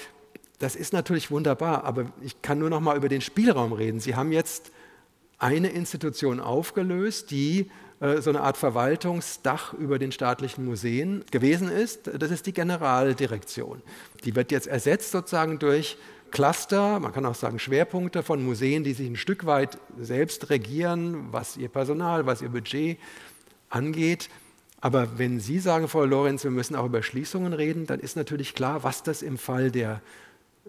das 0.58 0.74
ist 0.74 0.92
natürlich 0.92 1.30
wunderbar, 1.30 1.84
aber 1.84 2.06
ich 2.20 2.42
kann 2.42 2.58
nur 2.58 2.70
noch 2.70 2.80
mal 2.80 2.96
über 2.96 3.08
den 3.08 3.20
Spielraum 3.20 3.72
reden. 3.72 4.00
Sie 4.00 4.16
haben 4.16 4.32
jetzt 4.32 4.72
eine 5.38 5.68
Institution 5.68 6.40
aufgelöst, 6.40 7.30
die 7.30 7.70
äh, 8.00 8.20
so 8.20 8.30
eine 8.30 8.42
Art 8.42 8.56
Verwaltungsdach 8.56 9.72
über 9.74 9.98
den 9.98 10.12
staatlichen 10.12 10.64
Museen 10.64 11.24
gewesen 11.30 11.70
ist. 11.70 12.10
Das 12.18 12.30
ist 12.30 12.46
die 12.46 12.52
Generaldirektion. 12.52 13.82
Die 14.24 14.34
wird 14.36 14.50
jetzt 14.50 14.66
ersetzt 14.66 15.12
sozusagen 15.12 15.58
durch 15.58 15.96
Cluster, 16.30 17.00
man 17.00 17.12
kann 17.12 17.24
auch 17.24 17.34
sagen 17.34 17.58
Schwerpunkte 17.58 18.22
von 18.22 18.44
Museen, 18.44 18.84
die 18.84 18.92
sich 18.92 19.08
ein 19.08 19.16
Stück 19.16 19.46
weit 19.46 19.78
selbst 19.98 20.50
regieren, 20.50 21.28
was 21.30 21.56
ihr 21.56 21.68
Personal, 21.68 22.26
was 22.26 22.42
ihr 22.42 22.48
Budget 22.48 22.98
angeht. 23.70 24.28
Aber 24.80 25.18
wenn 25.18 25.40
Sie 25.40 25.58
sagen, 25.58 25.88
Frau 25.88 26.04
Lorenz, 26.04 26.44
wir 26.44 26.50
müssen 26.50 26.76
auch 26.76 26.86
über 26.86 27.02
Schließungen 27.02 27.52
reden, 27.52 27.86
dann 27.86 28.00
ist 28.00 28.16
natürlich 28.16 28.54
klar, 28.54 28.84
was 28.84 29.02
das 29.02 29.22
im 29.22 29.38
Fall 29.38 29.70
der 29.70 30.02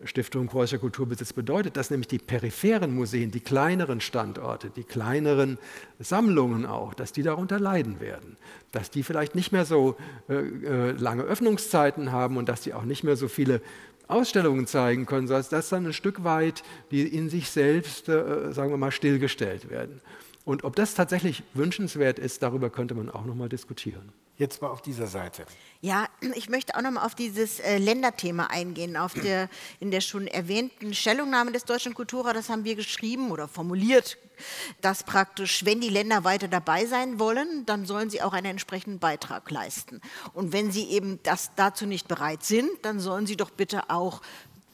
Stiftung 0.04 0.48
Preußischer 0.48 0.80
Kulturbesitz 0.80 1.34
bedeutet, 1.34 1.78
dass 1.78 1.90
nämlich 1.90 2.08
die 2.08 2.20
peripheren 2.20 2.94
Museen, 2.94 3.32
die 3.32 3.40
kleineren 3.40 4.02
Standorte, 4.02 4.70
die 4.70 4.84
kleineren 4.84 5.58
Sammlungen 6.00 6.66
auch, 6.66 6.94
dass 6.94 7.12
die 7.12 7.24
darunter 7.24 7.60
leiden 7.60 8.00
werden, 8.00 8.38
dass 8.72 8.90
die 8.92 9.04
vielleicht 9.04 9.36
nicht 9.36 9.52
mehr 9.52 9.66
so 9.66 9.98
äh, 10.30 10.36
äh 10.36 10.92
lange 10.92 11.24
Öffnungszeiten 11.24 12.12
haben 12.12 12.38
und 12.38 12.48
dass 12.50 12.62
die 12.62 12.74
auch 12.74 12.84
nicht 12.84 13.04
mehr 13.04 13.16
so 13.16 13.28
viele 13.28 13.62
Ausstellungen 14.08 14.68
zeigen 14.68 15.06
können, 15.06 15.28
sondern 15.28 15.46
dass 15.50 15.70
dann 15.70 15.86
ein 15.86 15.94
Stück 15.94 16.24
weit 16.24 16.64
die 16.92 17.08
in 17.08 17.30
sich 17.30 17.50
selbst, 17.50 18.10
äh, 18.10 18.52
sagen 18.54 18.72
wir 18.72 18.78
mal, 18.78 18.92
stillgestellt 18.92 19.70
werden. 19.70 20.02
Und 20.46 20.64
ob 20.64 20.76
das 20.76 20.96
tatsächlich 20.96 21.44
wünschenswert 21.54 22.20
ist, 22.20 22.42
darüber 22.42 22.70
könnte 22.70 22.96
man 22.96 23.10
auch 23.10 23.26
noch 23.26 23.36
mal 23.36 23.50
diskutieren. 23.50 24.14
Jetzt 24.38 24.62
mal 24.62 24.70
auf 24.70 24.84
dieser 24.84 25.08
Seite. 25.08 25.48
Ja, 25.82 26.08
ich 26.36 26.48
möchte 26.48 26.76
auch 26.76 26.82
noch 26.82 26.92
mal 26.92 27.04
auf 27.04 27.16
dieses 27.16 27.60
äh, 27.60 27.80
Länderthema 27.80 28.46
eingehen. 28.46 28.96
Auf 28.96 29.16
der, 29.16 29.50
in 29.80 29.90
der 29.90 30.00
schon 30.00 30.28
erwähnten 30.28 30.94
Stellungnahme 30.94 31.52
des 31.52 31.66
Deutschen 31.66 31.96
Kulturrats 31.96 32.48
haben 32.50 32.64
wir 32.64 32.76
geschrieben 32.76 33.32
oder 33.32 33.48
formuliert, 33.48 34.20
dass 34.82 35.04
praktisch, 35.04 35.66
wenn 35.66 35.82
die 35.82 35.90
Länder 35.90 36.24
weiter 36.24 36.48
dabei 36.48 36.86
sein 36.86 37.20
wollen, 37.20 37.66
dann 37.66 37.88
sollen 37.88 38.12
sie 38.12 38.22
auch 38.22 38.34
einen 38.34 38.46
entsprechenden 38.46 39.00
Beitrag 39.00 39.50
leisten. 39.50 40.02
Und 40.34 40.54
wenn 40.54 40.72
sie 40.72 40.88
eben 40.90 41.20
das 41.24 41.52
dazu 41.56 41.88
nicht 41.88 42.08
bereit 42.08 42.44
sind, 42.44 42.70
dann 42.84 43.00
sollen 43.00 43.26
sie 43.26 43.38
doch 43.38 43.50
bitte 43.50 43.90
auch 43.90 44.22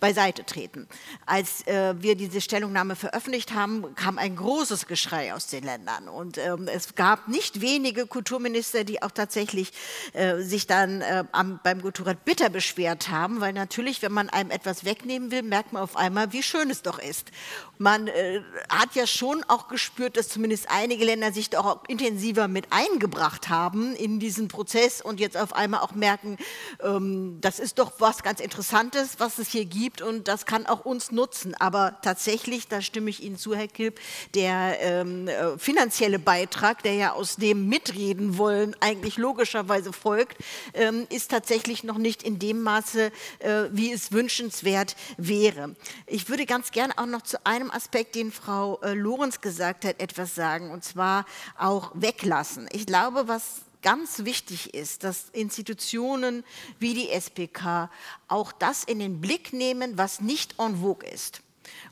beiseite 0.04 0.44
treten. 0.46 0.86
Als 1.26 1.66
äh, 1.66 1.96
wir 1.98 2.16
diese 2.16 2.42
Stellungnahme 2.42 2.98
veröffentlicht 2.98 3.54
haben, 3.54 3.96
kam 3.96 4.18
ein 4.18 4.36
großes 4.36 4.86
Geschrei 4.86 5.34
aus 5.34 5.48
den 5.48 5.64
Ländern. 5.64 6.10
Und 6.10 6.38
ähm, 6.38 6.68
es 6.68 6.96
gab 6.96 7.30
nicht 7.30 7.62
wenige 7.62 8.06
Kulturminister, 8.06 8.84
die 8.84 9.02
auch 9.02 9.12
tatsächlich 9.12 9.72
äh, 10.12 10.42
sich 10.42 10.68
dann 10.68 11.00
äh, 11.00 11.24
am, 11.32 11.62
beim 11.64 11.82
Kulturrat 11.82 12.26
bitter 12.26 12.50
beschwert 12.50 13.08
haben, 13.12 13.40
weil 13.40 13.54
natürlich, 13.54 14.02
wenn 14.02 14.12
man 14.12 14.30
einem 14.30 14.52
etwas 14.52 14.84
wegnehmen 14.84 15.32
will, 15.32 15.42
merkt 15.42 15.72
man 15.72 15.82
auf 15.82 15.96
einmal, 15.96 16.34
wie 16.34 16.44
schön 16.44 16.70
es 16.70 16.82
doch 16.82 17.00
ist. 17.00 17.32
Man 17.78 18.08
äh, 18.08 18.42
hat 18.68 18.96
ja 18.96 19.08
schon 19.08 19.46
auch 19.48 19.70
gespürt, 19.70 20.18
dass 20.18 20.28
zumindest 20.28 20.68
einige 20.70 21.06
Länder 21.06 21.32
sich 21.32 21.50
doch 21.50 21.66
auch 21.66 21.84
intensiver 21.88 22.50
mit 22.50 22.68
eingebracht 22.72 23.48
haben 23.48 23.96
in 23.96 24.20
diesen 24.20 24.50
Prozess 24.50 25.02
und 25.02 25.22
jetzt 25.22 25.38
auf 25.38 25.54
einmal 25.54 25.80
auch 25.80 25.94
merken, 25.94 26.38
ähm, 26.82 27.38
das 27.40 27.60
ist 27.60 27.80
doch 27.80 27.94
was 28.00 28.22
ganz 28.22 28.42
Interessantes, 28.42 29.20
was 29.20 29.38
es 29.38 29.48
hier 29.48 29.64
gibt 29.64 29.93
gibt 29.94 30.02
und 30.02 30.28
das 30.28 30.46
kann 30.46 30.66
auch 30.66 30.86
uns 30.86 31.12
nutzen. 31.12 31.56
Aber 31.60 31.98
tatsächlich, 32.02 32.68
da 32.68 32.82
stimme 32.82 33.10
ich 33.10 33.24
Ihnen 33.24 33.38
zu, 33.38 33.56
Herr 33.56 33.68
Kilp, 33.68 34.00
der 34.34 34.78
ähm, 34.80 35.28
äh, 35.28 35.58
finanzielle 35.58 36.20
Beitrag, 36.20 36.84
der 36.84 36.94
ja 36.94 37.12
aus 37.14 37.36
dem 37.36 37.68
Mitreden 37.68 38.38
wollen 38.38 38.76
eigentlich 38.80 39.18
logischerweise 39.18 39.94
folgt, 39.94 40.38
ähm, 40.74 41.08
ist 41.10 41.32
tatsächlich 41.32 41.84
noch 41.84 41.98
nicht 41.98 42.24
in 42.24 42.40
dem 42.40 42.62
Maße, 42.62 43.12
äh, 43.40 43.64
wie 43.72 43.92
es 43.92 44.12
wünschenswert 44.12 44.96
wäre. 45.18 45.76
Ich 46.08 46.30
würde 46.30 46.46
ganz 46.46 46.72
gerne 46.72 46.98
auch 46.98 47.06
noch 47.06 47.22
zu 47.22 47.46
einem 47.46 47.72
Aspekt, 47.72 48.16
den 48.16 48.32
Frau 48.32 48.80
äh, 48.82 48.94
Lorenz 48.94 49.42
gesagt 49.42 49.86
hat, 49.86 50.00
etwas 50.00 50.36
sagen, 50.36 50.72
und 50.72 50.84
zwar 50.84 51.26
auch 51.58 51.92
weglassen. 51.94 52.68
Ich 52.72 52.86
glaube, 52.86 53.28
was 53.28 53.62
ganz 53.84 54.26
wichtig 54.26 54.74
ist, 54.74 55.04
dass 55.04 55.30
Institutionen 55.30 56.44
wie 56.80 56.94
die 56.94 57.10
SPK 57.10 57.92
auch 58.28 58.52
das 58.52 58.84
in 58.84 59.00
den 59.00 59.22
Blick 59.22 59.54
nehmen, 59.54 59.98
was 59.98 60.22
nicht 60.22 60.56
en 60.60 60.82
vogue 60.82 61.08
ist. 61.08 61.42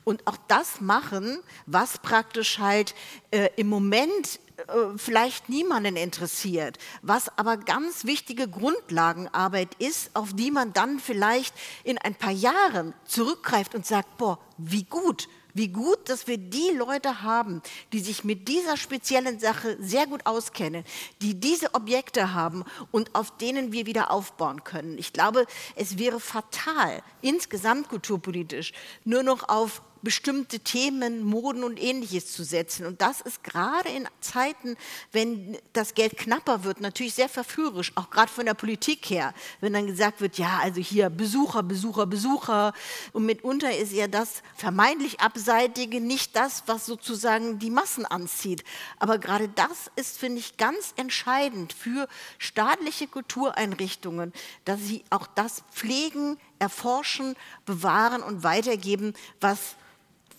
Und 0.04 0.26
auch 0.28 0.38
das 0.48 0.82
machen, 0.82 1.39
was 1.66 2.00
praktisch 2.00 2.60
halt 2.60 2.96
äh, 3.30 3.50
im 3.56 3.68
Moment 3.68 4.39
äh, 4.58 4.98
vielleicht 4.98 5.50
niemanden 5.50 5.96
interessiert, 5.96 6.78
was 7.02 7.38
aber 7.38 7.58
ganz 7.58 8.06
wichtige 8.06 8.48
Grundlagenarbeit 8.48 9.76
ist, 9.76 10.12
auf 10.16 10.34
die 10.34 10.52
man 10.52 10.74
dann 10.74 11.00
vielleicht 11.00 11.54
in 11.84 11.98
ein 11.98 12.16
paar 12.16 12.32
Jahren 12.32 12.94
zurückgreift 13.06 13.76
und 13.76 13.86
sagt, 13.86 14.18
boah, 14.18 14.39
wie 14.58 14.84
gut, 14.84 15.28
Wie 15.54 15.68
gut, 15.68 16.10
dass 16.10 16.28
wir 16.28 16.38
die 16.38 16.72
Leute 16.76 17.24
haben, 17.24 17.62
die 17.93 17.99
sich 17.99 18.24
mit 18.24 18.47
dieser 18.47 18.78
speziellen 18.78 19.39
Sache 19.39 19.78
sehr 19.80 20.08
gut 20.08 20.26
auskennen, 20.26 20.84
die 21.22 21.39
diese 21.39 21.74
Objekte 21.74 22.34
haben 22.34 22.64
und 22.91 23.16
auf 23.16 23.36
denen 23.38 23.72
wir 23.72 23.86
wieder 23.86 24.12
aufbauen 24.12 24.64
können. 24.64 24.97
Ich 24.97 25.14
glaube, 25.14 25.45
es 25.76 25.97
wäre 25.97 26.20
fatal, 26.20 27.02
insgesamt 27.22 27.89
kulturpolitisch, 27.89 28.74
nur 29.04 29.24
noch 29.24 29.49
auf 29.49 29.82
bestimmte 30.02 30.60
Themen, 30.60 31.24
Moden 31.24 31.64
und 31.64 31.82
ähnliches 31.82 32.32
zu 32.32 32.43
setzen. 32.43 32.86
Und 32.86 33.02
das 33.02 33.22
ist 33.22 33.43
gerade 33.43 33.89
in 33.89 34.08
Zeiten, 34.20 34.76
wenn 35.12 35.58
das 35.74 35.93
Geld 35.93 36.18
knapper 36.18 36.64
wird, 36.64 36.82
natürlich 36.82 37.14
sehr 37.14 37.30
verführerisch, 37.30 37.91
auch 37.95 38.10
gerade 38.10 38.32
von 38.32 38.45
der 38.45 38.54
Politik 38.54 39.10
her, 39.10 39.34
wenn 39.60 39.74
dann 39.74 39.88
gesagt 39.88 40.22
wird, 40.22 40.38
ja, 40.38 40.60
also 40.62 40.82
hier 40.82 41.10
Besucher, 41.10 41.64
Besucher, 41.64 42.06
Besucher. 42.06 42.74
Und 43.14 43.26
mitunter 43.26 43.76
ist 43.76 43.93
ja 43.93 44.08
das 44.08 44.41
vermeintlich 44.56 45.20
Abseitige 45.20 46.02
nicht 46.02 46.36
das, 46.36 46.64
was 46.66 46.86
sozusagen 46.86 47.60
die 47.60 47.70
Massen 47.70 48.06
anzieht. 48.06 48.64
Aber 48.99 49.18
gerade 49.18 49.49
das 49.49 49.91
ist, 49.95 50.18
finde 50.18 50.39
ich, 50.39 50.58
ganz 50.58 50.93
entscheidend 50.97 51.74
für 51.74 52.08
staatliche 52.38 53.08
Kultureinrichtungen, 53.08 54.34
dass 54.66 54.80
sie 54.82 55.04
auch 55.10 55.28
das 55.28 55.64
pflegen, 55.72 56.38
erforschen, 56.60 57.36
bewahren 57.66 58.22
und 58.22 58.43
weitergeben, 58.43 59.14
was 59.39 59.76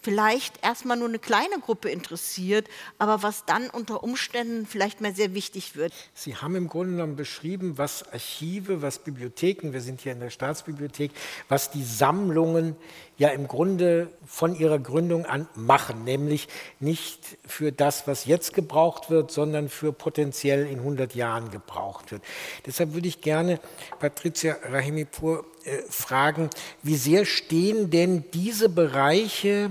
vielleicht 0.02 0.64
erstmal 0.64 0.96
nur 0.96 1.08
eine 1.08 1.20
kleine 1.20 1.60
Gruppe 1.60 1.88
interessiert, 1.88 2.68
aber 2.98 3.22
was 3.22 3.44
dann 3.44 3.70
unter 3.70 4.02
Umständen 4.02 4.66
vielleicht 4.66 5.00
mal 5.00 5.14
sehr 5.14 5.34
wichtig 5.34 5.76
wird. 5.76 5.92
Sie 6.14 6.36
haben 6.36 6.56
im 6.56 6.68
Grunde 6.68 6.92
genommen 6.92 7.16
beschrieben, 7.16 7.78
was 7.78 8.12
Archive, 8.12 8.82
was 8.82 8.98
Bibliotheken, 8.98 9.72
wir 9.72 9.80
sind 9.80 10.00
hier 10.00 10.12
in 10.12 10.20
der 10.20 10.30
Staatsbibliothek, 10.30 11.12
was 11.48 11.70
die 11.70 11.84
Sammlungen 11.84 12.76
ja 13.16 13.28
im 13.28 13.46
Grunde 13.46 14.10
von 14.26 14.56
ihrer 14.56 14.80
Gründung 14.80 15.26
an 15.26 15.46
machen, 15.54 16.02
nämlich 16.02 16.48
nicht 16.80 17.38
für 17.46 17.70
das, 17.70 18.08
was 18.08 18.24
jetzt 18.24 18.54
gebraucht 18.54 19.10
wird, 19.10 19.30
sondern 19.30 19.68
für 19.68 19.92
potenziell 19.92 20.66
in 20.66 20.78
100 20.80 21.14
Jahren 21.14 21.50
gebraucht 21.50 22.10
wird. 22.10 22.22
Deshalb 22.66 22.94
würde 22.94 23.06
ich 23.06 23.20
gerne 23.20 23.60
Patricia 24.00 24.56
Rahimipur 24.64 25.44
äh, 25.64 25.78
fragen, 25.88 26.50
wie 26.82 26.96
sehr 26.96 27.24
stehen 27.24 27.90
denn 27.90 28.24
diese 28.32 28.68
Bereiche 28.68 29.70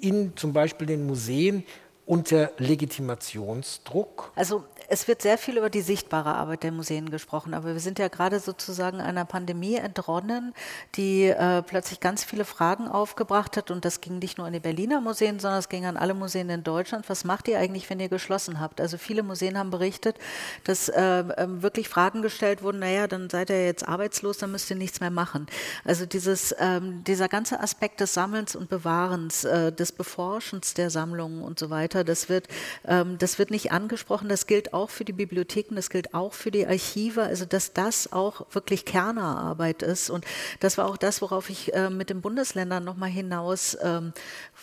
in 0.00 0.36
zum 0.36 0.52
Beispiel 0.52 0.86
den 0.86 1.06
Museen 1.06 1.64
unter 2.06 2.52
Legitimationsdruck? 2.58 4.32
Also 4.36 4.64
es 4.88 5.08
wird 5.08 5.22
sehr 5.22 5.38
viel 5.38 5.56
über 5.56 5.70
die 5.70 5.80
sichtbare 5.80 6.34
Arbeit 6.34 6.62
der 6.62 6.72
Museen 6.72 7.10
gesprochen, 7.10 7.54
aber 7.54 7.72
wir 7.72 7.80
sind 7.80 7.98
ja 7.98 8.08
gerade 8.08 8.40
sozusagen 8.40 9.00
einer 9.00 9.24
Pandemie 9.24 9.76
entronnen, 9.76 10.54
die 10.94 11.24
äh, 11.24 11.62
plötzlich 11.62 12.00
ganz 12.00 12.24
viele 12.24 12.44
Fragen 12.44 12.88
aufgebracht 12.88 13.56
hat. 13.56 13.70
Und 13.70 13.84
das 13.84 14.00
ging 14.00 14.18
nicht 14.18 14.38
nur 14.38 14.46
an 14.46 14.52
die 14.52 14.60
Berliner 14.60 15.00
Museen, 15.00 15.38
sondern 15.38 15.58
es 15.58 15.68
ging 15.68 15.86
an 15.86 15.96
alle 15.96 16.14
Museen 16.14 16.48
in 16.50 16.62
Deutschland. 16.62 17.08
Was 17.08 17.24
macht 17.24 17.48
ihr 17.48 17.58
eigentlich, 17.58 17.88
wenn 17.90 18.00
ihr 18.00 18.08
geschlossen 18.08 18.60
habt? 18.60 18.80
Also 18.80 18.98
viele 18.98 19.22
Museen 19.22 19.58
haben 19.58 19.70
berichtet, 19.70 20.18
dass 20.64 20.88
äh, 20.88 21.24
ähm, 21.36 21.62
wirklich 21.62 21.88
Fragen 21.88 22.22
gestellt 22.22 22.62
wurden, 22.62 22.78
naja, 22.78 23.06
dann 23.06 23.30
seid 23.30 23.50
ihr 23.50 23.64
jetzt 23.64 23.86
arbeitslos, 23.86 24.38
dann 24.38 24.52
müsst 24.52 24.70
ihr 24.70 24.76
nichts 24.76 25.00
mehr 25.00 25.10
machen. 25.10 25.46
Also 25.84 26.06
dieses, 26.06 26.54
ähm, 26.58 27.02
dieser 27.04 27.28
ganze 27.28 27.60
Aspekt 27.60 28.00
des 28.00 28.14
Sammelns 28.14 28.54
und 28.54 28.68
Bewahrens, 28.68 29.44
äh, 29.44 29.72
des 29.72 29.92
Beforschens 29.92 30.74
der 30.74 30.90
Sammlungen 30.90 31.42
und 31.42 31.58
so 31.58 31.70
weiter, 31.70 32.04
das 32.04 32.28
wird, 32.28 32.48
ähm, 32.86 33.18
das 33.18 33.38
wird 33.38 33.50
nicht 33.50 33.72
angesprochen. 33.72 34.28
Das 34.28 34.46
gilt 34.46 34.72
auch 34.72 34.75
für 34.84 35.06
die 35.06 35.14
Bibliotheken, 35.14 35.74
das 35.74 35.88
gilt 35.88 36.12
auch 36.12 36.34
für 36.34 36.50
die 36.50 36.66
Archive, 36.66 37.22
also 37.22 37.46
dass 37.46 37.72
das 37.72 38.12
auch 38.12 38.46
wirklich 38.52 38.84
Kernerarbeit 38.84 39.82
ist. 39.82 40.10
Und 40.10 40.26
das 40.60 40.76
war 40.76 40.86
auch 40.86 40.98
das, 40.98 41.22
worauf 41.22 41.48
ich 41.48 41.72
äh, 41.72 41.88
mit 41.88 42.10
den 42.10 42.20
Bundesländern 42.20 42.84
nochmal 42.84 43.08
hinaus 43.08 43.78
ähm, 43.82 44.12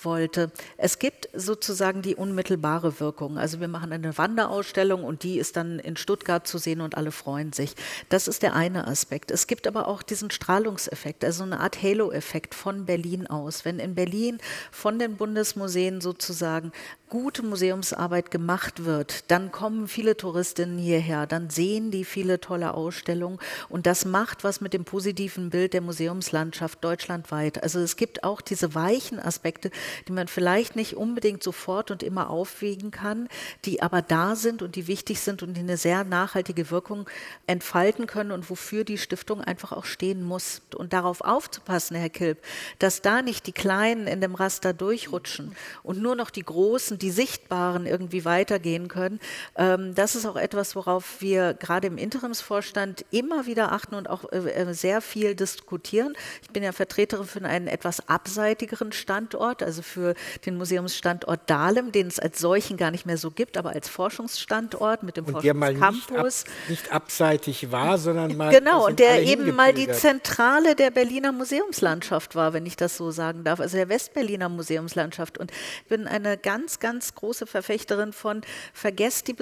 wollte. 0.04 0.52
Es 0.78 1.00
gibt 1.00 1.28
sozusagen 1.34 2.04
die 2.04 2.16
unmittelbare 2.16 3.00
Wirkung. 3.00 3.38
Also 3.38 3.60
wir 3.60 3.68
machen 3.68 3.92
eine 3.92 4.16
Wanderausstellung 4.18 5.04
und 5.04 5.24
die 5.24 5.40
ist 5.40 5.58
dann 5.58 5.80
in 5.80 5.98
Stuttgart 5.98 6.46
zu 6.48 6.60
sehen 6.60 6.82
und 6.82 6.96
alle 6.96 7.12
freuen 7.12 7.52
sich. 7.52 7.76
Das 8.10 8.28
ist 8.28 8.44
der 8.44 8.54
eine 8.54 8.88
Aspekt. 8.88 9.32
Es 9.32 9.48
gibt 9.48 9.68
aber 9.68 9.88
auch 9.88 10.04
diesen 10.04 10.30
Strahlungseffekt, 10.30 11.26
also 11.26 11.44
eine 11.44 11.60
Art 11.60 11.82
Halo-Effekt 11.82 12.54
von 12.54 12.86
Berlin 12.86 13.26
aus. 13.28 13.66
Wenn 13.66 13.80
in 13.80 13.96
Berlin 13.96 14.38
von 14.72 15.00
den 15.00 15.18
Bundesmuseen 15.18 16.02
sozusagen 16.02 16.72
gute 17.10 17.44
Museumsarbeit 17.44 18.32
gemacht 18.32 18.86
wird, 18.86 19.30
dann 19.30 19.52
kommen 19.52 19.88
viele 19.88 20.03
Touristinnen 20.18 20.78
hierher, 20.78 21.26
dann 21.26 21.50
sehen 21.50 21.90
die 21.90 22.06
viele 22.06 22.40
tolle 22.40 22.74
Ausstellungen 22.74 23.40
und 23.70 23.86
das 23.86 24.06
macht 24.06 24.44
was 24.44 24.62
mit 24.62 24.74
dem 24.74 24.86
positiven 24.86 25.50
Bild 25.50 25.74
der 25.74 25.82
Museumslandschaft 25.82 26.84
deutschlandweit. 26.84 27.64
Also 27.64 27.80
es 27.80 27.96
gibt 27.96 28.24
auch 28.24 28.42
diese 28.42 28.76
weichen 28.76 29.20
Aspekte, 29.20 29.72
die 30.08 30.12
man 30.12 30.28
vielleicht 30.28 30.76
nicht 30.76 30.96
unbedingt 30.96 31.42
sofort 31.42 31.92
und 31.92 32.04
immer 32.04 32.30
aufwiegen 32.30 32.92
kann, 32.92 33.30
die 33.66 33.82
aber 33.82 34.02
da 34.02 34.36
sind 34.36 34.62
und 34.62 34.76
die 34.76 34.88
wichtig 34.88 35.22
sind 35.22 35.44
und 35.44 35.56
die 35.56 35.62
eine 35.62 35.78
sehr 35.78 36.04
nachhaltige 36.04 36.70
Wirkung 36.70 37.10
entfalten 37.48 38.08
können 38.08 38.32
und 38.32 38.50
wofür 38.50 38.84
die 38.84 38.98
Stiftung 38.98 39.42
einfach 39.42 39.72
auch 39.72 39.86
stehen 39.86 40.24
muss. 40.24 40.62
Und 40.76 40.94
darauf 40.94 41.22
aufzupassen, 41.22 41.96
Herr 41.96 42.10
Kilp, 42.10 42.40
dass 42.80 43.02
da 43.02 43.22
nicht 43.22 43.48
die 43.48 43.52
Kleinen 43.52 44.08
in 44.08 44.22
dem 44.22 44.36
Raster 44.36 44.74
durchrutschen 44.74 45.56
und 45.84 46.02
nur 46.02 46.16
noch 46.16 46.30
die 46.30 46.44
Großen, 46.44 46.98
die 46.98 47.12
Sichtbaren 47.12 47.86
irgendwie 47.86 48.26
weitergehen 48.26 48.88
können. 48.88 49.20
Ähm, 49.56 49.93
das 49.94 50.16
ist 50.16 50.26
auch 50.26 50.36
etwas, 50.36 50.76
worauf 50.76 51.22
wir 51.22 51.54
gerade 51.54 51.88
im 51.88 51.98
Interimsvorstand 51.98 53.06
immer 53.12 53.46
wieder 53.46 53.72
achten 53.72 53.96
und 53.96 54.10
auch 54.10 54.32
äh, 54.32 54.38
äh, 54.38 54.74
sehr 54.74 55.02
viel 55.02 55.36
diskutieren. 55.36 56.14
Ich 56.42 56.50
bin 56.50 56.64
ja 56.64 56.72
Vertreterin 56.72 57.26
für 57.26 57.44
einen 57.44 57.68
etwas 57.68 58.08
abseitigeren 58.08 58.92
Standort, 58.92 59.64
also 59.64 59.82
für 59.82 60.16
den 60.46 60.58
Museumsstandort 60.58 61.50
Dahlem, 61.50 61.92
den 61.92 62.08
es 62.08 62.20
als 62.20 62.40
solchen 62.40 62.78
gar 62.78 62.92
nicht 62.92 63.06
mehr 63.06 63.18
so 63.18 63.32
gibt, 63.32 63.58
aber 63.58 63.72
als 63.72 63.90
Forschungsstandort 63.90 65.04
mit 65.04 65.18
dem 65.18 65.26
und 65.26 65.34
Forschungscampus. 65.34 66.08
Der 66.08 66.16
mal 66.16 66.24
nicht, 66.24 66.48
ab, 66.48 66.70
nicht 66.70 66.92
abseitig 66.92 67.72
war, 67.72 67.98
sondern 67.98 68.36
mal. 68.38 68.52
Genau, 68.52 68.88
und 68.88 69.00
der 69.00 69.24
eben 69.24 69.56
mal 69.56 69.74
die 69.74 69.90
Zentrale 69.92 70.76
der 70.76 70.92
Berliner 70.92 71.32
Museumslandschaft 71.32 72.36
war, 72.36 72.54
wenn 72.54 72.66
ich 72.66 72.76
das 72.76 72.98
so 72.98 73.12
sagen 73.12 73.44
darf, 73.44 73.60
also 73.60 73.78
der 73.78 73.90
Westberliner 73.90 74.50
Museumslandschaft. 74.50 75.38
Und 75.38 75.52
ich 75.52 75.88
bin 75.88 76.08
eine 76.08 76.38
ganz, 76.38 76.80
ganz 76.80 77.16
große 77.16 77.46
Verfechterin 77.48 78.14
von, 78.14 78.42
vergesst 78.74 79.28
die 79.28 79.34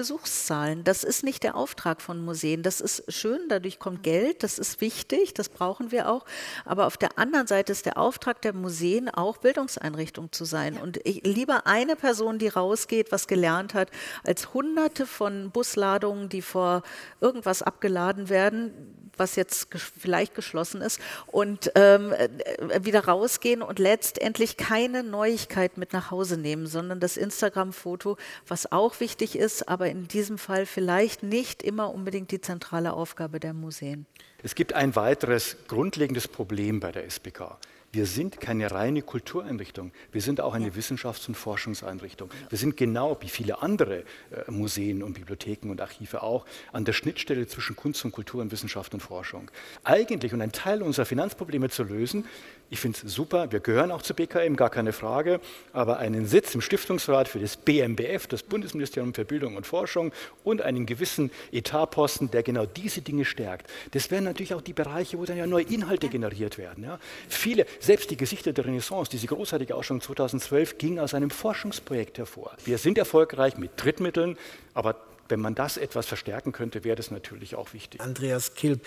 Besuchszahlen. 0.42 0.84
Das 0.84 1.04
ist 1.04 1.22
nicht 1.22 1.42
der 1.42 1.56
Auftrag 1.56 2.00
von 2.02 2.24
Museen. 2.24 2.62
Das 2.62 2.80
ist 2.80 3.04
schön, 3.08 3.40
dadurch 3.48 3.78
kommt 3.78 4.02
Geld, 4.02 4.42
das 4.42 4.58
ist 4.58 4.80
wichtig, 4.80 5.34
das 5.34 5.48
brauchen 5.48 5.90
wir 5.90 6.10
auch. 6.10 6.24
Aber 6.64 6.86
auf 6.86 6.96
der 6.96 7.18
anderen 7.18 7.46
Seite 7.46 7.72
ist 7.72 7.86
der 7.86 7.96
Auftrag 7.98 8.42
der 8.42 8.52
Museen 8.52 9.08
auch 9.08 9.38
Bildungseinrichtung 9.38 10.32
zu 10.32 10.44
sein. 10.44 10.76
Und 10.76 10.98
ich, 11.04 11.22
lieber 11.24 11.66
eine 11.66 11.96
Person, 11.96 12.38
die 12.38 12.48
rausgeht, 12.48 13.12
was 13.12 13.26
gelernt 13.26 13.74
hat, 13.74 13.90
als 14.24 14.52
hunderte 14.52 15.06
von 15.06 15.50
Busladungen, 15.50 16.28
die 16.28 16.42
vor 16.42 16.82
irgendwas 17.20 17.62
abgeladen 17.62 18.28
werden, 18.28 18.72
was 19.16 19.36
jetzt 19.36 19.68
vielleicht 19.98 20.34
geschlossen 20.34 20.80
ist, 20.80 21.00
und 21.26 21.70
ähm, 21.74 22.12
äh, 22.12 22.84
wieder 22.84 23.04
rausgehen 23.04 23.62
und 23.62 23.78
letztendlich 23.78 24.56
keine 24.56 25.02
Neuigkeit 25.02 25.76
mit 25.76 25.92
nach 25.92 26.10
Hause 26.10 26.36
nehmen, 26.36 26.66
sondern 26.66 27.00
das 27.00 27.16
Instagram-Foto, 27.16 28.16
was 28.46 28.72
auch 28.72 29.00
wichtig 29.00 29.36
ist, 29.36 29.68
aber 29.68 29.88
in 29.88 30.08
diesem 30.08 30.31
Fall 30.38 30.66
vielleicht 30.66 31.22
nicht 31.22 31.62
immer 31.62 31.92
unbedingt 31.92 32.30
die 32.30 32.40
zentrale 32.40 32.92
Aufgabe 32.92 33.40
der 33.40 33.54
Museen. 33.54 34.06
Es 34.42 34.54
gibt 34.54 34.72
ein 34.72 34.96
weiteres 34.96 35.56
grundlegendes 35.68 36.28
Problem 36.28 36.80
bei 36.80 36.92
der 36.92 37.04
SBK. 37.04 37.58
Wir 37.94 38.06
sind 38.06 38.40
keine 38.40 38.70
reine 38.70 39.02
Kultureinrichtung. 39.02 39.92
Wir 40.12 40.22
sind 40.22 40.40
auch 40.40 40.54
eine 40.54 40.68
ja. 40.68 40.72
Wissenschafts- 40.74 41.28
und 41.28 41.34
Forschungseinrichtung. 41.34 42.30
Wir 42.48 42.56
sind 42.56 42.78
genau 42.78 43.18
wie 43.20 43.28
viele 43.28 43.60
andere 43.60 44.04
äh, 44.30 44.50
Museen 44.50 45.02
und 45.02 45.12
Bibliotheken 45.12 45.68
und 45.70 45.82
Archive 45.82 46.22
auch 46.22 46.46
an 46.72 46.86
der 46.86 46.94
Schnittstelle 46.94 47.46
zwischen 47.46 47.76
Kunst 47.76 48.02
und 48.06 48.12
Kultur 48.12 48.40
und 48.40 48.50
Wissenschaft 48.50 48.94
und 48.94 49.00
Forschung. 49.00 49.50
Eigentlich, 49.84 50.32
und 50.32 50.40
ein 50.40 50.52
Teil 50.52 50.82
unserer 50.82 51.04
Finanzprobleme 51.04 51.68
zu 51.68 51.82
lösen, 51.84 52.24
ich 52.72 52.80
finde 52.80 52.98
es 53.04 53.12
super, 53.12 53.52
wir 53.52 53.60
gehören 53.60 53.90
auch 53.90 54.00
zur 54.00 54.16
BKM, 54.16 54.56
gar 54.56 54.70
keine 54.70 54.94
Frage, 54.94 55.40
aber 55.74 55.98
einen 55.98 56.24
Sitz 56.24 56.54
im 56.54 56.62
Stiftungsrat 56.62 57.28
für 57.28 57.38
das 57.38 57.58
BMBF, 57.58 58.26
das 58.28 58.42
Bundesministerium 58.42 59.12
für 59.12 59.26
Bildung 59.26 59.56
und 59.56 59.66
Forschung 59.66 60.10
und 60.42 60.62
einen 60.62 60.86
gewissen 60.86 61.30
Etatposten, 61.52 62.30
der 62.30 62.42
genau 62.42 62.64
diese 62.64 63.02
Dinge 63.02 63.26
stärkt. 63.26 63.68
Das 63.90 64.10
wären 64.10 64.24
natürlich 64.24 64.54
auch 64.54 64.62
die 64.62 64.72
Bereiche, 64.72 65.18
wo 65.18 65.26
dann 65.26 65.36
ja 65.36 65.46
neue 65.46 65.64
Inhalte 65.64 66.08
generiert 66.08 66.56
werden. 66.56 66.84
Ja. 66.84 66.98
Viele, 67.28 67.66
selbst 67.78 68.10
die 68.10 68.16
Gesichter 68.16 68.54
der 68.54 68.64
Renaissance, 68.64 69.10
diese 69.10 69.26
großartige 69.26 69.74
Ausstellung 69.74 70.00
2012, 70.00 70.78
ging 70.78 70.98
aus 70.98 71.12
einem 71.12 71.28
Forschungsprojekt 71.28 72.16
hervor. 72.16 72.52
Wir 72.64 72.78
sind 72.78 72.96
erfolgreich 72.96 73.58
mit 73.58 73.72
Drittmitteln, 73.76 74.38
aber 74.72 74.96
wenn 75.32 75.40
man 75.40 75.54
das 75.54 75.78
etwas 75.78 76.04
verstärken 76.04 76.52
könnte, 76.52 76.84
wäre 76.84 76.94
das 76.94 77.10
natürlich 77.10 77.54
auch 77.54 77.72
wichtig. 77.72 78.02
Andreas 78.02 78.54
Kilp, 78.54 78.86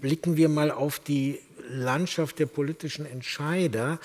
blicken 0.00 0.36
wir 0.36 0.48
mal 0.48 0.72
auf 0.72 0.98
die 0.98 1.38
Landschaft 1.70 2.40
der 2.40 2.46
politischen 2.46 3.06
Entscheider. 3.06 4.00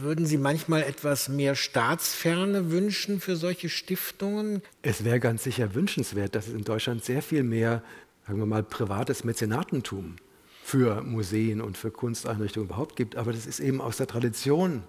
Würden 0.00 0.26
Sie 0.26 0.38
manchmal 0.38 0.82
etwas 0.82 1.28
mehr 1.28 1.54
Staatsferne 1.54 2.72
wünschen 2.72 3.20
für 3.20 3.36
solche 3.36 3.68
Stiftungen? 3.68 4.60
Es 4.82 5.04
wäre 5.04 5.20
ganz 5.20 5.44
sicher 5.44 5.76
wünschenswert, 5.76 6.34
dass 6.34 6.48
es 6.48 6.52
in 6.52 6.64
Deutschland 6.64 7.04
sehr 7.04 7.22
viel 7.22 7.44
mehr, 7.44 7.84
sagen 8.26 8.40
wir 8.40 8.46
mal, 8.46 8.64
privates 8.64 9.22
Mäzenatentum 9.22 10.16
für 10.64 11.00
Museen 11.02 11.60
und 11.60 11.78
für 11.78 11.92
Kunsteinrichtungen 11.92 12.68
überhaupt 12.68 12.96
gibt. 12.96 13.14
Aber 13.14 13.32
das 13.32 13.46
ist 13.46 13.60
eben 13.60 13.80
aus 13.80 13.98
der 13.98 14.08
Tradition 14.08 14.82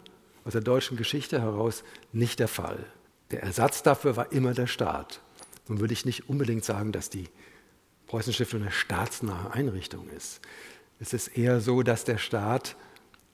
aus 0.44 0.54
der 0.54 0.62
deutschen 0.62 0.98
Geschichte 0.98 1.40
heraus 1.40 1.84
nicht 2.14 2.40
der 2.40 2.48
Fall. 2.48 2.84
Der 3.30 3.44
Ersatz 3.44 3.84
dafür 3.84 4.16
war 4.16 4.32
immer 4.32 4.54
der 4.54 4.68
Staat. 4.68 5.22
Nun 5.68 5.80
würde 5.80 5.94
ich 5.94 6.06
nicht 6.06 6.30
unbedingt 6.30 6.64
sagen, 6.64 6.92
dass 6.92 7.10
die 7.10 7.28
Preußenstiftung 8.08 8.62
eine 8.62 8.72
staatsnahe 8.72 9.52
Einrichtung 9.52 10.08
ist. 10.10 10.42
Es 11.00 11.14
ist 11.14 11.38
eher 11.38 11.60
so, 11.60 11.84
dass 11.84 12.06
der 12.06 12.18
Staat 12.18 12.76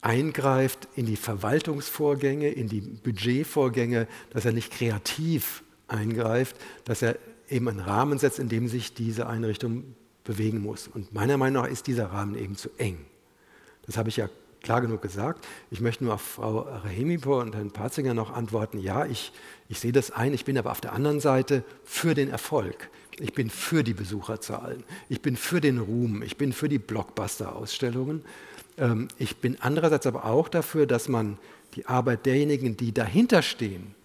eingreift 0.01 0.87
in 0.95 1.05
die 1.05 1.15
Verwaltungsvorgänge, 1.15 2.49
in 2.49 2.67
die 2.67 2.81
Budgetvorgänge, 2.81 4.07
dass 4.31 4.45
er 4.45 4.51
nicht 4.51 4.71
kreativ 4.71 5.63
eingreift, 5.87 6.55
dass 6.85 7.01
er 7.01 7.17
eben 7.49 7.67
einen 7.67 7.79
Rahmen 7.79 8.17
setzt, 8.17 8.39
in 8.39 8.49
dem 8.49 8.67
sich 8.67 8.93
diese 8.93 9.27
Einrichtung 9.27 9.95
bewegen 10.23 10.61
muss. 10.61 10.87
Und 10.87 11.13
meiner 11.13 11.37
Meinung 11.37 11.63
nach 11.63 11.69
ist 11.69 11.87
dieser 11.87 12.07
Rahmen 12.07 12.35
eben 12.35 12.55
zu 12.55 12.69
eng. 12.77 13.05
Das 13.85 13.97
habe 13.97 14.09
ich 14.09 14.17
ja 14.17 14.29
klar 14.61 14.81
genug 14.81 15.01
gesagt. 15.01 15.47
Ich 15.71 15.81
möchte 15.81 16.03
nur 16.03 16.15
auf 16.15 16.21
Frau 16.21 16.59
Rahimipur 16.59 17.39
und 17.41 17.55
Herrn 17.55 17.71
Patzinger 17.71 18.13
noch 18.13 18.31
antworten. 18.33 18.79
Ja, 18.79 19.05
ich, 19.05 19.31
ich 19.69 19.79
sehe 19.79 19.91
das 19.91 20.11
ein. 20.11 20.33
Ich 20.33 20.45
bin 20.45 20.57
aber 20.57 20.71
auf 20.71 20.81
der 20.81 20.93
anderen 20.93 21.19
Seite 21.19 21.63
für 21.83 22.13
den 22.13 22.29
Erfolg. 22.29 22.89
Ich 23.19 23.33
bin 23.33 23.49
für 23.49 23.83
die 23.83 23.93
Besucherzahlen. 23.93 24.83
Ich 25.09 25.21
bin 25.21 25.35
für 25.35 25.61
den 25.61 25.79
Ruhm. 25.79 26.23
Ich 26.23 26.37
bin 26.37 26.53
für 26.53 26.69
die 26.69 26.79
Blockbuster-Ausstellungen. 26.79 28.23
Ähm, 28.77 29.07
ich 29.17 29.37
bin 29.37 29.57
andererseits 29.59 30.07
aber 30.07 30.25
auch 30.25 30.47
dafür, 30.47 30.85
dass 30.85 31.09
man 31.09 31.37
die 31.75 31.85
Arbeit 31.85 32.25
derjenigen, 32.25 32.77
die 32.77 32.93
dahinter 32.93 33.41
stehen, 33.41 33.95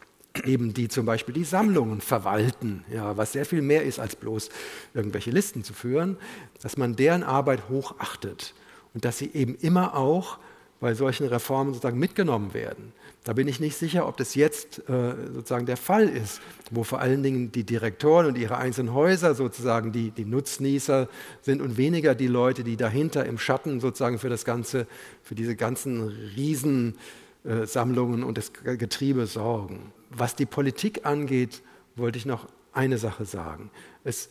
eben 0.45 0.75
die 0.75 0.89
zum 0.89 1.07
Beispiel 1.07 1.35
die 1.35 1.45
Sammlungen 1.45 2.01
verwalten, 2.01 2.85
ja, 2.93 3.17
was 3.17 3.33
sehr 3.33 3.47
viel 3.47 3.63
mehr 3.63 3.85
ist 3.85 3.99
als 3.99 4.17
bloß 4.17 4.51
irgendwelche 4.95 5.31
Listen 5.31 5.65
zu 5.65 5.73
führen, 5.73 6.17
dass 6.63 6.77
man 6.77 6.95
deren 6.95 7.23
Arbeit 7.23 7.69
hochachtet 7.69 8.55
und 8.95 9.05
dass 9.05 9.19
sie 9.19 9.31
eben 9.33 9.57
immer 9.57 9.97
auch 9.97 10.39
bei 10.81 10.95
solchen 10.95 11.27
Reformen 11.27 11.73
sozusagen 11.73 11.99
mitgenommen 11.99 12.55
werden. 12.55 12.93
Da 13.25 13.33
bin 13.33 13.49
ich 13.49 13.59
nicht 13.59 13.77
sicher, 13.77 14.07
ob 14.07 14.17
das 14.19 14.37
jetzt 14.37 14.89
äh, 14.89 15.15
sozusagen 15.35 15.67
der 15.67 15.77
Fall 15.77 16.09
ist, 16.09 16.41
wo 16.71 16.85
vor 16.85 17.01
allen 17.01 17.25
Dingen 17.25 17.51
die 17.51 17.65
Direktoren 17.65 18.27
und 18.27 18.39
ihre 18.39 18.59
einzelnen 18.59 18.95
Häuser 18.95 19.35
sozusagen 19.35 19.91
die, 19.91 20.13
die 20.13 20.25
Nutznießer 20.25 21.09
sind 21.43 21.61
und 21.61 21.77
weniger 21.77 22.15
die 22.15 22.29
Leute, 22.29 22.63
die 22.63 22.77
dahinter 22.77 23.27
im 23.27 23.39
Schatten 23.39 23.81
sozusagen 23.81 24.21
für 24.21 24.29
das 24.29 24.45
Ganze, 24.45 24.87
für 25.23 25.35
diese 25.35 25.57
ganzen 25.57 26.03
Riesensammlungen 26.37 28.23
äh, 28.23 28.25
und 28.25 28.39
das 28.39 28.53
Getriebe 28.53 29.27
sorgen. 29.27 29.93
Was 30.11 30.37
die 30.37 30.47
Politik 30.47 31.05
angeht, 31.05 31.63
wollte 31.97 32.19
ich 32.19 32.27
noch 32.27 32.47
eine 32.73 32.99
Sache 32.99 33.25
sagen. 33.25 33.71
Es 34.05 34.29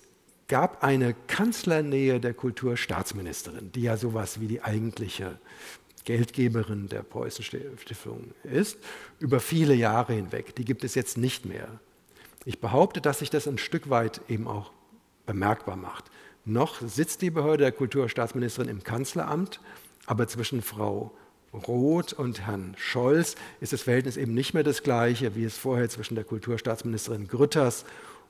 gab 0.47 0.83
eine 0.83 1.15
Kanzlernähe 1.27 2.19
der 2.19 2.33
Kulturstaatsministerin, 2.33 3.71
die 3.73 3.81
ja 3.81 3.97
sowas 3.97 4.39
wie 4.39 4.47
die 4.47 4.61
eigentliche 4.61 5.39
Geldgeberin 6.05 6.87
der 6.87 7.03
Preußenstiftung 7.03 8.31
ist, 8.43 8.77
über 9.19 9.39
viele 9.39 9.73
Jahre 9.73 10.13
hinweg. 10.13 10.55
Die 10.55 10.65
gibt 10.65 10.83
es 10.83 10.95
jetzt 10.95 11.17
nicht 11.17 11.45
mehr. 11.45 11.67
Ich 12.45 12.59
behaupte, 12.59 13.01
dass 13.01 13.19
sich 13.19 13.29
das 13.29 13.47
ein 13.47 13.57
Stück 13.57 13.89
weit 13.89 14.21
eben 14.29 14.47
auch 14.47 14.71
bemerkbar 15.25 15.75
macht. 15.75 16.05
Noch 16.45 16.79
sitzt 16.81 17.23
die 17.23 17.31
Behörde 17.31 17.63
der 17.63 17.71
Kulturstaatsministerin 17.71 18.69
im 18.69 18.83
Kanzleramt, 18.83 19.59
aber 20.05 20.27
zwischen 20.27 20.61
Frau 20.61 21.11
Roth 21.53 22.13
und 22.13 22.45
Herrn 22.45 22.75
Scholz 22.77 23.35
ist 23.61 23.73
das 23.73 23.81
Verhältnis 23.81 24.17
eben 24.17 24.33
nicht 24.33 24.53
mehr 24.53 24.63
das 24.63 24.83
gleiche, 24.83 25.35
wie 25.35 25.45
es 25.45 25.57
vorher 25.57 25.89
zwischen 25.89 26.15
der 26.15 26.23
Kulturstaatsministerin 26.23 27.27
Grütters 27.27 27.85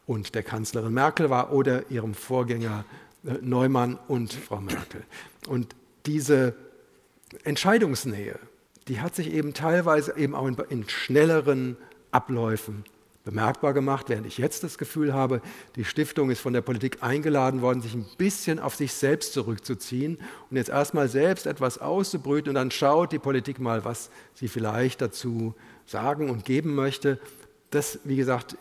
und 0.05 0.35
der 0.35 0.43
Kanzlerin 0.43 0.93
Merkel 0.93 1.29
war 1.29 1.51
oder 1.51 1.89
ihrem 1.89 2.13
Vorgänger 2.13 2.85
äh, 3.25 3.33
Neumann 3.41 3.97
und 4.07 4.33
Frau 4.33 4.61
Merkel. 4.61 5.03
Und 5.47 5.75
diese 6.05 6.55
Entscheidungsnähe, 7.43 8.39
die 8.87 9.01
hat 9.01 9.15
sich 9.15 9.31
eben 9.33 9.53
teilweise 9.53 10.15
eben 10.17 10.35
auch 10.35 10.47
in, 10.47 10.57
in 10.69 10.89
schnelleren 10.89 11.77
Abläufen 12.11 12.83
bemerkbar 13.25 13.73
gemacht, 13.73 14.07
während 14.07 14.27
ich 14.27 14.37
jetzt 14.37 14.63
das 14.63 14.77
Gefühl 14.77 15.13
habe, 15.13 15.41
die 15.75 15.83
Stiftung 15.83 16.29
ist 16.29 16.39
von 16.39 16.53
der 16.53 16.61
Politik 16.61 17.01
eingeladen 17.01 17.61
worden, 17.61 17.81
sich 17.81 17.95
ein 17.95 18.05
bisschen 18.17 18.59
auf 18.59 18.75
sich 18.75 18.93
selbst 18.93 19.33
zurückzuziehen 19.33 20.19
und 20.49 20.57
jetzt 20.57 20.69
erstmal 20.69 21.09
selbst 21.09 21.47
etwas 21.47 21.79
auszubrüten 21.79 22.49
und 22.49 22.55
dann 22.55 22.69
schaut 22.69 23.11
die 23.11 23.19
Politik 23.19 23.59
mal, 23.59 23.83
was 23.83 24.11
sie 24.35 24.47
vielleicht 24.47 25.01
dazu 25.01 25.55
sagen 25.87 26.29
und 26.29 26.45
geben 26.45 26.75
möchte. 26.75 27.19
Das, 27.71 27.99
wie 28.03 28.15
gesagt, 28.15 28.55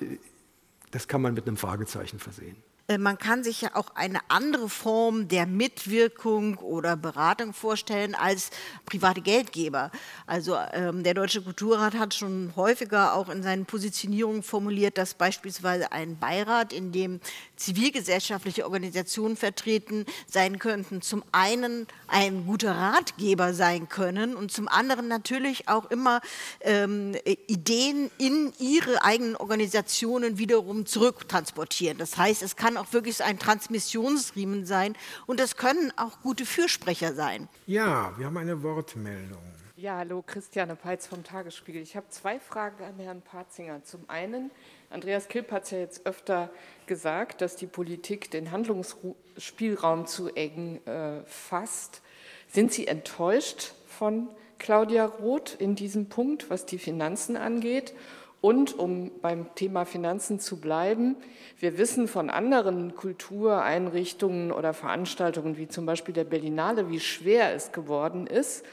das 0.91 1.09
kann 1.09 1.21
man 1.21 1.35
mit 1.35 1.47
einem 1.47 1.59
Fragezeichen 1.59 2.19
versehen. 2.19 2.57
Äh, 2.87 2.99
man 2.99 3.18
kann 3.18 3.43
sich 3.43 3.62
ja 3.62 3.70
auch 3.74 3.95
eine 3.95 4.20
andere 4.28 4.68
Form 4.68 5.28
der 5.28 5.47
Mitwirkung 5.47 6.59
oder 6.59 6.97
Beratung 6.97 7.53
vorstellen 7.53 8.14
als 8.14 8.51
private 8.85 9.20
Geldgeber. 9.20 9.91
Also 10.26 10.57
ähm, 10.72 11.03
der 11.03 11.14
Deutsche 11.14 11.43
Kulturrat 11.43 11.95
hat 11.95 12.14
schon 12.14 12.53
häufiger 12.57 13.14
auch 13.14 13.28
in 13.28 13.43
seinen 13.43 13.64
Positionierungen 13.64 14.43
formuliert, 14.43 14.99
dass 14.99 15.14
beispielsweise 15.14 15.93
ein 15.93 16.18
Beirat, 16.18 16.72
in 16.72 16.93
dem 16.93 17.20
zivilgesellschaftliche 17.65 18.65
Organisationen 18.65 19.37
vertreten 19.37 20.07
sein 20.27 20.59
könnten, 20.59 21.03
zum 21.03 21.25
einen 21.33 21.87
ein 22.09 22.47
guter 22.47 22.73
Ratgeber 22.73 23.55
sein 23.55 23.89
können 23.89 24.37
und 24.37 24.53
zum 24.53 24.69
anderen 24.69 25.09
natürlich 25.09 25.69
auch 25.69 25.91
immer 25.91 26.21
ähm, 26.61 27.17
Ideen 27.25 28.11
in 28.19 28.53
ihre 28.59 29.03
eigenen 29.03 29.37
Organisationen 29.37 30.39
wiederum 30.39 30.87
zurücktransportieren. 30.87 31.99
Das 31.99 32.17
heißt, 32.17 32.43
es 32.43 32.57
kann 32.57 32.77
auch 32.77 32.93
wirklich 32.93 33.23
ein 33.23 33.39
Transmissionsriemen 33.39 34.67
sein 34.67 34.97
und 35.27 35.41
es 35.41 35.57
können 35.57 35.93
auch 35.97 36.21
gute 36.23 36.47
Fürsprecher 36.47 37.15
sein. 37.15 37.49
Ja, 37.67 38.12
wir 38.19 38.27
haben 38.27 38.37
eine 38.37 38.62
Wortmeldung. 38.62 39.39
Ja, 39.77 39.97
hallo, 39.97 40.23
Christiane 40.23 40.77
Peitz 40.77 41.07
vom 41.07 41.25
Tagesspiegel. 41.25 41.83
Ich 41.83 41.97
habe 41.97 42.09
zwei 42.09 42.39
Fragen 42.39 42.85
an 42.85 42.95
Herrn 42.99 43.23
Patzinger. 43.23 43.83
Zum 43.83 44.09
einen, 44.09 44.51
Andreas 44.95 45.26
Kilp 45.26 45.51
hat 45.51 45.64
es 45.64 45.72
ja 45.72 45.78
jetzt 45.78 46.07
öfter 46.07 46.51
gesagt, 46.86 47.40
dass 47.40 47.57
die 47.57 47.66
Politik 47.66 48.30
den 48.30 48.53
Handlungsspielraum 48.53 50.07
zu 50.07 50.28
eng 50.28 50.80
äh, 50.86 51.24
fasst. 51.26 52.01
Sind 52.47 52.72
Sie 52.72 52.86
enttäuscht 52.86 53.72
von 53.88 54.28
Claudia 54.61 55.05
Roth 55.05 55.57
in 55.59 55.74
diesem 55.74 56.09
Punkt, 56.09 56.49
was 56.49 56.64
die 56.64 56.78
Finanzen 56.78 57.36
angeht? 57.36 57.92
Und 58.40 58.78
um 58.78 59.11
beim 59.20 59.53
Thema 59.57 59.84
Finanzen 59.84 60.38
zu 60.38 60.61
bleiben, 60.61 61.16
wir 61.59 61.76
wissen 61.76 62.07
von 62.07 62.30
anderen 62.30 62.95
Kultureinrichtungen 62.95 64.53
oder 64.53 64.74
Veranstaltungen 64.74 65.57
wie 65.57 65.66
zum 65.66 65.86
Beispiel 65.86 66.14
der 66.14 66.24
Berlinale, 66.24 66.88
wie 66.88 67.01
schwer 67.01 67.53
es 67.53 67.72
geworden 67.72 68.28
ist, 68.28 68.64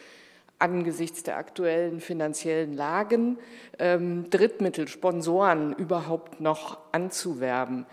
angesichts 0.62 1.24
der 1.24 1.38
aktuellen 1.38 2.00
finanziellen 2.00 2.74
Lagen 2.74 3.38
ähm, 3.80 4.30
Drittmittel, 4.30 4.88
Sponsoren 4.88 5.74
überhaupt 5.74 6.40
noch 6.40 6.78
anzuwerben. 6.92 7.86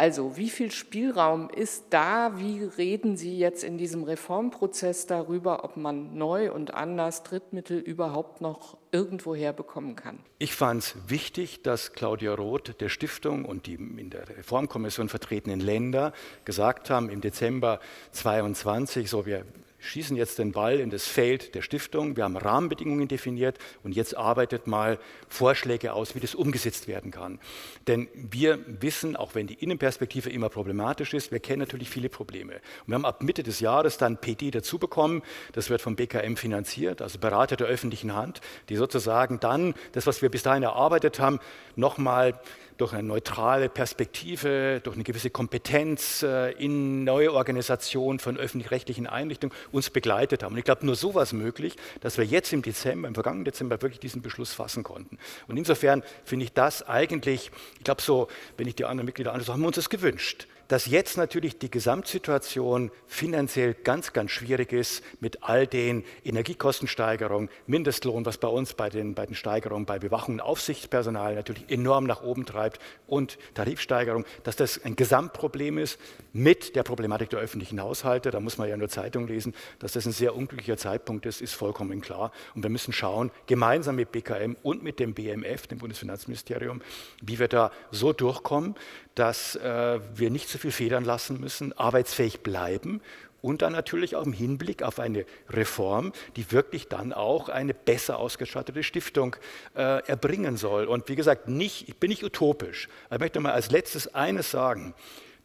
Also 0.00 0.38
wie 0.38 0.48
viel 0.48 0.70
Spielraum 0.70 1.50
ist 1.50 1.84
da? 1.90 2.38
Wie 2.38 2.64
reden 2.64 3.18
Sie 3.18 3.38
jetzt 3.38 3.62
in 3.62 3.76
diesem 3.76 4.02
Reformprozess 4.02 5.06
darüber, 5.06 5.62
ob 5.62 5.76
man 5.76 6.16
neu 6.16 6.50
und 6.52 6.72
anders 6.72 7.22
Drittmittel 7.22 7.78
überhaupt 7.78 8.40
noch 8.40 8.78
irgendwo 8.92 9.34
herbekommen 9.34 9.96
kann? 9.96 10.18
Ich 10.38 10.54
fand 10.54 10.84
es 10.84 10.94
wichtig, 11.08 11.62
dass 11.62 11.92
Claudia 11.92 12.32
Roth 12.32 12.80
der 12.80 12.88
Stiftung 12.88 13.44
und 13.44 13.66
die 13.66 13.74
in 13.74 14.08
der 14.08 14.26
Reformkommission 14.26 15.10
vertretenen 15.10 15.60
Länder 15.60 16.14
gesagt 16.46 16.88
haben, 16.88 17.10
im 17.10 17.20
Dezember 17.20 17.78
22, 18.12 19.10
so 19.10 19.26
wir 19.26 19.44
schießen 19.80 20.16
jetzt 20.16 20.38
den 20.38 20.52
Ball 20.52 20.78
in 20.78 20.90
das 20.90 21.06
Feld 21.06 21.54
der 21.54 21.62
Stiftung. 21.62 22.16
Wir 22.16 22.24
haben 22.24 22.36
Rahmenbedingungen 22.36 23.08
definiert 23.08 23.58
und 23.82 23.96
jetzt 23.96 24.16
arbeitet 24.16 24.66
mal 24.66 24.98
Vorschläge 25.28 25.92
aus, 25.92 26.14
wie 26.14 26.20
das 26.20 26.34
umgesetzt 26.34 26.86
werden 26.86 27.10
kann. 27.10 27.40
Denn 27.86 28.08
wir 28.14 28.60
wissen, 28.66 29.16
auch 29.16 29.34
wenn 29.34 29.46
die 29.46 29.54
Innenperspektive 29.54 30.30
immer 30.30 30.48
problematisch 30.48 31.14
ist, 31.14 31.32
wir 31.32 31.40
kennen 31.40 31.60
natürlich 31.60 31.90
viele 31.90 32.08
Probleme. 32.08 32.54
Und 32.54 32.88
wir 32.88 32.94
haben 32.94 33.04
ab 33.04 33.22
Mitte 33.22 33.42
des 33.42 33.60
Jahres 33.60 33.98
dann 33.98 34.18
PD 34.18 34.50
dazu 34.50 34.78
bekommen. 34.78 35.22
Das 35.52 35.70
wird 35.70 35.80
vom 35.80 35.96
BKM 35.96 36.36
finanziert, 36.36 37.02
also 37.02 37.18
Berater 37.18 37.56
der 37.56 37.66
öffentlichen 37.66 38.14
Hand, 38.14 38.40
die 38.68 38.76
sozusagen 38.76 39.40
dann 39.40 39.74
das, 39.92 40.06
was 40.06 40.22
wir 40.22 40.28
bis 40.28 40.42
dahin 40.42 40.62
erarbeitet 40.62 41.18
haben, 41.20 41.40
nochmal 41.76 42.38
durch 42.80 42.94
eine 42.94 43.02
neutrale 43.02 43.68
Perspektive, 43.68 44.80
durch 44.82 44.96
eine 44.96 45.04
gewisse 45.04 45.30
Kompetenz 45.30 46.22
äh, 46.22 46.52
in 46.52 47.04
neue 47.04 47.32
Organisation 47.32 48.18
von 48.18 48.36
öffentlich-rechtlichen 48.36 49.06
Einrichtungen 49.06 49.54
uns 49.70 49.90
begleitet 49.90 50.42
haben. 50.42 50.52
Und 50.52 50.58
ich 50.58 50.64
glaube, 50.64 50.86
nur 50.86 50.96
so 50.96 51.14
war 51.14 51.22
es 51.22 51.32
möglich, 51.32 51.76
dass 52.00 52.16
wir 52.16 52.24
jetzt 52.24 52.52
im 52.52 52.62
Dezember, 52.62 53.08
im 53.08 53.14
vergangenen 53.14 53.44
Dezember 53.44 53.80
wirklich 53.82 54.00
diesen 54.00 54.22
Beschluss 54.22 54.54
fassen 54.54 54.82
konnten. 54.82 55.18
Und 55.46 55.56
insofern 55.56 56.02
finde 56.24 56.44
ich 56.44 56.52
das 56.52 56.86
eigentlich, 56.88 57.50
ich 57.78 57.84
glaube 57.84 58.00
so, 58.00 58.28
wenn 58.56 58.66
ich 58.66 58.76
die 58.76 58.84
anderen 58.84 59.06
Mitglieder 59.06 59.34
anschaue, 59.34 59.54
haben 59.54 59.60
wir 59.60 59.66
uns 59.66 59.76
das 59.76 59.90
gewünscht 59.90 60.46
dass 60.70 60.86
jetzt 60.86 61.16
natürlich 61.16 61.58
die 61.58 61.68
Gesamtsituation 61.68 62.92
finanziell 63.08 63.74
ganz, 63.74 64.12
ganz 64.12 64.30
schwierig 64.30 64.72
ist 64.72 65.02
mit 65.18 65.42
all 65.42 65.66
den 65.66 66.04
Energiekostensteigerungen, 66.24 67.50
Mindestlohn, 67.66 68.24
was 68.24 68.38
bei 68.38 68.46
uns 68.46 68.74
bei 68.74 68.88
den, 68.88 69.16
bei 69.16 69.26
den 69.26 69.34
Steigerungen 69.34 69.84
bei 69.84 69.98
Bewachung 69.98 70.34
und 70.34 70.40
Aufsichtspersonal 70.40 71.34
natürlich 71.34 71.68
enorm 71.68 72.04
nach 72.04 72.22
oben 72.22 72.46
treibt 72.46 72.80
und 73.08 73.36
Tarifsteigerung, 73.54 74.24
dass 74.44 74.54
das 74.54 74.80
ein 74.84 74.94
Gesamtproblem 74.94 75.76
ist 75.76 75.98
mit 76.32 76.76
der 76.76 76.84
Problematik 76.84 77.30
der 77.30 77.40
öffentlichen 77.40 77.82
Haushalte. 77.82 78.30
Da 78.30 78.38
muss 78.38 78.56
man 78.56 78.68
ja 78.68 78.76
nur 78.76 78.88
Zeitung 78.88 79.26
lesen. 79.26 79.56
Dass 79.80 79.94
das 79.94 80.06
ein 80.06 80.12
sehr 80.12 80.36
unglücklicher 80.36 80.76
Zeitpunkt 80.76 81.26
ist, 81.26 81.40
ist 81.40 81.54
vollkommen 81.54 82.00
klar. 82.00 82.30
Und 82.54 82.62
wir 82.62 82.70
müssen 82.70 82.92
schauen, 82.92 83.32
gemeinsam 83.48 83.96
mit 83.96 84.12
BKM 84.12 84.54
und 84.62 84.84
mit 84.84 85.00
dem 85.00 85.14
BMF, 85.14 85.66
dem 85.66 85.78
Bundesfinanzministerium, 85.78 86.80
wie 87.20 87.40
wir 87.40 87.48
da 87.48 87.72
so 87.90 88.12
durchkommen, 88.12 88.76
dass 89.20 89.54
äh, 89.56 90.00
wir 90.14 90.30
nicht 90.30 90.48
so 90.48 90.56
viel 90.56 90.72
federn 90.72 91.04
lassen 91.04 91.38
müssen, 91.38 91.76
arbeitsfähig 91.76 92.40
bleiben 92.40 93.02
und 93.42 93.60
dann 93.60 93.74
natürlich 93.74 94.16
auch 94.16 94.24
im 94.24 94.32
Hinblick 94.32 94.82
auf 94.82 94.98
eine 94.98 95.26
Reform, 95.50 96.14
die 96.36 96.50
wirklich 96.52 96.88
dann 96.88 97.12
auch 97.12 97.50
eine 97.50 97.74
besser 97.74 98.18
ausgestattete 98.18 98.82
Stiftung 98.82 99.36
äh, 99.76 100.02
erbringen 100.08 100.56
soll. 100.56 100.86
Und 100.86 101.10
wie 101.10 101.16
gesagt, 101.16 101.48
nicht, 101.48 101.86
ich 101.86 101.96
bin 101.96 102.08
nicht 102.08 102.24
utopisch. 102.24 102.88
Ich 103.10 103.18
möchte 103.18 103.40
mal 103.40 103.52
als 103.52 103.70
letztes 103.70 104.14
eines 104.14 104.50
sagen. 104.50 104.94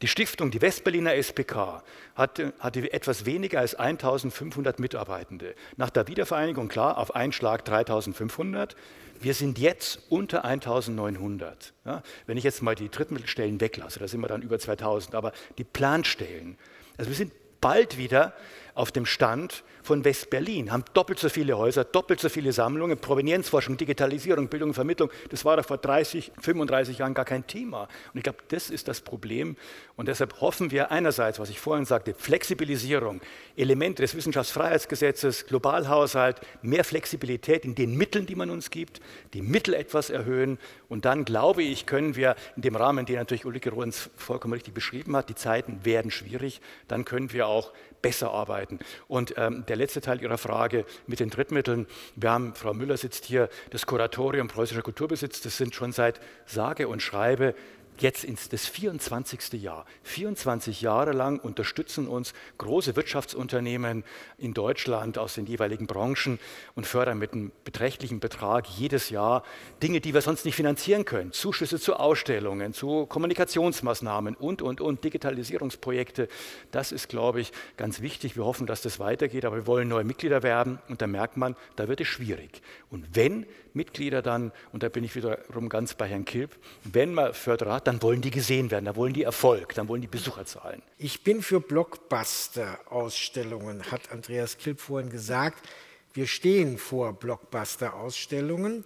Die 0.02 0.08
Stiftung, 0.08 0.52
die 0.52 0.62
Westberliner 0.62 1.14
SPK, 1.16 1.84
hatte, 2.16 2.54
hatte 2.60 2.94
etwas 2.94 3.26
weniger 3.26 3.60
als 3.60 3.76
1500 3.76 4.80
Mitarbeitende. 4.80 5.54
Nach 5.76 5.90
der 5.90 6.08
Wiedervereinigung, 6.08 6.70
klar, 6.70 6.98
auf 6.98 7.14
einen 7.14 7.34
Schlag 7.34 7.66
3500. 7.66 8.78
Wir 9.20 9.34
sind 9.34 9.58
jetzt 9.60 10.00
unter 10.10 10.46
1900. 10.46 11.74
Ja, 11.86 12.04
wenn 12.26 12.38
ich 12.38 12.44
jetzt 12.44 12.62
mal 12.62 12.76
die 12.76 12.90
Drittmittelstellen 12.90 13.62
weglasse, 13.62 14.00
da 14.00 14.08
sind 14.08 14.22
wir 14.22 14.28
dann 14.28 14.42
über 14.42 14.60
2000, 14.60 15.16
aber 15.16 15.32
die 15.58 15.64
Planstellen, 15.64 16.58
also 16.98 17.10
wir 17.10 17.16
sind 17.16 17.32
bald 17.62 17.98
wieder 17.98 18.34
auf 18.76 18.92
dem 18.92 19.06
Stand 19.06 19.64
von 19.82 20.04
West-Berlin, 20.04 20.72
haben 20.72 20.84
doppelt 20.94 21.18
so 21.18 21.30
viele 21.30 21.58
Häuser, 21.58 21.86
doppelt 21.86 22.20
so 22.20 22.28
viele 22.28 22.52
Sammlungen, 22.52 22.98
Provenienzforschung, 22.98 23.78
Digitalisierung, 23.78 24.50
Bildung 24.50 24.70
und 24.70 24.74
Vermittlung. 24.74 25.10
Das 25.30 25.46
war 25.46 25.56
da 25.56 25.64
vor 25.64 25.78
30, 25.78 26.34
35 26.42 26.98
Jahren 26.98 27.14
gar 27.14 27.24
kein 27.24 27.48
Thema. 27.48 27.84
Und 27.84 28.18
ich 28.18 28.24
glaube, 28.24 28.40
das 28.50 28.70
ist 28.70 28.88
das 28.88 29.00
Problem. 29.00 29.56
Und 29.96 30.08
deshalb 30.08 30.42
hoffen 30.42 30.72
wir 30.72 30.92
einerseits, 30.92 31.40
was 31.40 31.50
ich 31.50 31.60
vorhin 31.60 31.86
sagte, 31.86 32.14
Flexibilisierung, 32.14 33.22
Elemente 33.56 34.02
des 34.02 34.16
Wissenschaftsfreiheitsgesetzes, 34.16 35.46
Globalhaushalt, 35.46 36.42
mehr 36.62 36.84
Flexibilität 36.84 37.64
in 37.64 37.76
den 37.76 37.96
Mitteln, 37.96 38.26
die 38.26 38.36
man 38.36 38.50
uns 38.50 38.72
gibt, 38.72 39.00
die 39.34 39.42
Mittel 39.42 39.74
etwas 39.74 40.10
erhöhen. 40.10 40.58
Und 40.90 41.06
dann, 41.06 41.24
glaube 41.24 41.64
ich, 41.64 41.86
können 41.86 42.18
wir 42.18 42.36
in 42.58 42.64
dem 42.64 42.76
Rahmen, 42.76 43.06
den 43.06 43.16
natürlich 43.16 43.46
Ulrike 43.46 43.70
Rohens 43.70 44.10
vollkommen 44.18 44.54
richtig 44.54 44.74
beschrieben 44.74 45.16
hat, 45.16 45.30
die 45.30 45.36
Zeiten 45.36 45.86
werden 45.86 46.12
schwierig, 46.12 46.60
dann 46.90 47.06
können 47.06 47.32
wir 47.32 47.48
auch 47.48 47.72
besser 48.02 48.32
arbeiten. 48.32 48.65
Und 49.08 49.36
ähm, 49.38 49.66
der 49.68 49.76
letzte 49.76 50.02
Teil 50.02 50.22
Ihrer 50.22 50.38
Frage 50.38 50.86
mit 51.08 51.20
den 51.20 51.30
Drittmitteln. 51.30 51.88
Wir 52.16 52.32
haben, 52.32 52.54
Frau 52.56 52.74
Müller 52.74 52.98
sitzt 52.98 53.26
hier, 53.26 53.50
das 53.70 53.86
Kuratorium 53.86 54.48
Preußischer 54.48 54.82
Kulturbesitz, 54.82 55.42
das 55.42 55.58
sind 55.58 55.76
schon 55.76 55.92
seit 55.92 56.20
sage 56.46 56.88
und 56.88 57.02
schreibe 57.02 57.56
jetzt 58.02 58.24
ins 58.24 58.50
das 58.50 58.66
24. 58.66 59.62
Jahr. 59.62 59.86
24 60.04 60.82
Jahre 60.82 61.12
lang 61.12 61.40
unterstützen 61.40 62.08
uns 62.08 62.34
große 62.58 62.96
Wirtschaftsunternehmen 62.96 64.04
in 64.38 64.54
Deutschland 64.54 65.18
aus 65.18 65.36
den 65.36 65.46
jeweiligen 65.46 65.88
Branchen 65.88 66.40
und 66.76 66.88
fördern 66.88 67.18
mit 67.18 67.34
einem 67.34 67.52
beträchtlichen 67.64 68.20
Betrag 68.20 68.68
jedes 68.68 69.10
Jahr 69.10 69.44
Dinge, 69.82 70.02
die 70.02 70.14
wir 70.14 70.22
sonst 70.22 70.46
nicht 70.46 70.56
finanzieren 70.56 71.06
können. 71.06 71.32
Zuschüsse 71.32 71.80
zu 71.80 71.96
Ausstellungen, 71.96 72.74
zu 72.74 73.06
Kommunikationsmaßnahmen 73.06 74.36
und, 74.36 74.62
und, 74.62 74.82
und, 74.82 75.04
Digitalisierungsprojekte. 75.04 76.28
Das 76.72 76.92
ist, 76.92 77.10
glaube 77.10 77.42
ich, 77.42 77.52
ganz 77.78 78.02
wichtig. 78.02 78.36
Wir 78.36 78.46
hoffen, 78.46 78.68
dass 78.68 78.82
das 78.82 79.00
weitergeht, 79.00 79.46
aber 79.46 79.58
wir 79.58 79.68
wollen 79.68 79.88
neue 79.88 80.04
Mitglieder 80.04 80.44
werben 80.44 80.80
und 80.90 81.02
da 81.02 81.08
merkt 81.08 81.38
man, 81.38 81.56
da 81.76 81.88
wird 81.88 82.02
es 82.02 82.08
schwierig. 82.08 82.62
Und 82.90 83.16
wenn 83.16 83.46
Mitglieder 83.76 84.22
dann, 84.22 84.52
und 84.72 84.84
da 84.84 84.90
bin 84.90 85.04
ich 85.04 85.16
wiederum 85.16 85.70
ganz 85.70 85.94
bei 85.94 86.08
Herrn 86.08 86.26
Kilp, 86.26 86.58
wenn 86.84 87.14
man 87.14 87.34
Förderat, 87.34 87.88
dann 87.88 88.02
wollen 88.02 88.22
die 88.22 88.32
gesehen 88.32 88.72
werden, 88.72 88.86
dann 88.86 88.96
wollen 88.96 89.14
die 89.14 89.24
Erfolg, 89.24 89.76
dann 89.76 89.88
wollen 89.88 90.02
die 90.02 90.08
Besucherzahlen. 90.08 90.82
Ich 90.98 91.24
bin 91.24 91.42
für 91.42 91.60
Blockbuster-Ausstellungen, 91.60 93.92
hat 93.92 94.12
Andreas 94.12 94.58
Kilp 94.58 94.80
vorhin 94.80 95.10
gesagt. 95.10 95.68
Wir 96.14 96.28
stehen 96.28 96.78
vor 96.78 97.14
Blockbuster-Ausstellungen. 97.14 98.86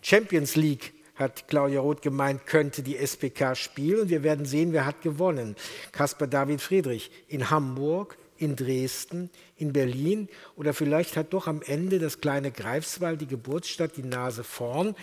Champions 0.00 0.56
League 0.56 0.94
hat 1.14 1.48
Claudia 1.48 1.80
Roth 1.80 2.00
gemeint, 2.00 2.46
könnte 2.46 2.82
die 2.82 2.96
SPK 2.96 3.54
spielen. 3.54 4.00
Und 4.00 4.08
wir 4.08 4.22
werden 4.22 4.46
sehen, 4.46 4.72
wer 4.72 4.86
hat 4.86 5.02
gewonnen. 5.02 5.54
Caspar 5.92 6.26
David 6.26 6.62
Friedrich 6.62 7.10
in 7.28 7.50
Hamburg, 7.50 8.16
in 8.40 8.56
Dresden, 8.56 9.30
in 9.56 9.72
Berlin 9.72 10.28
oder 10.56 10.72
vielleicht 10.72 11.16
hat 11.16 11.32
doch 11.32 11.46
am 11.46 11.62
Ende 11.62 11.98
das 11.98 12.20
kleine 12.20 12.50
Greifswald, 12.50 13.20
die 13.20 13.26
Geburtsstadt, 13.26 13.96
die 13.96 14.02
Nase 14.02 14.44
vorn. 14.44 14.96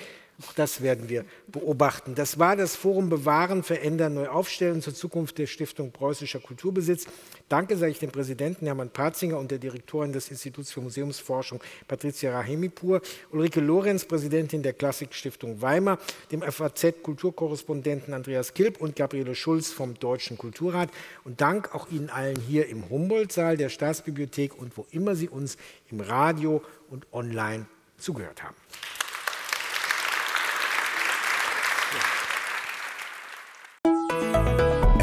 Auch 0.46 0.54
das 0.54 0.82
werden 0.82 1.10
wir 1.10 1.26
beobachten. 1.48 2.14
Das 2.14 2.38
war 2.38 2.56
das 2.56 2.76
Forum 2.76 3.10
Bewahren, 3.10 3.64
Verändern, 3.64 4.14
Neu 4.14 4.28
aufstellen 4.28 4.84
zur 4.84 4.94
Zukunft 4.94 5.40
der 5.40 5.48
Stiftung 5.48 5.92
Preußischer 5.92 6.40
Kulturbesitz. 6.40 7.08
Danke 7.50 7.76
sage 7.76 7.92
ich 7.92 7.98
dem 7.98 8.12
Präsidenten 8.12 8.68
Hermann 8.68 8.92
Patzinger 8.92 9.40
und 9.40 9.50
der 9.50 9.58
Direktorin 9.58 10.14
des 10.14 10.30
Instituts 10.30 10.72
für 10.72 10.82
Museumsforschung 10.82 11.60
Patricia 11.88 12.32
Rahemipur, 12.32 13.02
Ulrike 13.32 13.62
Lorenz, 13.62 14.06
Präsidentin 14.06 14.62
der 14.62 14.74
Klassikstiftung 14.74 15.60
Weimar, 15.64 15.98
dem 16.32 16.44
FAZ-Kulturkorrespondenten 16.44 18.14
Andreas 18.14 18.54
Kilp 18.54 18.80
und 18.80 18.96
Gabriele 18.96 19.34
Schulz 19.34 19.72
vom 19.72 19.96
Deutschen 19.96 20.38
Kulturrat. 20.38 20.92
Und 21.24 21.42
Dank 21.42 21.74
auch 21.74 21.90
Ihnen 21.90 22.12
allen 22.12 22.40
hier 22.40 22.70
im 22.70 22.88
Humboldt-Saal 22.92 23.58
der 23.58 23.70
Staatsbibliothek 23.70 24.56
und 24.56 24.78
wo 24.78 24.86
immer 24.92 25.16
Sie 25.16 25.30
uns 25.30 25.58
im 25.90 26.00
Radio 26.00 26.62
und 26.92 27.08
online 27.12 27.66
zugehört 27.98 28.44
haben. 28.44 28.56